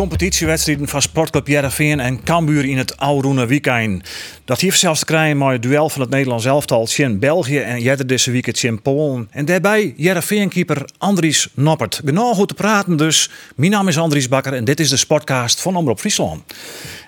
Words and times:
Competitiewedstrijden 0.00 0.88
van 0.88 1.02
Sportclub 1.02 1.46
Jereveen 1.46 2.00
en 2.00 2.22
Cambuur 2.22 2.64
in 2.64 2.78
het 2.78 2.96
Oude 2.96 3.46
Weekend. 3.46 4.08
Dat 4.44 4.60
heeft 4.60 4.78
zelfs 4.78 4.98
te 4.98 5.04
krijgen 5.04 5.38
met 5.38 5.48
het 5.48 5.62
duel 5.62 5.88
van 5.88 6.00
het 6.00 6.10
Nederlands 6.10 6.44
elftal 6.44 6.88
in 6.96 7.18
België 7.18 7.58
en 7.58 7.80
jetter 7.80 8.06
deze 8.06 8.30
weekend 8.30 8.62
in 8.62 8.82
Polen. 8.82 9.28
En 9.30 9.44
daarbij 9.44 9.94
Jereveen-keeper 9.96 10.88
Andries 10.98 11.48
Noppert. 11.54 12.00
Genoeg 12.04 12.36
goed 12.36 12.48
te 12.48 12.54
praten 12.54 12.96
dus. 12.96 13.30
Mijn 13.56 13.70
naam 13.70 13.88
is 13.88 13.98
Andries 13.98 14.28
Bakker 14.28 14.52
en 14.52 14.64
dit 14.64 14.80
is 14.80 14.88
de 14.88 14.96
Sportcast 14.96 15.60
van 15.60 15.76
Omroep 15.76 16.00
Friesland. 16.00 16.42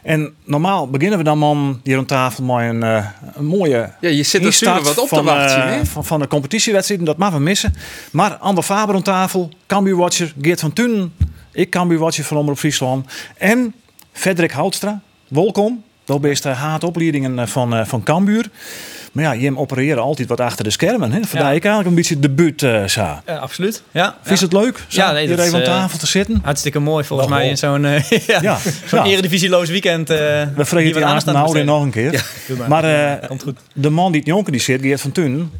En 0.02 0.34
normaal 0.44 0.90
beginnen 0.90 1.18
we 1.18 1.24
dan 1.24 1.38
man 1.38 1.80
hier 1.84 1.98
aan 1.98 2.06
tafel 2.06 2.44
met 2.44 2.68
een, 2.68 2.82
eh, 2.82 3.06
een 3.34 3.46
mooie 3.46 3.92
Ja, 4.00 4.08
je 4.08 4.22
zit 4.22 4.54
super 4.54 4.82
wat 4.82 4.98
op 4.98 5.08
te 5.08 5.14
van, 5.14 5.24
wachten, 5.24 5.68
eh, 5.68 5.80
van, 5.84 6.04
van 6.04 6.20
de 6.20 6.26
competitiewedstrijden, 6.26 7.06
dat 7.06 7.18
mag 7.18 7.32
we 7.32 7.40
missen. 7.40 7.74
Maar 8.10 8.34
Ander 8.34 8.64
Faber 8.64 8.94
aan 8.94 9.02
tafel, 9.02 9.50
Cambuur-watcher 9.66 10.32
Geert 10.40 10.60
van 10.60 10.72
Tunen, 10.72 11.12
ik 11.52 11.70
Cambuur-watcher 11.70 12.24
van 12.24 12.36
Omroep 12.36 12.58
Friesland. 12.58 13.06
En 13.38 13.74
Frederik 14.12 14.50
Houtstra, 14.50 15.00
welkom. 15.28 15.82
Dat 16.04 16.20
best 16.20 16.46
uh, 16.46 16.60
haatopleidingen 16.60 17.38
eh, 17.38 17.46
van, 17.46 17.74
eh, 17.74 17.84
van 17.86 18.02
Cambuur. 18.02 18.50
Maar 19.12 19.24
ja, 19.24 19.32
je 19.32 19.56
opereren 19.58 20.02
altijd 20.02 20.28
wat 20.28 20.40
achter 20.40 20.64
de 20.64 20.70
schermen. 20.70 21.12
Hè? 21.12 21.20
Vandaar 21.22 21.48
Ja. 21.50 21.56
ik 21.56 21.64
eigenlijk 21.64 21.88
een 21.88 21.94
beetje 21.94 22.18
debuut 22.18 22.62
uh. 22.62 22.86
Ja, 22.88 23.22
absoluut. 23.40 23.82
Ja, 23.90 24.16
Vind 24.22 24.38
je 24.38 24.44
het 24.44 24.54
leuk? 24.54 24.84
Zo, 24.88 25.00
Ja, 25.00 25.12
nee, 25.12 25.26
hier 25.26 25.40
even 25.40 25.54
aan 25.54 25.60
eh, 25.60 25.66
tafel 25.66 25.98
te 25.98 26.06
zitten. 26.06 26.40
hartstikke 26.44 26.78
mooi 26.78 27.04
volgens 27.04 27.28
mij 27.28 27.48
in 27.48 27.56
zo'n 27.58 27.84
eh, 27.84 28.02
ja, 28.26 28.38
Ja, 28.42 28.58
zo'n 28.86 28.98
ja. 28.98 29.04
eredivisieloos 29.04 29.68
weekend. 29.68 30.10
eh, 30.10 30.16
We 30.56 30.64
vregen 30.64 30.92
die 30.92 31.04
nou 31.04 31.64
nog 31.64 31.82
een 31.82 31.90
keer. 31.90 32.24
Maar. 32.58 32.68
Maar 32.68 32.84
eh, 33.20 33.28
Komt 33.28 33.42
goed. 33.42 33.58
de 33.74 33.90
man 33.90 34.10
die 34.12 34.20
het 34.20 34.28
jonker 34.30 34.52
die 34.52 34.60
zit, 34.60 34.80
Geert 34.80 35.00
van 35.00 35.12
Tunen. 35.12 35.50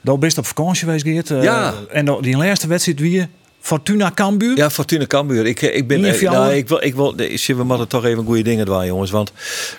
Dat 0.00 0.20
best 0.20 0.38
op 0.38 0.46
vakantie 0.46 0.84
geweest, 0.84 1.04
Geert. 1.04 1.30
Eh, 1.30 1.42
Ja. 1.42 1.74
En 1.92 2.18
die 2.20 2.36
laatste 2.36 2.66
wedstrijd 2.66 3.00
wie? 3.00 3.26
Fortuna 3.66 4.10
Cambuur. 4.14 4.56
Ja, 4.56 4.70
Fortuna 4.70 5.06
Cambuur. 5.06 5.46
Ik, 5.46 5.60
ik 5.62 5.86
ben. 5.86 6.04
Eh, 6.04 6.20
nou, 6.20 6.52
ik 6.54 6.68
wil, 6.68 6.84
ik 6.84 6.94
wil, 6.94 7.14
eh, 7.16 7.46
we 7.46 7.64
moeten 7.64 7.88
toch 7.88 8.04
even 8.04 8.24
goede 8.24 8.42
dingen 8.42 8.66
doen, 8.66 8.86
jongens. 8.86 9.10
Want 9.10 9.32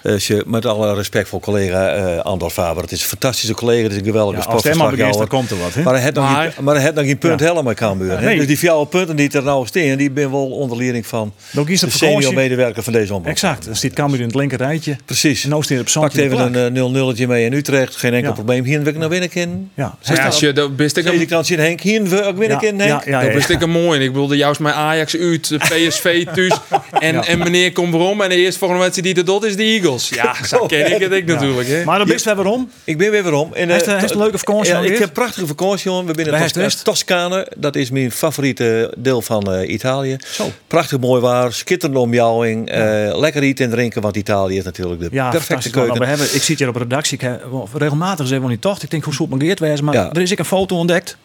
eh, 0.03 0.11
als 0.13 0.27
je, 0.27 0.43
met 0.47 0.65
alle 0.65 0.93
respect 0.93 1.29
voor 1.29 1.39
collega 1.39 1.87
eh 1.89 2.19
Andor 2.19 2.49
Faber, 2.49 2.81
het 2.83 2.91
is 2.91 3.01
een 3.01 3.07
fantastische 3.07 3.53
collega, 3.53 3.83
het 3.83 3.91
is 3.91 3.97
een 3.97 4.03
geweldige 4.03 4.37
Ja, 4.41 4.45
als 4.45 4.55
het 4.63 4.63
helemaal 4.73 4.89
begint, 4.91 5.13
dan 5.13 5.25
sportverslagjouwer. 5.27 5.27
komt 5.27 5.49
er 5.49 5.57
wat. 5.65 5.73
Hè? 5.73 5.83
Maar 5.83 5.93
hij 5.93 6.01
heeft 6.03 6.15
nog, 6.15 6.23
Maar- 6.31 6.51
geen- 6.51 6.63
maar 6.63 6.73
hij 6.73 6.83
heeft 6.83 6.95
nog 6.95 7.05
geen 7.05 7.17
punt 7.17 7.39
Ja. 7.39 7.45
helemaal 7.45 7.63
met 7.63 7.75
Cambuur. 7.77 8.19
hè. 8.19 8.25
Nee. 8.25 8.37
Dus 8.37 8.47
die 8.47 8.57
vier 8.57 8.85
punten 8.87 9.15
die 9.15 9.29
er 9.31 9.43
nou 9.43 9.65
staan, 9.65 9.97
die 9.97 10.11
ben 10.11 10.31
wel 10.31 10.49
onder 10.49 10.77
leiding 10.77 11.05
van 11.07 11.33
de 11.51 11.59
op 11.59 11.67
senior 11.67 11.91
vakantie. 11.99 12.33
medewerker 12.33 12.83
van 12.83 12.93
deze 12.93 13.13
omroep. 13.13 13.27
Exact. 13.31 13.65
Dan 13.65 13.75
zit 13.75 13.93
Cambuur 13.93 14.19
in 14.19 14.25
het 14.25 14.35
linker 14.35 14.57
rijtje. 14.57 14.95
Precies. 15.05 15.43
En 15.43 15.49
nou 15.49 15.63
staat 15.63 15.79
op 15.79 16.01
Pakt 16.01 16.17
even 16.17 16.55
een 16.55 16.75
eh, 16.75 17.13
0-0'tje 17.13 17.27
mee 17.27 17.45
in 17.45 17.53
Utrecht, 17.53 17.95
geen 17.95 18.13
enkel 18.13 18.29
Ja. 18.29 18.35
probleem. 18.35 18.63
Hier 18.63 18.79
wil 18.83 18.93
ik 18.93 18.99
nog 18.99 19.09
winnen 19.09 19.29
kunnen. 19.29 19.71
Ja. 19.73 19.95
Ja, 20.01 20.25
als 20.25 20.39
je, 20.39 20.53
dat 20.53 20.75
best 20.75 20.97
ik 20.97 21.05
een, 21.05 21.59
Henk, 21.59 21.81
hier 21.81 22.03
wil 22.03 22.27
ik 22.27 22.35
winnen 22.35 22.49
Ja, 22.49 22.57
ja, 22.87 22.93
Henk. 22.93 23.03
ja, 23.05 23.19
dat 23.19 23.29
ja. 23.29 23.35
best 23.35 23.49
ik 23.49 23.61
een 23.61 23.69
mooi. 23.81 23.99
Ik 23.99 24.11
wilde 24.13 24.35
juist 24.35 24.59
met 24.59 24.73
Ajax 24.73 25.15
uit, 25.17 25.49
de 25.49 25.57
PSV 25.57 26.25
thuis. 26.33 26.53
En, 26.99 27.23
en 27.25 27.37
meneer 27.39 27.71
komt 27.71 27.93
erom 27.93 28.21
en 28.21 28.29
de 28.29 28.35
eerste 28.35 28.59
volgende 28.59 28.83
wedstrijd 28.83 29.15
die 29.15 29.23
er 29.23 29.29
dot 29.31 29.43
is 29.45 29.55
de 29.55 29.63
Eagles. 29.63 30.09
Ja, 30.09 30.35
zo 30.47 30.65
ken 30.65 30.95
ik 30.95 31.01
het 31.01 31.11
ik 31.13 31.25
natuurlijk. 31.25 31.67
Hè. 31.67 31.83
Maar 31.83 31.97
dat 31.97 32.07
best 32.07 32.25
we 32.25 32.35
waarom. 32.35 32.69
Ik 32.83 32.97
ben 32.97 33.11
weer 33.11 33.23
weer 33.23 33.33
om. 33.33 33.53
En, 33.53 33.69
Heeft, 33.69 33.85
eh, 33.87 33.93
eh, 33.93 33.99
heeft 33.99 34.11
een 34.11 34.17
leuke 34.19 34.37
vakantie 34.37 34.73
Ja, 34.73 34.79
ik 34.79 34.91
heb 34.91 35.01
een 35.01 35.11
prachtige 35.11 35.47
vakantie, 35.47 35.89
jongen. 35.91 36.05
We 36.05 36.13
zijn 36.13 36.25
in 36.25 36.31
Waar 36.31 36.41
Tos- 36.51 36.63
best? 36.63 36.83
Toscane. 36.83 37.51
Dat 37.57 37.75
is 37.75 37.89
mijn 37.89 38.11
favoriete 38.11 38.93
deel 38.97 39.21
van 39.21 39.53
eh, 39.53 39.69
Italië. 39.73 40.15
Zo. 40.25 40.51
Prachtig 40.67 40.99
mooi 40.99 41.21
waar, 41.21 41.53
schitterende 41.53 41.99
omjouwing. 41.99 42.69
eh, 42.69 43.17
lekker 43.19 43.41
eten 43.43 43.65
en 43.65 43.71
drinken, 43.71 44.01
want 44.01 44.15
Italië 44.17 44.57
is 44.57 44.63
natuurlijk 44.63 45.01
de 45.01 45.07
Ja, 45.11 45.29
perfecte. 45.29 45.69
Nou, 45.69 45.85
keuken. 45.85 46.01
we 46.01 46.07
hebben, 46.07 46.35
ik 46.35 46.41
zit 46.41 46.59
hier 46.59 46.67
op 46.67 46.75
redactie. 46.75 47.13
Ik 47.17 47.21
heb 47.21 47.41
regelmatig 47.73 48.27
zeggen 48.27 48.45
we 48.45 48.51
niet 48.51 48.61
toch. 48.61 48.81
Ik 48.81 48.89
denk 48.89 49.03
hoe 49.03 49.13
zoet 49.13 49.29
mijn 49.29 49.41
Geert 49.41 49.59
wezen. 49.59 49.85
Maar 49.85 49.93
Ja. 49.93 50.09
er 50.11 50.21
is 50.21 50.31
ik 50.31 50.39
een 50.39 50.45
foto 50.45 50.75
ontdekt. 50.77 51.17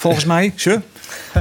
Volgens 0.00 0.24
mij. 0.24 0.52
Sure. 0.56 0.80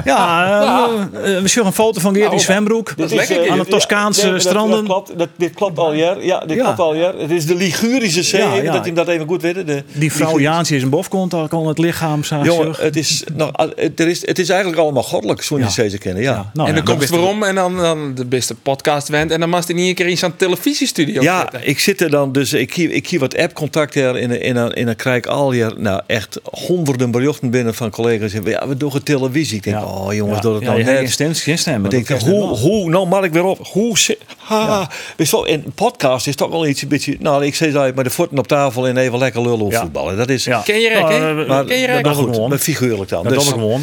Ja, 0.06 0.88
eh, 1.14 1.42
we 1.42 1.48
zien 1.48 1.66
een 1.66 1.74
foto 1.74 2.00
van 2.00 2.16
Geert 2.16 2.32
in 2.32 2.40
zwembroek. 2.40 2.94
is 2.98 3.14
lekker, 3.14 3.42
eh, 3.42 3.52
aan 3.52 3.58
de 3.60 3.66
Toscaanse 3.66 4.26
ja, 4.26 4.32
dat- 4.32 4.42
stranden. 4.42 4.78
Dat, 4.78 4.86
klopt, 4.86 5.18
dat, 5.18 5.30
dit 5.38 5.54
klopt 5.54 5.78
al 5.80 5.94
jaar. 5.94 6.26
Ja, 6.26 6.40
dit 6.40 6.58
Ja. 6.58 6.64
klopt 6.64 6.80
al 6.80 6.96
jaar. 6.96 7.14
Het 7.18 7.32
is 7.32 7.46
de 7.46 7.56
Ligurische 7.56 8.24
Zee, 8.24 8.42
Ja, 8.42 8.52
even 8.52 8.64
ja. 8.64 8.72
dat 8.72 8.86
je 8.86 8.94
dat 8.94 9.08
even 9.08 9.28
goed 9.28 9.42
weet. 9.42 9.56
De 9.68 9.84
Die 9.94 10.12
vrouw 10.14 10.40
Jaantje 10.40 10.76
is 10.76 10.84
een 10.84 10.90
bofkont. 10.90 11.32
Daar 11.32 11.48
kon 11.48 11.68
het 11.68 11.78
lichaam 11.78 12.24
zo. 12.24 12.42
Jongen, 12.44 12.74
het 12.80 12.96
is, 12.96 13.24
nou, 13.36 13.52
het, 13.76 14.00
is, 14.00 14.26
het 14.28 14.40
is 14.40 14.50
eigenlijk 14.50 14.82
allemaal 14.82 15.04
goddelijk, 15.04 15.42
Ja. 15.42 15.84
je 15.84 15.90
ze 15.90 15.98
kennen. 15.98 16.24
Ja. 16.24 16.34
nou, 16.54 16.68
en 16.70 16.76
ja, 16.76 16.82
dan 16.82 16.84
komt 16.84 17.00
dat 17.00 17.10
het 17.10 17.18
waarom 17.20 17.44
en 17.44 17.56
dan, 17.56 17.78
dan 17.78 18.16
de 18.16 18.26
beste 18.26 18.56
podcast 18.56 19.08
went. 19.08 19.32
En 19.32 19.40
dan 19.40 19.50
mag 19.50 19.68
je 19.68 19.74
niet 19.74 19.88
een 19.88 19.96
keer 19.96 20.08
in 20.08 20.18
zo'n 20.18 20.36
televisiestudio 20.36 21.22
Ja, 21.22 21.40
zitten. 21.42 21.68
ik 21.68 21.80
zit 21.80 22.02
er 22.02 22.10
dan 22.10 22.32
dus, 22.32 22.54
ik 22.54 22.70
kie, 22.70 22.92
ik 22.92 23.04
kie 23.04 23.20
wat 23.20 23.38
app-contact 23.38 23.94
her 23.94 24.16
en, 24.16 24.42
en, 24.42 24.56
en, 24.56 24.74
en 24.74 24.86
dan 24.86 24.96
krijg 24.96 25.18
ik 25.18 25.26
al 25.28 25.52
hier, 25.52 25.74
nou 25.78 26.02
echt 26.08 26.40
honderden 26.44 27.12
berichten 27.12 27.50
binnen 27.50 27.76
van 27.76 27.90
collega's. 27.90 28.32
Die 28.32 28.49
Ja, 28.50 28.68
we 28.68 28.78
doen 28.78 28.92
het 28.94 29.06
televisie. 29.06 29.58
Ik 29.58 29.64
denk, 29.64 29.78
Ja. 29.78 29.84
oh 29.86 30.14
jongens, 30.14 30.36
Ja. 30.36 30.42
doe 30.42 30.54
het 30.54 30.64
Ja, 30.64 30.70
nou 30.72 30.84
net. 30.84 30.98
geen 30.98 31.10
stem, 31.12 31.34
geen 31.34 31.58
stem. 31.58 31.86
Ik 31.86 31.92
denk, 31.92 32.10
is 32.10 32.24
hoe, 32.24 32.44
hoe, 32.44 32.90
nou 32.90 33.08
mag 33.08 33.24
ik 33.24 33.32
weer 33.34 33.44
op. 33.44 33.68
Hoe, 33.68 33.98
ha, 34.38 34.90
Weet 35.18 35.32
wel, 35.32 35.48
en 35.48 35.64
podcast 35.76 36.28
is 36.28 36.36
toch 36.36 36.50
wel 36.50 36.68
iets 36.68 36.82
een 36.82 36.88
beetje, 36.88 37.16
nou 37.20 37.46
ik 37.46 37.56
zei 37.56 37.72
dat, 37.72 37.96
met 37.96 38.06
de 38.06 38.12
voeten 38.12 38.38
op 38.38 38.48
tafel 38.48 38.88
en 38.88 38.98
even 38.98 39.18
lekker 39.20 39.42
lullen 39.42 39.60
over 39.62 39.72
Ja. 39.74 39.82
voetballen. 39.82 40.18
Dat 40.18 40.30
is, 40.30 40.44
Ja. 40.44 40.62
Ken 40.66 40.80
je 40.80 40.90
rek, 40.90 41.00
Nou, 41.02 41.14
hè? 41.14 41.42
eh, 41.42 41.48
maar, 41.48 41.66
Ken 41.66 41.78
je 41.80 41.86
dat 41.88 41.96
rek? 41.96 42.06
maar 42.06 42.16
we 42.16 42.22
goed, 42.22 42.34
gewoon. 42.36 42.50
met 42.50 42.62
figuurlijk 42.62 43.10
dan. 43.10 43.24
Dat 43.24 43.34
Dus 43.34 43.46
we 43.46 43.52
gewoon. 43.52 43.82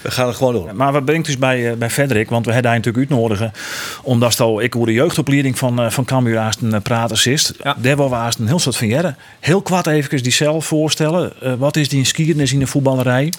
we 0.00 0.10
gaan 0.10 0.26
het 0.26 0.36
gewoon 0.36 0.52
doen. 0.52 0.76
Maar 0.76 0.92
wat 0.92 1.04
brengt 1.04 1.26
dus 1.26 1.38
bij, 1.38 1.70
eh, 1.70 1.76
bij 1.76 1.90
Frederik? 1.90 2.30
Want 2.30 2.46
we 2.46 2.52
hebben 2.52 2.70
hij 2.70 2.80
natuurlijk 2.80 3.10
uitnodigen. 3.10 3.52
Omdat 4.02 4.34
zo, 4.34 4.58
ik 4.58 4.72
hoor 4.72 4.86
de 4.86 4.92
jeugdopleiding 4.92 5.58
van, 5.58 5.80
eh, 5.80 5.90
van 5.90 6.04
Cambuur 6.04 6.38
als 6.38 6.56
een 6.62 6.82
prater 6.82 7.32
is. 7.32 7.52
Ja. 7.62 7.76
Daar 7.78 7.96
wil 7.96 8.10
we 8.10 8.16
een 8.38 8.46
heel 8.46 8.58
soort 8.58 8.76
van 8.76 8.86
jaren. 8.88 9.16
Heel 9.40 9.62
kwart 9.62 9.86
even 9.86 10.22
die 10.22 10.32
zelf 10.32 10.66
voorstellen. 10.66 11.32
Eh, 11.42 11.52
wat 11.58 11.76
is 11.76 11.88
die 11.88 12.00
geschiedenis 12.00 12.52
in 12.52 12.58
de 12.58 12.66
voetballerij? 12.66 13.32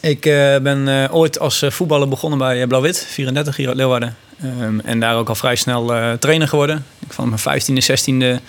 Ik 0.00 0.26
eh, 0.26 0.56
ben 0.58 0.88
eh, 0.88 1.14
ooit 1.14 1.38
als 1.38 1.62
eh, 1.62 1.70
voetballer 1.70 2.08
begonnen 2.08 2.38
bij 2.38 2.66
Blauw-Wit, 2.66 3.06
34 3.08 3.56
hier 3.56 3.68
uit 3.68 3.76
Leeuwarden. 3.76 4.16
Ehm, 4.42 4.78
en 4.80 5.00
daar 5.00 5.16
ook 5.16 5.28
al 5.28 5.34
vrij 5.34 5.56
snel 5.56 6.18
trainer 6.18 6.48
geworden. 6.48 6.84
Ik 6.98 7.12
van 7.12 7.28
mijn 7.28 7.40
15e, 7.40 7.82
16e 7.82 8.40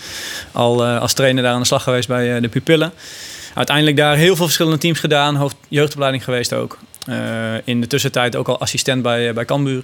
al 0.52 0.86
als 0.86 1.14
trainer 1.14 1.44
daar 1.44 1.54
aan 1.54 1.60
de 1.60 1.66
slag 1.66 1.84
geweest 1.84 2.08
bij 2.08 2.40
de 2.40 2.48
pupillen. 2.48 2.92
Uiteindelijk 3.54 3.98
daar 3.98 4.16
heel 4.16 4.36
veel 4.36 4.46
verschillende 4.46 4.78
teams 4.78 5.00
gedaan. 5.00 5.36
Hoofd 5.36 5.56
jeugdopleiding 5.68 6.24
geweest 6.24 6.54
ook. 6.54 6.78
In 7.64 7.82
de 7.82 7.88
tussentijd 7.88 8.36
ook 8.36 8.48
al 8.48 8.60
assistent 8.60 9.02
bij, 9.02 9.34
bij 9.34 9.46
Cambuur. 9.46 9.84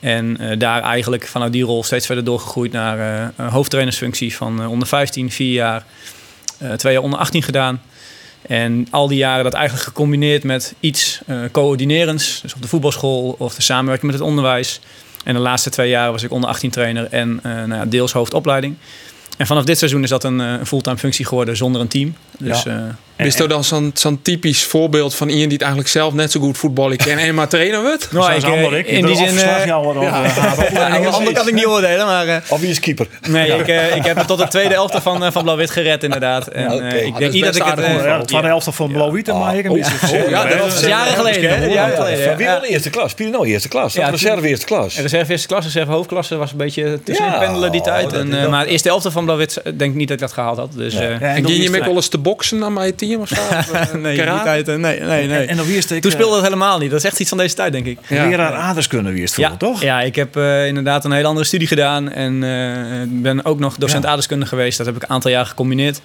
En 0.00 0.58
daar 0.58 0.82
eigenlijk 0.82 1.26
vanuit 1.26 1.52
die 1.52 1.64
rol 1.64 1.84
steeds 1.84 2.06
verder 2.06 2.24
doorgegroeid 2.24 2.72
naar 2.72 3.32
hoofdtrainersfunctie 3.36 4.36
van 4.36 4.66
onder 4.66 4.88
15, 4.88 5.30
vier 5.30 5.52
jaar. 5.52 5.84
twee 6.76 6.92
jaar 6.92 7.02
onder 7.02 7.18
18 7.18 7.42
gedaan. 7.42 7.80
En 8.48 8.86
al 8.90 9.08
die 9.08 9.18
jaren 9.18 9.44
dat 9.44 9.52
eigenlijk 9.52 9.86
gecombineerd 9.86 10.44
met 10.44 10.74
iets 10.80 11.20
eh 11.26 11.40
coördinerends. 11.52 12.40
Dus 12.42 12.54
op 12.54 12.62
de 12.62 12.68
voetbalschool 12.68 13.34
of 13.38 13.54
de 13.54 13.62
samenwerking 13.62 14.10
met 14.10 14.20
het 14.20 14.28
onderwijs. 14.28 14.80
En 15.24 15.34
de 15.34 15.40
laatste 15.40 15.70
twee 15.70 15.88
jaren 15.88 16.12
was 16.12 16.22
ik 16.22 16.30
onder 16.30 16.48
18 16.50 16.70
trainer 16.70 17.06
en 17.10 17.40
eh, 17.42 17.52
nou 17.52 17.74
ja, 17.74 17.84
deels 17.86 18.12
hoofdopleiding. 18.12 18.76
En 19.36 19.46
vanaf 19.46 19.64
dit 19.64 19.78
seizoen 19.78 20.02
is 20.02 20.08
dat 20.08 20.24
een, 20.24 20.40
eh, 20.40 20.52
een 20.52 20.66
fulltime 20.66 20.98
functie 20.98 21.24
geworden 21.24 21.56
zonder 21.56 21.80
een 21.80 21.88
team. 21.88 22.16
Dus 22.38 22.62
Ja. 22.62 22.96
Is 23.16 23.36
dat 23.36 23.48
dan 23.48 23.64
zo'n 23.64 23.90
zo'n 23.94 24.22
typisch 24.22 24.64
voorbeeld 24.64 25.14
van 25.14 25.26
iemand 25.28 25.44
die 25.44 25.52
het 25.52 25.62
eigenlijk 25.62 25.90
zelf 25.92 26.14
net 26.14 26.30
zo 26.30 26.40
goed 26.40 26.58
voetballen 26.58 26.96
kan 26.96 27.18
en 27.18 27.34
maar 27.34 27.48
trainer 27.48 27.82
wordt? 27.82 28.08
nou, 28.12 28.32
ik, 28.32 28.42
eh, 28.42 28.50
Ander, 28.50 28.78
ik. 28.78 28.86
in 28.86 29.06
die 29.06 29.16
zin... 29.16 29.26
eh, 29.26 29.44
ja. 29.44 29.64
ja. 29.66 30.24
ja, 30.72 30.96
ander 31.10 31.32
kan 31.32 31.48
ik 31.48 31.54
niet 31.54 31.66
oordelen, 31.66 32.06
maar... 32.06 32.26
eh, 32.28 32.36
Of 32.48 32.60
wie 32.60 32.70
is 32.70 32.80
keeper? 32.80 33.06
nee, 33.28 33.48
ik, 33.52 33.68
eh, 33.68 33.96
ik 33.96 34.04
heb 34.04 34.16
het 34.16 34.26
tot 34.26 34.38
de 34.38 34.48
tweede 34.48 34.74
elfte 34.74 35.00
van, 35.00 35.24
eh, 35.24 35.30
van 35.32 35.42
Blauw-Wit 35.42 35.70
gered 35.70 36.02
inderdaad. 36.02 36.46
En, 36.46 36.90
eh, 36.90 37.04
ik 37.06 37.10
dat 37.12 37.18
denk 37.20 37.32
is 37.32 37.34
niet 37.34 37.44
dat 37.44 37.56
ik 37.56 37.62
het... 37.62 37.78
Ja, 37.78 38.18
was 38.18 38.26
de 38.26 38.36
helft 38.36 38.68
van 38.70 38.92
Blauw-Wit, 38.92 39.26
maar 39.26 39.56
ik 39.56 39.64
een 39.64 39.72
beetje 39.72 40.22
oh, 40.24 40.28
ja, 40.30 40.44
dat 40.44 40.72
is 40.72 40.80
jaren 40.86 41.14
geleden? 41.14 41.70
Jaren 41.70 42.36
wie 42.36 42.68
eerste 42.70 42.90
klas? 42.90 43.14
Nou 43.16 43.46
eerste 43.46 43.68
klas? 43.68 43.92
Ja, 43.94 44.08
reserve 44.08 44.48
eerste 44.48 44.66
klas. 44.66 44.96
En 44.96 45.02
reserve 45.02 45.30
eerste 45.32 45.46
klasse, 45.46 45.68
reserve 45.70 45.92
hoofdklasse 45.92 46.36
was 46.36 46.50
een 46.50 46.56
beetje 46.56 47.00
tussenin 47.04 47.32
Ja, 47.32 47.38
pendelen 47.38 47.72
die 47.72 47.80
tijd. 47.80 48.12
eh, 48.12 48.22
wel- 48.22 48.50
maar 48.50 48.64
de 48.64 48.70
eerste 48.70 48.88
elfte 48.88 49.10
van 49.10 49.24
Blauw-Wit 49.24 49.60
denk 49.64 49.90
ik 49.90 49.94
niet 49.94 50.08
dat 50.08 50.16
ik 50.16 50.22
dat 50.22 50.32
gehaald 50.32 50.56
had. 50.58 50.72
Dus, 50.72 50.94
eh, 50.94 51.22
en 51.22 51.44
ging 51.44 51.62
je 51.62 51.70
met 51.70 51.86
eens 51.86 52.08
te 52.08 52.18
boksen 52.18 52.64
aan 52.64 52.72
mijn 52.72 52.94
team 52.94 53.05
of 53.14 53.28
zo? 53.28 53.34
Eh, 53.72 53.92
nee, 53.92 54.16
die 54.16 54.42
tijd, 54.42 54.68
eh, 54.68 54.74
nee, 54.76 55.00
nee, 55.00 55.26
nee. 55.26 55.46
En 55.46 55.56
dan? 55.56 55.66
Toen 56.00 56.10
speelde 56.10 56.34
dat 56.34 56.42
helemaal 56.42 56.78
niet. 56.78 56.90
Dat 56.90 56.98
is 56.98 57.04
echt 57.04 57.20
iets 57.20 57.28
van 57.28 57.38
deze 57.38 57.54
tijd, 57.54 57.72
denk 57.72 57.86
ik. 57.86 57.98
Ja. 58.08 58.28
Leraar 58.28 58.52
aardrijkskunde 58.52 59.12
wie 59.12 59.22
is 59.22 59.30
het 59.30 59.38
Ja, 59.40 59.48
voor, 59.48 59.56
toch? 59.58 59.82
ja, 59.82 60.00
ik 60.00 60.14
heb 60.14 60.36
eh, 60.36 60.66
inderdaad 60.66 61.04
een 61.04 61.12
hele 61.12 61.26
andere 61.26 61.46
studie 61.46 61.66
gedaan. 61.68 62.10
En 62.12 62.42
eh, 62.44 63.02
ben 63.08 63.44
ook 63.44 63.58
nog 63.58 63.74
docent 63.76 63.92
Ja. 64.02 64.08
aardrijkskunde 64.08 64.46
geweest. 64.46 64.78
Dat 64.78 64.86
heb 64.86 64.96
ik 64.96 65.02
een 65.02 65.10
aantal 65.10 65.30
jaar 65.30 65.46
gecombineerd. 65.46 66.00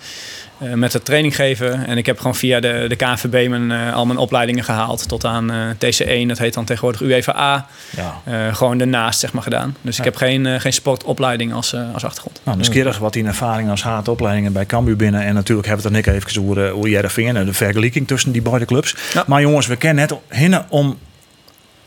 Eh, 0.62 0.74
met 0.74 0.94
het 0.94 1.06
training 1.06 1.36
geven. 1.36 1.86
En 1.86 1.98
ik 1.98 2.06
heb 2.06 2.18
gewoon 2.18 2.36
via 2.36 2.60
de, 2.60 2.86
de 2.88 2.96
KNVB 2.96 3.50
mijn, 3.50 3.72
eh, 3.72 3.94
al 3.94 4.06
mijn 4.06 4.20
opleidingen 4.20 4.64
gehaald. 4.64 5.08
Tot 5.08 5.26
aan 5.26 5.52
eh, 5.52 5.70
TC1, 5.70 6.28
dat 6.28 6.38
heet 6.38 6.54
dan 6.54 6.66
tegenwoordig 6.66 7.02
UEFA 7.02 7.36
A. 7.36 7.68
Ja. 7.90 8.52
Gewoon 8.54 8.78
daarnaast 8.78 9.20
zeg 9.20 9.34
maar 9.34 9.44
gedaan. 9.44 9.76
Dus 9.82 9.98
ik 9.98 10.04
heb 10.04 10.16
geen, 10.16 10.62
geen 10.62 10.74
sportopleiding 10.74 11.54
als, 11.54 11.76
als 11.94 12.06
achtergrond. 12.06 12.42
Nou, 12.44 12.58
nieuwsgierig 12.58 12.98
wat 12.98 13.14
die 13.14 13.26
ervaring 13.26 13.70
als 13.70 13.84
haatopleidingen 13.84 14.54
bij 14.54 14.66
Cambuur 14.66 14.96
binnen. 14.96 15.22
En 15.22 15.34
natuurlijk 15.34 15.68
hebben 15.68 15.86
we 15.86 15.98
het 15.98 16.06
er 16.08 16.14
net 16.14 16.24
even 16.24 16.42
over 16.42 16.70
hoe 16.70 16.90
Jereveen 16.90 17.36
en 17.38 17.46
de 17.46 17.54
vergelijking 17.54 18.08
tussen 18.08 18.32
die 18.32 18.42
beide 18.42 18.66
clubs. 18.66 18.96
Ja. 19.14 19.24
Maar 19.28 19.42
jongens, 19.42 19.68
we 19.68 19.76
kennen 19.76 20.08
net 20.10 20.20
hinnen 20.30 20.66
om 20.70 20.98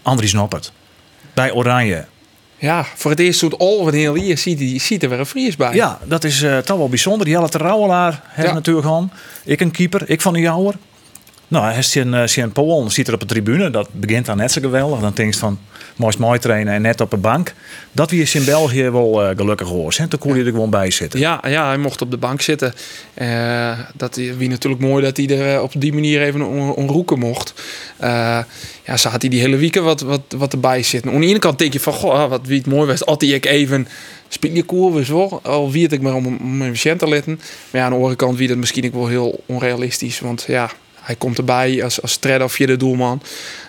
Andries 0.02 0.32
Noppert. 0.32 0.72
Bij 1.34 1.52
Oranje. 1.52 2.04
Ja, 2.58 2.84
voor 2.94 3.10
het 3.10 3.20
eerst 3.20 3.40
doet 3.40 3.58
al 3.58 3.84
van 3.84 3.92
heel 3.92 4.14
hier 4.14 4.38
ziet, 4.38 4.82
ziet 4.82 5.02
er 5.02 5.08
weer 5.08 5.18
een 5.18 5.26
Fries 5.26 5.56
bij. 5.56 5.74
Ja, 5.74 5.98
dat 6.04 6.24
is 6.24 6.42
eh, 6.42 6.58
toch 6.58 6.78
wel 6.78 6.88
bijzonder. 6.88 7.28
Jelle 7.28 7.48
Terouwelaar 7.48 8.22
heeft 8.26 8.48
Ja. 8.48 8.54
natuurlijk 8.54 8.86
al. 8.86 9.08
Ik 9.44 9.60
een 9.60 9.70
keeper, 9.70 10.10
ik 10.10 10.20
van 10.20 10.32
de 10.32 10.40
jouwer. 10.40 10.74
Nou, 11.48 11.64
hij 11.64 11.84
in, 11.92 12.12
uh, 12.38 12.52
Paul, 12.52 12.90
ziet 12.90 13.08
er 13.08 13.14
op 13.14 13.20
de 13.20 13.26
tribune. 13.26 13.70
Dat 13.70 13.88
begint 13.92 14.26
dan 14.26 14.36
net 14.36 14.52
zo 14.52 14.60
geweldig. 14.60 15.00
Dan 15.00 15.12
denk 15.14 15.32
je 15.32 15.38
van, 15.38 15.58
mooist 15.96 16.18
mooi 16.18 16.38
trainen 16.38 16.74
en 16.74 16.82
net 16.82 17.00
op 17.00 17.10
de 17.10 17.16
bank. 17.16 17.54
Dat 17.92 18.10
wie 18.10 18.22
is 18.22 18.34
in 18.34 18.44
België 18.44 18.90
wel 18.90 19.22
eh, 19.22 19.36
gelukkig 19.36 19.68
hoor. 19.68 19.94
En 19.98 20.08
toen 20.08 20.18
kon 20.18 20.36
je 20.36 20.44
er 20.44 20.50
gewoon 20.50 20.70
bij 20.70 20.90
zitten. 20.90 21.20
Ja, 21.20 21.42
ja, 21.48 21.66
hij 21.66 21.76
mocht 21.76 22.02
op 22.02 22.10
de 22.10 22.16
bank 22.16 22.40
zitten. 22.40 22.74
Eh, 23.14 23.78
dat 23.94 24.16
wie 24.16 24.48
natuurlijk 24.48 24.82
mooi 24.82 25.04
dat 25.04 25.16
hij 25.16 25.28
er 25.28 25.54
eh, 25.54 25.62
op 25.62 25.72
die 25.76 25.92
manier 25.92 26.22
even 26.22 26.42
on, 26.42 26.74
onroeken 26.74 27.18
mocht. 27.18 27.54
Eh, 27.96 28.10
ja, 28.84 28.96
had 29.02 29.20
hij 29.20 29.30
die 29.30 29.40
hele 29.40 29.56
weekend 29.56 29.84
wat, 29.84 30.00
wat, 30.00 30.20
wat 30.36 30.52
erbij 30.52 30.82
zitten. 30.82 31.12
Aan 31.12 31.20
de 31.20 31.26
ene 31.26 31.38
kant 31.38 31.58
denk 31.58 31.72
je 31.72 31.80
van, 31.80 32.28
wat 32.28 32.46
wie 32.46 32.58
het 32.58 32.66
mooi 32.66 32.86
was. 32.86 33.04
Altijd 33.04 33.32
ik 33.32 33.46
even 33.46 33.88
speel 34.28 34.54
je 34.54 35.04
wel. 35.06 35.40
Al 35.42 35.70
wie 35.70 35.82
het 35.82 35.92
ik 35.92 36.00
maar 36.00 36.14
om, 36.14 36.24
hem 36.24 36.62
efficiënt 36.62 36.98
te 36.98 37.08
letten. 37.08 37.40
Maar 37.70 37.82
aan 37.82 37.90
de 37.90 37.96
andere 37.96 38.16
kant 38.16 38.38
wie 38.38 38.48
het 38.48 38.58
misschien 38.58 38.86
ook 38.86 38.92
wel 38.92 39.06
heel 39.06 39.42
onrealistisch. 39.46 40.20
Want 40.20 40.44
ja, 40.46 40.70
hij 41.04 41.14
komt 41.14 41.38
erbij 41.38 41.82
als, 41.84 42.02
als 42.02 42.16
trade 42.16 42.44
of 42.44 42.52
vierde 42.52 42.76
doelman. 42.76 43.22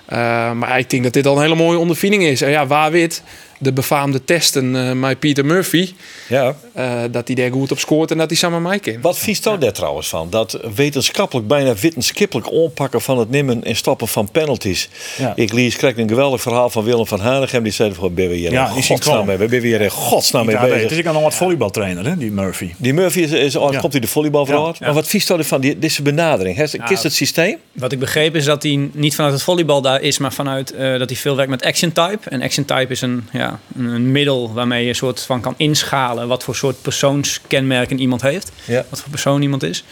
Uh, 0.09 0.51
maar 0.51 0.79
ik 0.79 0.89
denk 0.89 1.03
dat 1.03 1.13
dit 1.13 1.25
al 1.25 1.35
een 1.35 1.41
hele 1.41 1.55
mooie 1.55 1.77
ondervinding 1.77 2.23
is. 2.23 2.41
En 2.41 2.49
ja, 2.49 2.67
waar 2.67 2.91
wit 2.91 3.23
de 3.65 3.73
befaamde 3.73 4.23
testen 4.25 4.75
uh, 4.75 4.91
met 4.91 5.19
Peter 5.19 5.45
Murphy. 5.45 5.93
Ja. 6.29 6.55
Uh, 6.77 7.01
dat 7.11 7.27
hij 7.27 7.35
daar 7.35 7.51
goed 7.51 7.71
op 7.71 7.79
scoort 7.79 8.11
en 8.11 8.17
dat 8.17 8.29
hij 8.29 8.37
samen 8.37 8.61
mij 8.61 8.79
kent. 8.79 9.01
Wat 9.01 9.17
vies 9.17 9.41
daar 9.41 9.73
trouwens 9.73 10.07
van? 10.07 10.29
Dat 10.29 10.59
wetenschappelijk, 10.75 11.47
bijna 11.47 11.73
wetenschappelijk 11.81 12.51
onpakken 12.51 13.01
van 13.01 13.17
het 13.17 13.29
nemen 13.29 13.63
en 13.63 13.75
stoppen 13.75 14.07
van 14.07 14.31
penalties. 14.31 14.89
Ja. 15.17 15.33
Ik 15.35 15.53
lees 15.53 15.75
kreeg 15.75 15.97
een 15.97 16.07
geweldig 16.07 16.41
verhaal 16.41 16.69
van 16.69 16.83
Willem 16.83 17.07
van 17.07 17.19
Hanegem. 17.19 17.63
Die 17.63 17.71
zei 17.71 17.93
van, 17.93 18.13
ben 18.13 18.29
we 18.29 18.35
hier 18.35 18.51
ja, 18.51 18.71
in 18.75 18.83
godsnaam 18.83 19.25
mee, 19.25 19.37
ben 19.37 19.49
we 19.49 19.57
hier 19.57 19.81
in 19.81 19.89
godsnaam 19.89 20.45
mee 20.45 20.59
bezig. 20.59 20.81
Het 20.81 20.91
is 20.91 20.97
ook 20.97 21.13
nog 21.13 21.21
wat 21.21 21.35
volleybaltrainer, 21.35 22.05
hè, 22.05 22.17
die 22.17 22.31
Murphy. 22.31 22.73
Die 22.77 22.93
Murphy 22.93 23.19
is, 23.19 23.31
is 23.31 23.53
ja. 23.53 23.79
komt 23.79 23.91
hij 23.91 24.01
de 24.01 24.07
volleybalverhaal. 24.07 24.75
Maar 24.79 24.93
wat 24.93 25.07
vies 25.07 25.25
daar 25.25 25.43
van 25.43 25.61
die, 25.61 25.79
deze 25.79 26.01
benadering? 26.01 26.59
Is 26.59 26.73
Nou, 26.73 26.97
het 27.01 27.13
systeem? 27.13 27.57
Wat 27.71 27.91
ik 27.91 27.99
begreep 27.99 28.35
is 28.35 28.45
dat 28.45 28.63
hij 28.63 28.89
niet 28.91 29.15
vanuit 29.15 29.33
het 29.33 29.43
volleybal 29.43 29.81
daar 29.81 30.01
is, 30.01 30.17
maar 30.17 30.33
vanuit 30.33 30.73
uh, 30.73 30.99
dat 30.99 31.09
hij 31.09 31.17
veel 31.17 31.35
werkt 31.35 31.51
met 31.51 31.63
action 31.63 31.91
type. 31.91 32.29
En 32.29 32.41
action 32.41 32.65
type 32.65 32.87
is 32.87 33.01
een, 33.01 33.27
ja, 33.31 33.54
een, 33.77 33.85
een 33.85 34.11
middel 34.11 34.53
waarmee 34.53 34.83
je 34.83 34.89
een 34.89 34.95
soort 34.95 35.21
van 35.21 35.41
kan 35.41 35.53
inschalen 35.57 36.27
wat 36.27 36.43
voor 36.43 36.55
soort 36.55 36.81
persoonskenmerken 36.81 37.99
iemand 37.99 38.21
heeft. 38.21 38.51
Ja. 38.65 38.85
Wat 38.89 39.01
voor 39.01 39.09
persoon 39.09 39.41
iemand 39.41 39.63
is. 39.63 39.83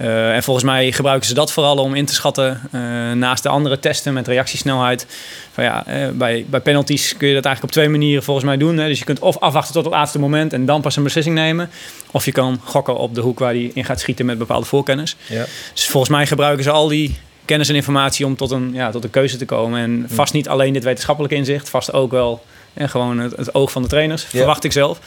Uh, 0.00 0.34
en 0.34 0.42
volgens 0.42 0.64
mij 0.64 0.92
gebruiken 0.92 1.28
ze 1.28 1.34
dat 1.34 1.52
vooral 1.52 1.76
om 1.76 1.94
in 1.94 2.04
te 2.04 2.14
schatten 2.14 2.60
uh, 2.72 2.80
naast 3.12 3.42
de 3.42 3.48
andere 3.48 3.78
testen 3.78 4.12
met 4.12 4.26
reactiesnelheid. 4.26 5.06
Van 5.52 5.64
ja, 5.64 5.84
uh, 5.88 6.08
bij, 6.10 6.46
bij 6.48 6.60
penalties 6.60 7.16
kun 7.16 7.28
je 7.28 7.34
dat 7.34 7.44
eigenlijk 7.44 7.74
op 7.74 7.80
twee 7.82 7.88
manieren 7.98 8.22
volgens 8.22 8.46
mij 8.46 8.56
doen. 8.56 8.78
Hè. 8.78 8.88
Dus 8.88 8.98
je 8.98 9.04
kunt 9.04 9.18
of 9.18 9.38
afwachten 9.38 9.74
tot 9.74 9.84
het 9.84 9.92
laatste 9.92 10.18
moment 10.18 10.52
en 10.52 10.66
dan 10.66 10.80
pas 10.80 10.96
een 10.96 11.02
beslissing 11.02 11.34
nemen. 11.34 11.70
Of 12.10 12.24
je 12.24 12.32
kan 12.32 12.60
gokken 12.64 12.96
op 12.96 13.14
de 13.14 13.20
hoek 13.20 13.38
waar 13.38 13.52
hij 13.52 13.70
in 13.74 13.84
gaat 13.84 14.00
schieten 14.00 14.26
met 14.26 14.38
bepaalde 14.38 14.66
voorkennis. 14.66 15.16
Ja. 15.26 15.44
Dus 15.74 15.86
volgens 15.86 16.12
mij 16.12 16.26
gebruiken 16.26 16.64
ze 16.64 16.70
al 16.70 16.88
die 16.88 17.18
kennis 17.44 17.68
en 17.68 17.74
informatie 17.74 18.26
om 18.26 18.36
tot 18.36 18.50
een, 18.50 18.70
ja, 18.72 18.90
tot 18.90 19.04
een 19.04 19.10
keuze 19.10 19.36
te 19.36 19.44
komen. 19.44 19.80
En 19.80 20.06
vast 20.08 20.32
niet 20.32 20.48
alleen 20.48 20.72
dit 20.72 20.84
wetenschappelijke 20.84 21.36
inzicht, 21.36 21.68
vast 21.68 21.92
ook 21.92 22.10
wel 22.10 22.42
en 22.78 22.88
gewoon 22.88 23.18
het, 23.18 23.36
het, 23.36 23.54
oog 23.54 23.72
van 23.72 23.82
de 23.82 23.88
trainers, 23.88 24.22
ja. 24.22 24.28
verwacht 24.28 24.64
ik 24.64 24.72
zelf. 24.72 24.98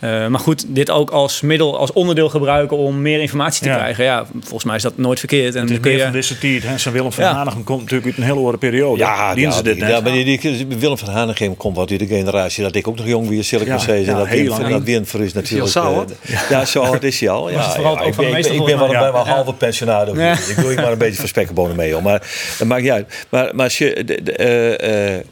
Uh, 0.00 0.26
maar 0.26 0.40
goed, 0.40 0.64
dit 0.68 0.90
ook 0.90 1.10
als 1.10 1.40
middel, 1.40 1.78
als 1.78 1.92
onderdeel 1.92 2.28
gebruiken 2.28 2.76
om 2.76 3.02
meer 3.02 3.20
informatie 3.20 3.62
te 3.62 3.68
ja. 3.68 3.76
krijgen. 3.76 4.04
Ja, 4.04 4.26
volgens 4.40 4.64
mij 4.64 4.76
is 4.76 4.82
dat 4.82 4.98
nooit 4.98 5.18
verkeerd. 5.18 5.54
En 5.54 5.60
het 5.60 5.70
is 5.70 5.80
meer 5.80 5.96
je... 5.96 6.02
van 6.02 6.12
deze 6.12 6.38
tijd. 6.38 6.62
Hè? 6.62 6.78
Zo'n 6.78 6.92
Willem 6.92 7.12
van 7.12 7.24
ja. 7.24 7.32
Hanegem 7.32 7.64
komt 7.64 7.80
natuurlijk 7.80 8.06
uit 8.06 8.16
een 8.16 8.22
hele 8.22 8.38
oude 8.38 8.58
periode. 8.58 8.98
Ja, 8.98 9.34
die 9.34 9.44
ja, 9.44 9.50
ze 9.50 9.62
dit 9.62 9.74
die, 9.74 9.82
net. 9.82 9.92
ja, 9.92 10.00
maar 10.00 10.12
die, 10.12 10.38
die, 10.38 10.66
Willem 10.78 10.98
van 10.98 11.08
Hanegem 11.08 11.56
komt 11.56 11.78
uit 11.78 11.88
de 11.88 12.06
generatie 12.06 12.62
dat 12.62 12.74
ik 12.74 12.88
ook 12.88 12.96
nog 12.96 13.06
jong 13.06 13.36
was, 13.36 13.48
zal 13.48 13.60
ik 13.60 13.66
Ja, 13.66 13.72
maar 13.72 13.80
zeggen. 13.80 14.04
ja, 14.04 14.18
dat 14.18 14.26
heel 14.26 14.48
lang. 14.48 14.68
dat 14.68 14.82
win 14.82 15.06
voor 15.06 15.20
is 15.20 15.32
natuurlijk. 15.32 15.70
zo 15.70 15.80
eh, 15.80 15.86
oud? 15.86 16.12
ja, 16.48 16.64
zo 16.64 16.80
oud 16.80 17.02
is 17.02 17.20
hij 17.20 17.28
al. 17.28 17.50
Ja, 17.50 17.56
het 17.56 17.74
vooral 17.74 17.94
ja, 17.94 18.00
ook 18.00 18.06
ik 18.06 18.14
van 18.14 18.24
de 18.24 18.30
ik 18.30 18.42
ben, 18.42 18.54
ik 18.54 18.64
ben 18.64 18.78
wel, 18.78 18.92
Ja. 18.92 19.10
halve 19.10 19.52
pensionado. 19.52 20.16
Ja. 20.16 20.32
Ik 20.32 20.56
doe 20.60 20.72
ik 20.72 20.76
maar 20.76 20.92
een 20.92 20.98
beetje 20.98 21.20
verspekkenbonen 21.20 21.76
mee. 21.76 21.92
Hoor. 21.92 22.02
Maar 22.02 22.22
dat 22.58 22.68
maakt 22.68 22.82
niet 22.82 22.90
uit. 22.90 23.26
Maar, 23.28 23.54
maar 23.54 23.74
je, 23.78 23.94
eh, 23.94 25.16
eh, 25.16 25.24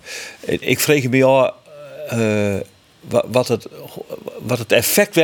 ik 0.60 0.80
vreeg 0.80 1.08
me 1.08 1.16
jou 1.16 1.50
eh, 2.08 2.60
wa- 3.08 3.24
wat 3.26 3.48
het, 3.48 3.66
wat 4.42 4.58
het 4.58 4.72
effect 4.72 5.18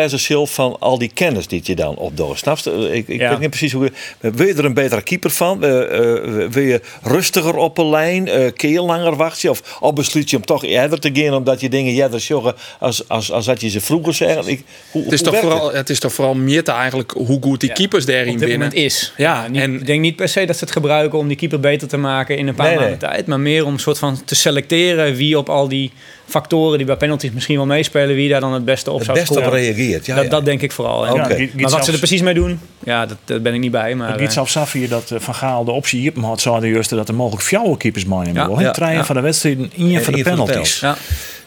van 0.44 0.77
al 0.79 0.99
die 0.99 1.11
kennis 1.15 1.47
die 1.47 1.61
je 1.65 1.75
dan 1.75 1.97
opdoet. 1.97 2.38
Snap 2.38 2.59
je? 2.59 2.91
Ik, 2.93 3.09
ik 3.09 3.21
Ja. 3.21 3.31
weet 3.31 3.38
niet 3.38 3.49
precies 3.50 3.73
hoe. 3.73 3.93
Wil 4.21 4.47
je 4.47 4.55
er 4.55 4.65
een 4.65 4.75
betere 4.75 5.03
keeper 5.03 5.31
van? 5.31 5.65
Eh, 5.65 5.81
eh, 5.82 6.50
wil 6.50 6.62
je 6.62 6.81
rustiger 7.03 7.56
op 7.56 7.79
een 7.79 7.91
lijn? 7.91 8.29
Eh 8.29 8.53
kun 8.56 8.71
je 8.71 8.82
langer 8.82 9.17
wachten? 9.17 9.50
Of, 9.50 9.77
of 9.81 9.93
besluit 9.93 10.31
je 10.31 10.37
hem 10.37 10.44
toch 10.44 10.65
eerder 10.65 11.00
te 11.00 11.11
gaan 11.12 11.35
omdat 11.35 11.61
je 11.61 11.69
dingen 11.69 11.93
eerder 11.94 12.21
zorgen 12.21 12.55
als, 12.79 13.09
als, 13.09 13.32
als 13.32 13.44
dat 13.47 13.61
je 13.61 13.69
ze 13.69 13.81
vroeger 13.81 14.15
zeggen? 14.15 14.47
Ik, 14.49 14.62
hoe, 14.91 15.03
Het 15.05 15.12
is, 15.12 15.21
hoe 15.21 15.31
toch 15.31 15.41
vooral, 15.41 15.73
het 15.73 15.91
is 15.91 16.00
toch 16.00 16.12
vooral 16.12 16.35
meer 16.35 16.65
te 16.65 16.73
eigenlijk 16.73 17.11
hoe 17.11 17.41
goed 17.43 17.61
die 17.61 17.69
Ja. 17.69 17.75
keepers 17.75 18.05
daarin 18.06 18.32
op 18.32 18.38
dit 18.38 18.49
binnen. 18.49 18.73
is. 18.73 19.12
Ja, 19.17 19.49
niet, 19.49 19.62
en- 19.62 19.75
ik 19.75 19.87
denk 19.87 20.00
niet 20.00 20.17
per 20.17 20.29
se 20.29 20.44
dat 20.44 20.56
ze 20.56 20.65
het 20.65 20.73
gebruiken 20.73 21.19
om 21.19 21.29
die 21.29 21.37
keeper 21.37 21.61
beter 21.61 21.88
te 21.88 21.97
maken 21.97 22.37
in 22.37 22.49
een 22.49 22.55
paar 22.55 22.67
Nee, 22.67 22.77
maanden 22.79 22.99
nee. 22.99 23.11
tijd. 23.11 23.27
Maar 23.27 23.41
meer 23.41 23.67
om 23.67 23.79
soort 23.79 23.99
van 23.99 24.25
te 24.25 24.35
selecteren 24.35 25.15
wie 25.15 25.38
op 25.38 25.49
al 25.49 25.69
die 25.69 25.93
factoren 26.31 26.79
die 26.79 26.87
bij 26.87 26.97
penalties 26.97 27.31
misschien 27.31 27.56
wel 27.56 27.67
meespelen, 27.67 28.15
wie 28.17 28.29
daar 28.29 28.41
dan 28.41 28.53
het 28.53 28.65
beste 28.65 28.91
op 28.91 28.97
het 28.97 29.06
zou 29.06 29.19
beste 29.19 29.35
op 29.35 29.41
scoren. 29.43 29.61
reageert? 29.61 30.06
Ja, 30.06 30.15
dat, 30.15 30.25
ja. 30.25 30.31
dat 30.31 30.44
denk 30.44 30.62
ik 30.62 30.73
vooral. 30.73 31.06
Ja, 31.06 31.15
Maar 31.15 31.31
Giet 31.31 31.61
Maar 31.61 31.71
wat 31.71 31.85
ze 31.85 31.93
er 31.93 31.99
precies 31.99 32.21
mee 32.21 32.35
doen, 32.35 32.61
ja, 32.85 33.06
dat, 33.06 33.17
dat 33.25 33.43
ben 33.43 33.55
ik 33.55 33.61
niet 33.61 33.71
bij. 33.71 33.94
Maar, 33.94 34.06
Het 34.06 34.17
eh, 34.17 34.23
giet 34.23 34.32
zelfs 34.32 34.56
af 34.56 34.73
hier 34.73 34.88
dat 34.88 35.11
eh, 35.11 35.19
Van 35.21 35.35
Gaal 35.35 35.65
de 35.65 35.71
optie 35.71 36.00
hier 36.00 36.12
had, 36.21 36.41
zou 36.41 36.61
de 36.61 36.69
juiste 36.69 36.94
dat 36.94 37.09
er 37.09 37.15
mogelijk 37.15 37.43
fjouwe 37.44 37.77
keepers 37.77 38.05
meenemen. 38.05 38.50
Ja, 38.50 38.61
Ja, 38.61 38.71
treien 38.71 38.97
ja. 38.97 39.05
van 39.05 39.15
de 39.17 39.21
wedstrijden, 39.23 39.71
één 39.77 39.87
En 39.87 39.94
van 39.94 40.03
van 40.05 40.12
de 40.12 40.23
penalties. 40.23 40.81
ja. 40.81 40.97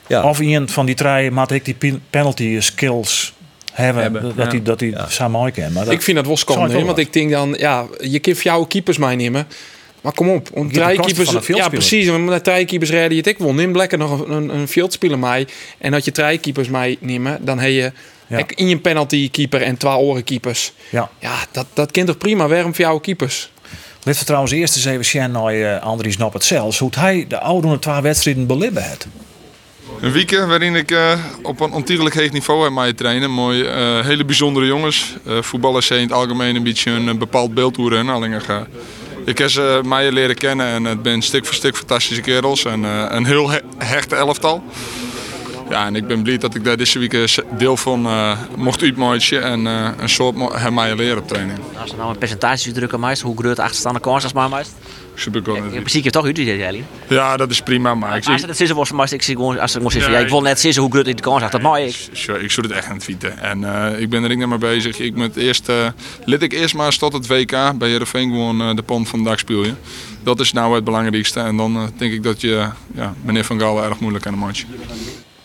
Ja. 0.08 0.24
Of 0.24 0.40
één 0.40 0.70
van 0.70 0.86
die 0.86 0.96
treien, 0.96 1.34
maar 1.34 1.52
ik 1.52 1.66
die 1.66 1.74
pe- 1.74 2.00
penalty 2.10 2.60
skills 2.60 3.34
hebben, 3.74 4.02
Hebben, 4.04 4.22
dat 4.22 4.46
ja. 4.46 4.52
hij 4.52 4.62
dat 4.62 4.80
hij 4.80 4.90
Ja. 4.90 5.06
samen 5.10 5.40
mooi 5.40 5.52
kan. 5.52 5.72
Maar 5.74 5.84
dat, 5.86 5.94
Ik 5.94 6.02
vind 6.02 6.18
dat 6.18 6.26
wel 6.26 6.36
het 6.36 6.72
hè, 6.72 6.84
want 6.86 6.98
ik 6.98 7.14
denk 7.14 7.32
dan, 7.32 7.56
ja, 7.58 7.86
je 8.00 8.20
kunt 8.20 8.42
jouw 8.42 8.64
keepers 8.64 8.98
meenemen. 8.98 9.48
Maar 10.04 10.14
kom 10.14 10.30
op, 10.30 10.50
om 10.54 10.72
keepers, 10.72 11.48
ja 11.48 11.70
precies, 11.70 12.10
drie 12.42 12.66
keepers 12.66 12.90
redden 12.90 13.12
je 13.12 13.18
het 13.18 13.28
ik 13.28 13.38
wel. 13.38 13.54
Neem 13.54 13.76
lekker 13.76 13.98
nog 13.98 14.28
een, 14.28 14.50
een, 14.50 14.68
veldspeler 14.68 15.20
mee. 15.20 15.48
En 15.78 15.92
dat 15.92 16.06
je 16.06 16.12
keepers 16.40 16.68
meenemen, 16.68 17.46
dan 17.46 17.60
heb 17.60 17.72
je 17.72 17.92
Ja. 18.28 18.44
in 18.56 18.68
je 18.68 18.78
penalty 18.78 19.30
keeper 19.32 19.62
en 19.62 19.78
twee 19.78 19.96
oren 19.96 20.24
keepers. 20.24 20.74
ja. 20.90 21.10
Ja, 21.20 21.36
dat, 21.52 21.66
dat 21.74 21.92
kent 21.92 22.08
toch 22.08 22.18
prima. 22.18 22.48
Waarom 22.48 22.76
voor 22.76 22.86
jouw 22.86 23.00
keepers? 23.00 23.52
Laten 24.04 24.20
we 24.20 24.26
trouwens 24.26 24.52
eerst 24.52 24.76
eens 24.76 24.86
even 24.86 25.06
zien 25.06 25.32
naar 25.32 25.56
uh, 25.56 25.82
Andries 25.82 26.18
Noppert 26.18 26.44
zelfs. 26.44 26.80
Hoe 26.80 26.90
hij 26.96 27.26
de 27.28 27.40
oude 27.40 27.80
twee 27.80 28.02
wedstrijden 28.02 28.48
belibben 28.48 28.84
heeft. 28.84 29.08
Een 30.02 30.12
weekend 30.12 30.48
waarin 30.48 30.76
ik 30.76 30.92
eh, 30.92 31.20
op 31.42 31.60
een 31.60 31.72
ontiegelijk 31.72 32.16
heeg 32.16 32.32
niveau 32.32 32.64
heb 32.64 32.72
mij 32.72 32.94
trainen. 32.94 33.32
Mooi, 33.32 33.64
eh, 33.64 34.06
hele 34.06 34.26
bijzondere 34.26 34.66
jongens. 34.66 35.16
Eh 35.26 35.42
voetballers 35.42 35.88
zijn 35.88 36.00
in 36.00 36.06
het 36.06 36.16
algemeen 36.16 36.56
een 36.56 36.64
beetje 36.64 36.92
een, 36.92 37.18
bepaald 37.18 37.54
beeld 37.54 37.76
hoe. 37.76 38.68
Ik 39.26 39.38
heb 39.38 39.50
ze 39.50 39.82
mij 39.86 40.12
leren 40.12 40.36
kennen 40.36 40.66
en 40.66 40.84
het 40.84 41.02
ben 41.02 41.22
stuk 41.22 41.46
voor 41.46 41.56
stuk 41.56 41.78
fantastische 41.78 42.22
kerels. 42.22 42.66
En 42.66 42.86
eh, 42.86 43.06
een 43.10 43.26
heel 43.26 43.50
he- 43.50 43.60
hechte 43.78 44.16
elftal. 44.16 44.64
Ja, 45.70 45.86
en 45.86 45.96
ik 45.96 46.08
ben 46.08 46.24
blij 46.24 46.38
dat 46.38 46.56
ik 46.56 46.64
daar 46.64 46.78
deze 46.78 47.00
week 47.00 47.14
eh, 47.14 47.24
deel 47.58 47.78
van 47.78 48.06
eh, 48.06 48.38
mocht 48.56 48.82
uitmaken 48.82 49.44
en 49.44 49.68
eh, 49.68 49.90
een 49.98 50.10
soort 50.10 50.36
mij 50.72 50.96
leren 50.96 51.18
op 51.18 51.28
training. 51.28 51.60
Als 51.82 51.90
je 51.90 51.96
nou 51.96 52.10
een 52.10 52.18
percentage 52.18 52.66
uitdrukken 52.66 53.00
meest, 53.00 53.22
hoe 53.22 53.38
groot 53.38 53.56
de 53.56 53.62
achterstaande 53.62 54.00
kans 54.00 54.24
als 54.24 54.34
maar 54.34 54.50
meest? 54.50 54.76
Super. 55.16 55.58
In 55.58 55.70
principe 55.70 56.10
toch 56.10 56.32
die 56.32 56.58
Jelly. 56.58 56.84
Ja, 57.08 57.38
dat 57.38 57.52
is 57.52 57.62
prima, 57.62 57.96
maar 57.96 58.18
ik, 58.18 58.26
Als 58.26 58.60
het 58.60 58.72
was 58.72 59.12
ik 59.12 59.22
zie 59.22 59.36
gewoon 59.36 59.60
als 59.60 59.76
ik 59.76 59.92
Ja, 59.92 60.18
ik 60.18 60.30
wil 60.30 60.42
net 60.42 60.60
zien 60.60 60.78
hoe 60.78 60.92
groot 60.92 61.06
die 61.06 61.16
kans 61.16 61.42
had, 61.42 61.52
dat 61.52 61.62
mag 61.62 61.78
ik. 61.78 61.96
Ik 62.42 62.52
zou 62.52 62.68
het 62.68 62.72
echt 62.72 62.88
aan 62.88 62.96
het 62.96 63.04
fietsen. 63.04 63.38
En 63.38 63.64
ik 64.00 64.10
ben 64.10 64.24
er 64.24 64.36
niet 64.36 64.48
mee 64.48 64.58
bezig. 64.58 65.00
Ik 65.00 65.16
moet 65.16 65.36
eerst, 65.36 65.72
lid 66.24 66.42
ik 66.42 66.54
eerst 66.54 66.76
maar 66.76 66.98
tot 66.98 67.14
het 67.14 67.28
WK 67.28 67.52
bij 67.78 67.90
Heerenveen 67.90 68.30
gewoon 68.30 68.76
de 68.76 68.84
pond 68.84 69.10
van 69.10 69.24
de 69.24 69.30
dag 69.30 69.40
spelen. 69.40 69.78
Dat 70.24 70.40
is 70.40 70.54
nou 70.54 70.76
het 70.76 70.84
belangrijkste. 70.84 71.40
En 71.40 71.58
dan 71.58 71.92
denk 71.98 72.14
ik 72.14 72.24
dat 72.24 72.42
je 72.42 72.68
ja, 72.96 73.14
meneer 73.22 73.44
Van 73.44 73.60
Gaal 73.60 73.84
erg 73.84 74.00
moeilijk 74.00 74.26
aan 74.26 74.34
de 74.34 74.40
match. 74.40 74.66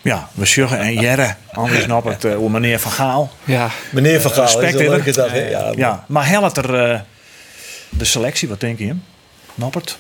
Ja, 0.09 0.29
we 0.35 0.67
en 0.67 0.95
Jerre. 0.95 1.35
Andries 1.53 1.87
Noppert, 1.87 2.25
uh, 2.25 2.35
hoe 2.35 2.51
meneer 2.51 2.79
Van 2.79 2.93
Gaal. 2.93 3.31
Ja, 3.45 3.71
Meneer 3.91 4.21
Van 4.21 4.31
Gaal, 4.31 4.61
Respect, 4.61 5.07
is 5.07 5.15
dat? 5.15 5.31
Ja, 5.31 5.73
Ja, 5.77 6.05
maar 6.07 6.29
helpt 6.29 6.57
er 6.57 6.75
eh, 6.75 7.01
de 7.89 8.05
selectie, 8.05 8.49
wat 8.49 8.61
denk 8.61 8.79
je? 8.79 8.95
Noppert? 9.55 9.99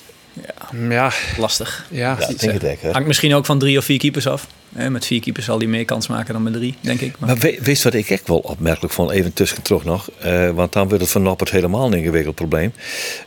ja, 0.88 1.12
Lastig. 1.36 1.86
ja. 1.90 2.16
Ja, 2.20 2.28
ik 2.28 2.60
denk 2.60 2.80
het. 2.80 2.92
Hangt 2.92 3.06
misschien 3.06 3.34
ook 3.34 3.46
van 3.46 3.58
drie 3.58 3.78
of 3.78 3.84
vier 3.84 3.98
keepers 3.98 4.26
af. 4.26 4.46
Met 4.88 5.06
vier 5.06 5.20
keepers 5.20 5.44
zal 5.44 5.58
hij 5.58 5.66
meer 5.66 5.84
kans 5.84 6.06
maken 6.06 6.32
dan 6.32 6.42
met 6.42 6.52
drie, 6.52 6.74
denk 6.80 7.00
ik. 7.00 7.18
Maar, 7.18 7.28
Maar 7.28 7.38
we, 7.38 7.80
wat 7.82 7.94
ik 7.94 8.10
echt 8.10 8.28
wel 8.28 8.38
opmerkelijk 8.38 8.92
vond, 8.92 9.10
even 9.10 9.32
tussen 9.32 9.62
terug 9.62 9.84
nog, 9.84 10.10
eh, 10.18 10.50
want 10.50 10.72
dan 10.72 10.88
wordt 10.88 11.02
het 11.02 11.12
van 11.12 11.22
Noppert 11.22 11.50
helemaal 11.50 11.86
een 11.86 11.98
ingewikkeld 11.98 12.34
probleem. 12.34 12.72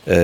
Eh 0.04 0.20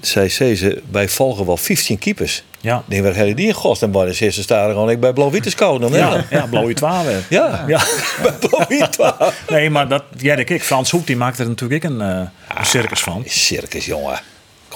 zij 0.00 0.28
zei 0.28 0.56
ze, 0.56 0.82
wij 0.90 1.08
volgen 1.08 1.46
wel 1.46 1.56
15 1.56 1.98
keepers. 1.98 2.42
Ja. 2.60 2.76
Ik 2.76 2.82
denk, 2.86 3.02
waar 3.02 3.14
hebben 3.14 3.36
die 3.36 3.46
in 3.46 3.52
gost? 3.52 3.82
En 3.82 3.92
de 3.92 4.12
zesde 4.12 4.42
staan 4.42 4.70
gewoon 4.70 4.90
ik 4.90 5.00
bij 5.00 5.12
Blauw-Witte 5.12 5.50
scout. 5.50 5.80
dan 5.80 5.92
Ja, 5.92 6.24
ja 6.30 6.46
blauwe 6.46 6.74
twaalf. 6.74 7.28
Ja, 7.28 7.64
Ja. 7.66 7.80
bij 8.22 8.32
Blauw-Witte. 8.32 9.32
Nee, 9.48 9.70
maar 9.70 9.88
dat, 9.88 10.04
ja, 10.16 10.36
denk 10.36 10.50
ik. 10.50 10.62
Frans 10.62 10.90
Hoek 10.90 11.06
die 11.06 11.16
maakt 11.16 11.38
er 11.38 11.48
natuurlijk 11.48 11.84
ook 11.84 11.90
een, 11.90 12.00
eh, 12.00 12.58
een 12.58 12.66
circus 12.66 13.00
van. 13.00 13.22
Circus, 13.26 13.86
jongen. 13.86 14.20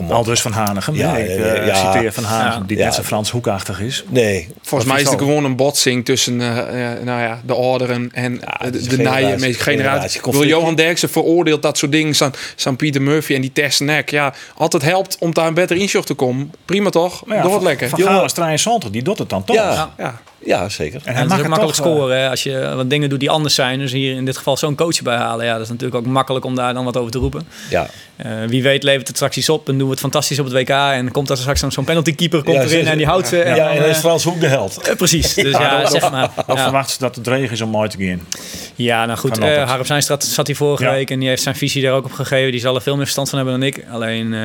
Kom 0.02 0.10
op. 0.10 0.16
Al 0.16 0.24
dus 0.24 0.40
van 0.40 0.52
Hanegem. 0.52 0.94
Ja, 0.94 1.10
hè. 1.12 1.22
ik 1.22 1.38
ja, 1.38 1.44
eh, 1.44 1.66
ja. 1.66 1.92
citeer 1.92 2.12
van 2.12 2.24
Hanegem, 2.24 2.66
die 2.66 2.76
Ja. 2.76 2.84
net 2.84 2.94
zo 2.94 3.02
Frans 3.02 3.30
Hoekachtig 3.30 3.80
is. 3.80 4.04
Nee. 4.08 4.48
Volgens 4.62 4.90
mij 4.92 5.00
is 5.00 5.08
het 5.10 5.18
gewoon 5.18 5.44
een 5.44 5.56
botsing 5.56 6.04
tussen 6.04 6.40
eh, 6.40 6.92
eh, 6.92 7.02
nou 7.02 7.20
ja, 7.20 7.40
de 7.44 7.54
ouderen 7.54 8.10
en 8.12 8.40
het 8.42 8.72
de, 8.72 8.78
de 8.80 8.96
meeste 8.96 9.02
generatie. 9.08 9.54
generatie 9.54 10.20
conflict. 10.20 10.48
Johan 10.48 10.74
Derksen 10.74 11.08
veroordeelt 11.08 11.62
dat 11.62 11.78
soort 11.78 11.92
dingen. 11.92 12.14
San, 12.14 12.32
San 12.56 12.76
Pieter 12.76 13.02
Murphy 13.02 13.34
en 13.34 13.40
die 13.40 13.52
Tessnek. 13.52 14.10
Ja, 14.10 14.34
altijd 14.56 14.82
helpt 14.82 15.16
om 15.20 15.34
daar 15.34 15.46
een 15.46 15.54
beter 15.54 15.76
inzicht 15.76 16.06
te 16.06 16.14
komen. 16.14 16.52
Prima 16.64 16.90
toch? 16.90 17.26
Maar 17.26 17.36
ja, 17.36 17.42
Doe 17.42 17.52
van- 17.52 17.62
lekker. 17.62 17.88
Van. 17.88 18.00
Gaal 18.00 18.24
is 18.24 18.32
73, 18.32 18.90
die 18.90 19.02
doet 19.02 19.18
het 19.18 19.30
dan 19.30 19.44
toch. 19.44 19.56
Ja. 19.56 19.94
ja. 19.98 20.20
Ja, 20.44 20.68
zeker. 20.68 21.00
En 21.04 21.14
en 21.14 21.20
het 21.22 21.26
is 21.26 21.32
ook 21.32 21.38
het 21.38 21.48
makkelijk 21.48 21.76
toch, 21.76 21.86
scoren 21.86 22.18
hè, 22.20 22.28
als 22.30 22.42
je 22.42 22.72
wat 22.76 22.90
dingen 22.90 23.08
doet 23.08 23.20
die 23.20 23.30
anders 23.30 23.54
zijn. 23.54 23.78
Dus 23.78 23.92
hier 23.92 24.16
in 24.16 24.24
dit 24.24 24.36
geval 24.36 24.56
zo'n 24.56 24.74
coach 24.74 25.02
bij 25.02 25.16
halen. 25.16 25.46
Ja, 25.46 25.52
dat 25.52 25.62
is 25.62 25.68
natuurlijk 25.68 25.94
ook 25.94 26.06
makkelijk 26.06 26.44
om 26.44 26.54
daar 26.54 26.74
dan 26.74 26.84
wat 26.84 26.96
over 26.96 27.10
te 27.10 27.18
roepen. 27.18 27.46
Ja. 27.70 27.86
Eh, 28.16 28.30
wie 28.46 28.62
weet 28.62 28.82
levert 28.82 29.06
het 29.06 29.16
straks 29.16 29.36
iets 29.36 29.48
op 29.48 29.68
en 29.68 29.74
doen 29.78 29.84
we 29.86 29.90
het 29.90 30.00
fantastisch 30.00 30.38
op 30.38 30.44
het 30.44 30.54
WK. 30.54 30.68
En 30.68 31.10
komt 31.10 31.30
er 31.30 31.36
straks 31.36 31.60
zo'n- 31.60 31.72
zo'n 31.72 31.84
penalty 31.84 32.14
keeper 32.14 32.42
komt 32.42 32.56
Ja, 32.56 32.62
erin 32.62 32.86
en 32.86 32.96
die 32.96 33.06
houdt 33.06 33.28
ze. 33.28 33.42
En 33.42 33.54
ja, 33.56 33.64
dan, 33.64 33.72
en 33.74 33.80
dan 33.80 33.88
is 33.88 33.94
eh, 33.96 34.00
Frans 34.00 34.24
Hoek 34.24 34.40
de 34.40 34.46
held. 34.46 34.76
eh, 34.88 34.96
precies. 34.96 35.34
Dus 35.42 35.52
ja, 35.56 35.86
zeg 35.90 36.10
maar. 36.10 36.30
Of 36.46 36.56
Ja. 36.56 36.62
verwacht 36.62 36.90
ze 36.90 36.98
dat 36.98 37.16
het 37.16 37.26
regen 37.26 37.50
is 37.50 37.60
om 37.60 37.68
mooi 37.70 37.88
te 37.88 37.96
gaan? 38.06 38.26
Ja, 38.74 39.06
nou 39.06 39.18
goed. 39.18 39.38
Eh 39.38 39.68
Harp 39.68 39.86
Zijnstraat 39.86 40.24
zat 40.24 40.46
hier 40.46 40.56
vorige 40.56 40.84
Ja. 40.84 40.90
week 40.90 41.10
en 41.10 41.18
die 41.18 41.28
heeft 41.28 41.42
zijn 41.42 41.54
visie 41.56 41.82
daar 41.82 41.92
ook 41.92 42.04
op 42.04 42.12
gegeven. 42.12 42.50
Die 42.52 42.60
zal 42.60 42.74
er 42.74 42.82
veel 42.82 42.94
meer 42.94 43.02
verstand 43.02 43.28
van 43.28 43.38
hebben 43.38 43.58
dan 43.58 43.68
ik. 43.68 43.84
Alleen 43.90 44.34
eh, 44.34 44.40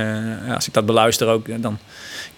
ja, 0.48 0.54
als 0.54 0.68
ik 0.68 0.74
dat 0.74 0.86
beluister 0.86 1.28
ook, 1.28 1.48
dan, 1.48 1.62